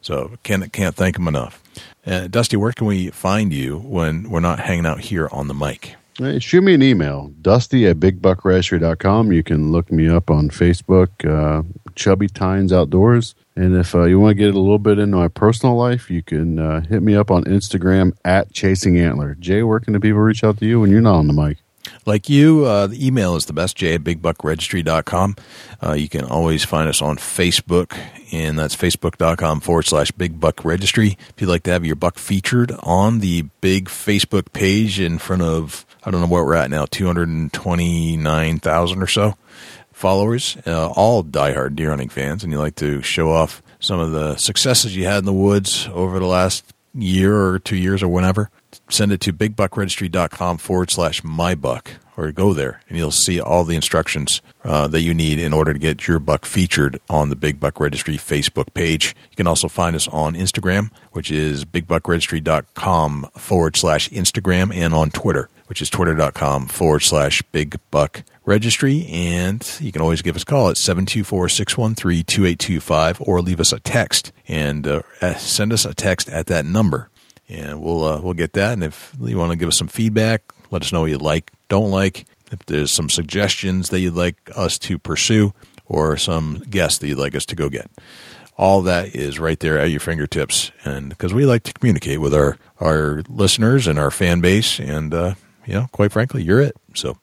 [0.00, 1.61] So can't can't thank them enough.
[2.06, 5.54] Uh, Dusty, where can we find you when we're not hanging out here on the
[5.54, 5.96] mic?
[6.18, 9.32] Hey, shoot me an email, dusty at bigbuckregistry.com.
[9.32, 11.62] You can look me up on Facebook, uh,
[11.94, 13.34] Chubby Tines Outdoors.
[13.56, 16.22] And if uh, you want to get a little bit into my personal life, you
[16.22, 19.36] can uh, hit me up on Instagram at Chasing Antler.
[19.40, 21.58] Jay, where can the people reach out to you when you're not on the mic?
[22.04, 25.36] Like you, uh, the email is the best, jay at bigbuckregistry.com.
[25.80, 27.96] Uh, you can always find us on Facebook,
[28.32, 31.16] and that's facebook.com forward slash bigbuckregistry.
[31.30, 35.42] If you'd like to have your buck featured on the big Facebook page in front
[35.42, 39.36] of, I don't know what we're at now, 229,000 or so,
[39.92, 44.10] followers, uh, all diehard deer hunting fans, and you like to show off some of
[44.10, 46.64] the successes you had in the woods over the last
[46.94, 48.50] year or two years or whenever,
[48.92, 51.86] send it to bigbuckregistry.com forward slash mybuck
[52.16, 55.72] or go there and you'll see all the instructions uh, that you need in order
[55.72, 59.16] to get your buck featured on the Big Buck Registry Facebook page.
[59.30, 65.10] You can also find us on Instagram, which is bigbuckregistry.com forward slash Instagram, and on
[65.10, 70.42] Twitter, which is twitter.com forward slash Big Buck registry, and you can always give us
[70.42, 75.02] a call at 724-613-2825 or leave us a text and uh,
[75.38, 77.08] send us a text at that number.
[77.52, 78.72] And we'll uh, we'll get that.
[78.72, 81.52] And if you want to give us some feedback, let us know what you like,
[81.68, 82.24] don't like.
[82.50, 85.52] If there's some suggestions that you'd like us to pursue,
[85.86, 87.90] or some guests that you'd like us to go get,
[88.56, 90.70] all that is right there at your fingertips.
[90.84, 95.12] And because we like to communicate with our our listeners and our fan base, and
[95.12, 95.34] uh,
[95.66, 96.76] you know, quite frankly, you're it.
[96.94, 97.18] So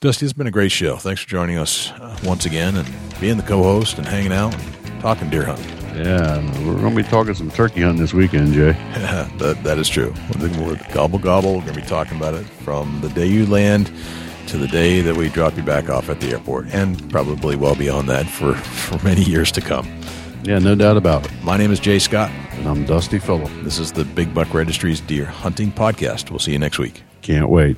[0.00, 0.96] Dusty, it's been a great show.
[0.96, 2.88] Thanks for joining us uh, once again and
[3.20, 5.75] being the co-host and hanging out and talking deer hunting.
[5.96, 8.68] Yeah, we're going to be talking some turkey hunting this weekend, Jay.
[8.68, 10.14] Yeah, that, that is true.
[10.38, 11.54] We're gobble gobble.
[11.54, 13.90] We're going to be talking about it from the day you land
[14.48, 17.74] to the day that we drop you back off at the airport, and probably well
[17.74, 19.86] beyond that for, for many years to come.
[20.44, 21.32] Yeah, no doubt about it.
[21.42, 22.30] My name is Jay Scott.
[22.52, 23.50] And I'm Dusty Phillip.
[23.64, 26.30] This is the Big Buck Registry's Deer Hunting Podcast.
[26.30, 27.02] We'll see you next week.
[27.20, 27.76] Can't wait.